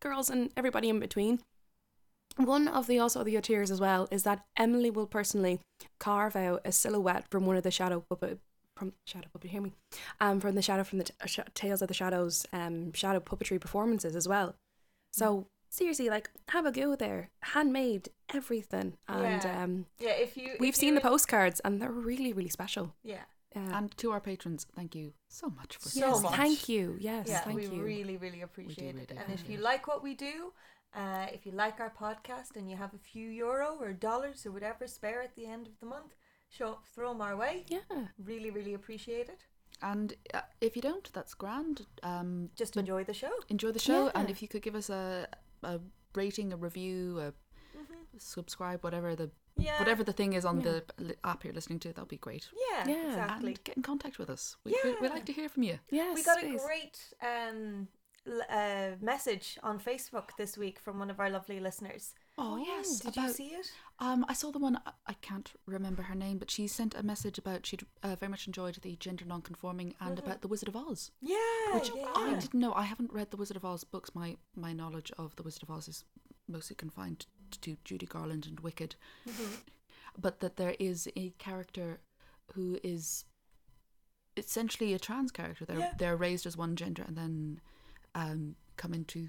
girls 0.00 0.30
and 0.30 0.50
everybody 0.56 0.88
in 0.88 0.98
between. 0.98 1.40
One 2.36 2.66
of 2.68 2.86
the 2.86 2.98
also 2.98 3.22
the 3.22 3.38
tiers 3.42 3.70
as 3.70 3.80
well 3.80 4.08
is 4.10 4.22
that 4.22 4.46
Emily 4.56 4.90
will 4.90 5.06
personally 5.06 5.60
carve 6.00 6.34
out 6.36 6.62
a 6.64 6.72
silhouette 6.72 7.26
from 7.30 7.44
one 7.44 7.56
of 7.56 7.62
the 7.62 7.70
shadow 7.70 8.00
puppet 8.08 8.38
from 8.76 8.92
shadow 9.06 9.28
puppet 9.32 9.50
hear 9.50 9.60
me 9.60 9.72
um 10.20 10.40
from 10.40 10.54
the 10.54 10.62
shadow 10.62 10.84
from 10.84 10.98
the 10.98 11.04
t- 11.04 11.14
uh, 11.20 11.26
sh- 11.26 11.40
tales 11.54 11.82
of 11.82 11.88
the 11.88 11.94
shadows 11.94 12.46
um 12.52 12.92
shadow 12.92 13.20
puppetry 13.20 13.60
performances 13.60 14.16
as 14.16 14.26
well 14.28 14.54
so 15.12 15.46
seriously 15.68 16.08
like 16.08 16.30
have 16.48 16.66
a 16.66 16.72
go 16.72 16.94
there 16.96 17.30
handmade 17.42 18.08
everything 18.32 18.94
and 19.08 19.44
Yeah. 19.44 19.62
um 19.62 19.86
yeah. 19.98 20.10
If 20.12 20.36
you, 20.36 20.56
we've 20.58 20.70
if 20.74 20.76
seen 20.80 20.94
you, 20.94 21.00
the 21.00 21.08
postcards 21.08 21.60
and 21.60 21.80
they're 21.80 21.90
really 21.92 22.32
really 22.32 22.48
special 22.50 22.94
Yeah, 23.04 23.24
uh, 23.54 23.60
And 23.78 23.96
to 23.98 24.10
our 24.12 24.20
patrons, 24.20 24.66
thank 24.74 24.94
you 24.94 25.12
so 25.28 25.48
much 25.50 25.76
for 25.76 25.88
So 25.88 25.98
yes 26.06 26.22
much. 26.22 26.34
thank 26.36 26.68
you 26.68 26.96
yes 26.98 27.28
yeah, 27.28 27.40
thank 27.42 27.56
we 27.60 27.66
you 27.66 27.82
really, 27.84 28.16
really 28.16 28.40
appreciate 28.42 28.92
really 28.94 29.02
it. 29.02 29.08
do, 29.08 29.14
And 29.18 29.32
if 29.32 29.46
do. 29.46 29.52
you 29.52 29.58
like 29.58 29.86
what 29.86 30.02
we 30.02 30.14
do, 30.14 30.52
uh, 30.94 31.26
if 31.32 31.44
you 31.46 31.52
like 31.52 31.78
our 31.80 31.90
podcast 32.04 32.56
and 32.56 32.70
you 32.70 32.76
have 32.76 32.94
a 32.94 32.98
few 33.12 33.28
euro 33.28 33.76
or 33.80 33.92
dollars 33.92 34.44
or 34.46 34.50
whatever 34.52 34.86
spare 34.86 35.22
at 35.22 35.34
the 35.36 35.46
end 35.46 35.66
of 35.66 35.72
the 35.80 35.86
month, 35.86 36.14
show 36.58 36.78
throw 36.94 37.08
them 37.12 37.20
our 37.20 37.36
way. 37.36 37.64
yeah 37.68 37.80
Really, 38.30 38.50
really 38.50 38.74
appreciate 38.74 39.28
it. 39.28 39.40
And 39.80 40.14
uh, 40.32 40.42
if 40.60 40.76
you 40.76 40.82
don't, 40.82 41.08
that's 41.12 41.34
grand. 41.34 41.76
Um, 42.04 42.50
Just 42.62 42.76
enjoy 42.76 43.02
the 43.04 43.14
show. 43.14 43.32
enjoy 43.48 43.72
the 43.72 43.80
show, 43.90 44.10
and 44.14 44.30
if 44.30 44.40
you 44.42 44.48
could 44.48 44.62
give 44.62 44.76
us 44.76 44.88
a 44.90 45.26
a 45.62 45.80
rating, 46.14 46.52
a 46.52 46.56
review, 46.56 47.18
a 47.26 47.32
subscribe, 48.18 48.82
whatever 48.84 49.14
the 49.16 49.30
Mm-hmm. 49.52 49.66
Yeah. 49.68 49.78
whatever 49.80 50.02
the 50.02 50.14
thing 50.14 50.32
is 50.32 50.44
on 50.46 50.60
the 50.60 50.82
app 51.24 51.44
you're 51.44 51.52
listening 51.52 51.78
to, 51.80 51.88
that'll 51.88 52.06
be 52.06 52.16
great. 52.16 52.48
Yeah, 52.70 52.88
Yeah. 52.88 53.06
exactly. 53.08 53.48
And 53.52 53.64
get 53.64 53.76
in 53.76 53.82
contact 53.82 54.18
with 54.18 54.30
us. 54.30 54.56
We, 54.64 54.70
we, 54.82 54.92
we 55.02 55.06
Yeah. 55.08 55.12
like 55.12 55.26
to 55.26 55.32
hear 55.40 55.48
from 55.50 55.62
you. 55.62 55.78
yes 55.90 56.14
we 56.16 56.22
got 56.24 56.42
a 56.42 56.56
great 56.66 56.96
um, 57.32 57.86
l- 58.26 58.46
uh, 58.48 58.90
message 59.02 59.58
on 59.62 59.78
Facebook 59.78 60.28
this 60.38 60.56
week 60.56 60.78
from 60.80 60.98
one 60.98 61.10
of 61.10 61.20
our 61.20 61.28
lovely 61.28 61.60
listeners. 61.60 62.14
Oh, 62.38 62.56
yes, 62.56 63.00
Did 63.00 63.12
about 63.12 63.28
you 63.28 63.32
see 63.34 63.48
it? 63.60 63.70
Um, 64.02 64.24
I 64.28 64.32
saw 64.34 64.50
the 64.50 64.58
one. 64.58 64.78
I- 65.06 65.14
can't 65.22 65.52
remember 65.66 66.02
her 66.02 66.14
name, 66.16 66.38
but 66.38 66.50
she 66.50 66.66
sent 66.66 66.94
a 66.96 67.02
message 67.02 67.38
about 67.38 67.64
she'd 67.64 67.84
uh, 68.02 68.16
very 68.16 68.28
much 68.28 68.46
enjoyed 68.48 68.74
the 68.82 68.96
gender 68.96 69.24
non-conforming 69.24 69.94
and 70.00 70.18
about 70.18 70.40
the 70.42 70.48
Wizard 70.48 70.68
of 70.68 70.74
Oz, 70.76 71.12
Yeah, 71.20 71.36
which 71.74 71.90
yeah, 71.94 72.10
I 72.16 72.30
didn't 72.40 72.52
know. 72.60 72.74
I 72.74 72.82
haven't 72.82 73.12
read 73.12 73.30
the 73.30 73.36
Wizard 73.36 73.56
of 73.56 73.64
Oz 73.64 73.84
books. 73.84 74.14
My 74.14 74.36
my 74.56 74.72
knowledge 74.72 75.12
of 75.16 75.36
the 75.36 75.44
Wizard 75.44 75.62
of 75.62 75.70
Oz 75.70 75.86
is 75.88 76.04
mostly 76.48 76.74
confined 76.74 77.26
to 77.60 77.76
Judy 77.84 78.04
Garland 78.06 78.46
and 78.46 78.58
Wicked, 78.60 78.96
Mm-hmm. 79.28 79.54
but 80.18 80.40
that 80.40 80.56
there 80.56 80.74
is 80.80 81.08
a 81.16 81.30
character 81.38 82.00
who 82.54 82.78
is 82.82 83.24
essentially 84.36 84.92
a 84.94 84.98
trans 84.98 85.30
character. 85.30 85.64
They're 85.64 85.78
Yeah. 85.78 85.92
they're 85.96 86.16
raised 86.16 86.46
as 86.46 86.56
one 86.56 86.74
gender 86.76 87.04
and 87.06 87.16
then 87.16 87.60
um, 88.16 88.56
come 88.76 88.92
into 88.92 89.28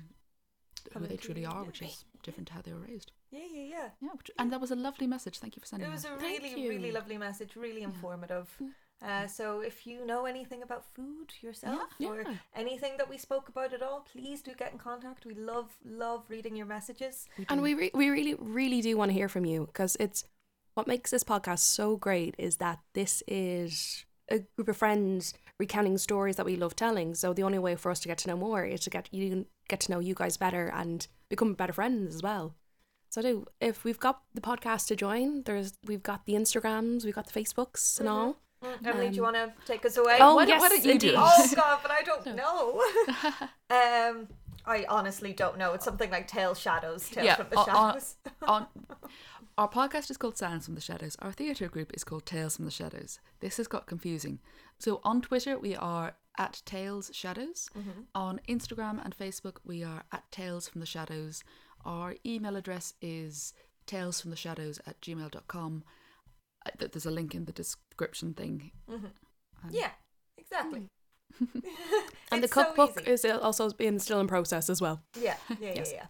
Come 0.91 1.03
who 1.03 1.07
they 1.07 1.17
truly 1.17 1.45
are, 1.45 1.61
yeah. 1.61 1.67
which 1.67 1.81
is 1.83 2.03
different 2.23 2.47
to 2.47 2.53
how 2.55 2.61
they 2.61 2.73
were 2.73 2.79
raised. 2.79 3.11
Yeah, 3.33 3.47
yeah, 3.51 3.67
yeah. 3.75 3.89
Yeah, 4.01 4.09
which, 4.17 4.29
and 4.39 4.51
that 4.51 4.61
was 4.61 4.71
a 4.71 4.75
lovely 4.75 5.07
message. 5.07 5.39
Thank 5.39 5.55
you 5.55 5.59
for 5.59 5.65
sending 5.65 5.89
It 5.89 5.91
was 5.91 6.03
that. 6.03 6.13
a 6.13 6.17
really, 6.17 6.53
really 6.69 6.91
lovely 6.91 7.17
message, 7.17 7.55
really 7.55 7.83
informative. 7.83 8.47
Uh, 9.01 9.27
so 9.27 9.59
if 9.61 9.85
you 9.85 10.05
know 10.05 10.25
anything 10.25 10.61
about 10.63 10.85
food 10.95 11.33
yourself 11.41 11.81
Yeah. 11.99 12.09
or 12.09 12.21
Yeah. 12.21 12.35
anything 12.55 12.93
that 12.97 13.09
we 13.09 13.17
spoke 13.17 13.49
about 13.49 13.73
at 13.73 13.81
all, 13.81 13.99
please 14.13 14.41
do 14.41 14.53
get 14.53 14.71
in 14.71 14.77
contact. 14.77 15.25
We 15.25 15.33
love, 15.33 15.69
love 15.83 16.21
reading 16.29 16.55
your 16.55 16.67
messages. 16.67 17.27
And 17.49 17.61
we 17.61 17.73
re- 17.73 17.91
we 17.93 18.09
really 18.09 18.35
really 18.35 18.81
do 18.81 18.95
want 18.97 19.09
to 19.09 19.13
hear 19.19 19.27
from 19.29 19.45
you 19.45 19.65
because 19.65 19.97
it's 19.99 20.23
what 20.75 20.87
makes 20.87 21.11
this 21.11 21.23
podcast 21.23 21.59
so 21.79 21.97
great 21.97 22.33
is 22.37 22.57
that 22.57 22.79
this 22.93 23.23
is 23.27 24.05
a 24.29 24.39
group 24.55 24.69
of 24.69 24.77
friends 24.77 25.33
recounting 25.59 25.97
stories 25.97 26.35
that 26.37 26.45
we 26.45 26.55
love 26.55 26.75
telling. 26.75 27.13
So 27.15 27.33
the 27.33 27.43
only 27.43 27.59
way 27.59 27.75
for 27.75 27.91
us 27.91 27.99
to 28.01 28.07
get 28.07 28.19
to 28.19 28.27
know 28.29 28.37
more 28.37 28.63
is 28.65 28.81
to 28.85 28.89
get 28.89 29.09
you 29.11 29.45
get 29.67 29.79
to 29.81 29.91
know 29.91 29.99
you 29.99 30.15
guys 30.15 30.37
better 30.37 30.67
and 30.73 31.05
become 31.29 31.53
better 31.55 31.73
friends 31.73 32.15
as 32.15 32.23
well. 32.23 32.55
So 33.13 33.21
do 33.21 33.45
if 33.61 33.83
we've 33.83 33.99
got 33.99 34.21
the 34.33 34.41
podcast 34.41 34.87
to 34.87 34.95
join, 34.95 35.43
there's 35.43 35.73
we've 35.85 36.01
got 36.01 36.25
the 36.25 36.33
Instagrams, 36.33 37.05
we've 37.05 37.13
got 37.13 37.27
the 37.31 37.39
Facebooks 37.39 37.99
and 37.99 38.09
all. 38.09 38.37
Emily, 38.83 39.09
do 39.09 39.15
you 39.17 39.25
Um, 39.25 39.33
want 39.33 39.55
to 39.55 39.65
take 39.71 39.85
us 39.85 39.97
away? 39.97 40.17
Oh 40.19 40.33
why 40.35 40.45
don't- 40.45 40.49
yes, 40.55 40.61
why 40.61 40.69
don't 40.69 40.77
you 40.79 40.83
do 40.83 40.91
indeed. 40.91 41.13
it? 41.13 41.15
Oh 41.19 41.51
God, 41.55 41.79
but 41.83 41.91
I 41.91 42.01
don't 42.01 42.25
know. 42.35 42.81
um, 43.69 44.27
I 44.65 44.85
honestly 44.89 45.31
don't 45.31 45.59
know. 45.59 45.73
It's 45.73 45.85
something 45.85 46.09
like 46.09 46.27
Tale 46.27 46.55
Shadows, 46.55 47.07
Tales 47.07 47.25
Yeah, 47.25 47.35
from 47.35 47.47
the 47.51 47.63
Shadows. 47.65 48.15
on 48.47 48.65
our 49.59 49.69
podcast 49.69 50.09
is 50.09 50.17
called 50.17 50.35
Silence 50.35 50.65
from 50.65 50.73
the 50.73 50.81
Shadows. 50.81 51.15
Our 51.19 51.31
theatre 51.31 51.67
group 51.67 51.91
is 51.93 52.03
called 52.03 52.25
Tales 52.25 52.55
from 52.55 52.65
the 52.65 52.71
Shadows. 52.71 53.19
This 53.41 53.57
has 53.57 53.67
got 53.67 53.85
confusing. 53.85 54.39
So 54.79 55.01
on 55.03 55.21
Twitter 55.21 55.59
we 55.59 55.75
are 55.75 56.15
at 56.39 56.63
Tales 56.65 57.11
Shadows. 57.13 57.69
On 58.15 58.41
Instagram 58.49 59.03
and 59.05 59.15
Facebook 59.15 59.57
we 59.63 59.83
are 59.83 60.03
at 60.11 60.23
Tales 60.31 60.67
from 60.67 60.79
the 60.79 60.87
Shadows. 60.87 61.43
Our 61.85 62.15
email 62.25 62.55
address 62.55 62.93
is 63.01 63.53
talesfromtheshadows 63.87 64.79
at 64.87 64.99
gmail.com. 65.01 65.83
Uh, 66.65 66.69
There's 66.91 67.05
a 67.05 67.11
link 67.11 67.35
in 67.35 67.45
the 67.45 67.51
description 67.51 68.33
thing. 68.33 68.71
yeah, 69.69 69.91
exactly. 70.37 70.83
And 72.31 72.41
the 72.41 72.45
It's 72.45 72.53
so 72.53 72.63
cookbook 72.63 73.07
is 73.07 73.25
also 73.25 73.69
being 73.71 73.99
still 73.99 74.19
in 74.19 74.27
process 74.27 74.69
as 74.69 74.81
well. 74.81 75.01
Yeah, 75.19 75.35
yeah, 75.59 75.73
Yes. 75.75 75.93
yeah, 75.93 76.05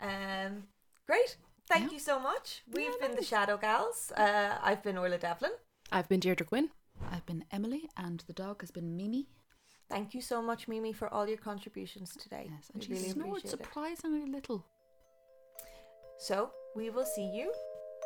yeah. 0.00 0.46
Um, 0.46 0.64
great. 1.06 1.36
Thank 1.68 1.86
Yeah. 1.86 1.92
you 1.92 1.98
so 2.00 2.18
much. 2.18 2.62
We've 2.72 2.98
been 3.00 3.14
the 3.14 3.22
Shadow 3.24 3.56
Gals. 3.58 4.10
Uh, 4.16 4.56
I've 4.62 4.82
been 4.82 4.96
Orla 4.98 5.18
Devlin. 5.18 5.52
I've 5.92 6.08
been 6.08 6.20
Deirdre 6.20 6.46
Quinn. 6.46 6.70
I've 7.12 7.26
been 7.26 7.44
Emily 7.52 7.88
and 7.96 8.20
the 8.26 8.32
dog 8.32 8.60
has 8.62 8.70
been 8.72 8.96
Mimi. 8.96 9.28
Thank 9.88 10.14
you 10.14 10.20
so 10.20 10.42
much, 10.42 10.66
Mimi, 10.68 10.92
for 10.92 11.08
all 11.12 11.28
your 11.28 11.38
contributions 11.38 12.14
today. 12.16 12.50
Yes, 12.52 12.70
and 12.72 12.82
we 12.82 12.86
she 12.86 12.92
really 12.92 13.08
snored 13.12 13.28
appreciate 13.38 13.44
it. 13.44 13.50
surprisingly 13.64 14.26
little. 14.30 14.64
So 16.18 16.50
we 16.74 16.90
will 16.90 17.06
see 17.06 17.24
you 17.24 17.52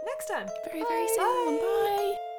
next 0.04 0.26
time. 0.26 0.46
Very 0.66 0.84
very 0.84 1.08
soon. 1.08 1.58
Bye. 1.58 2.31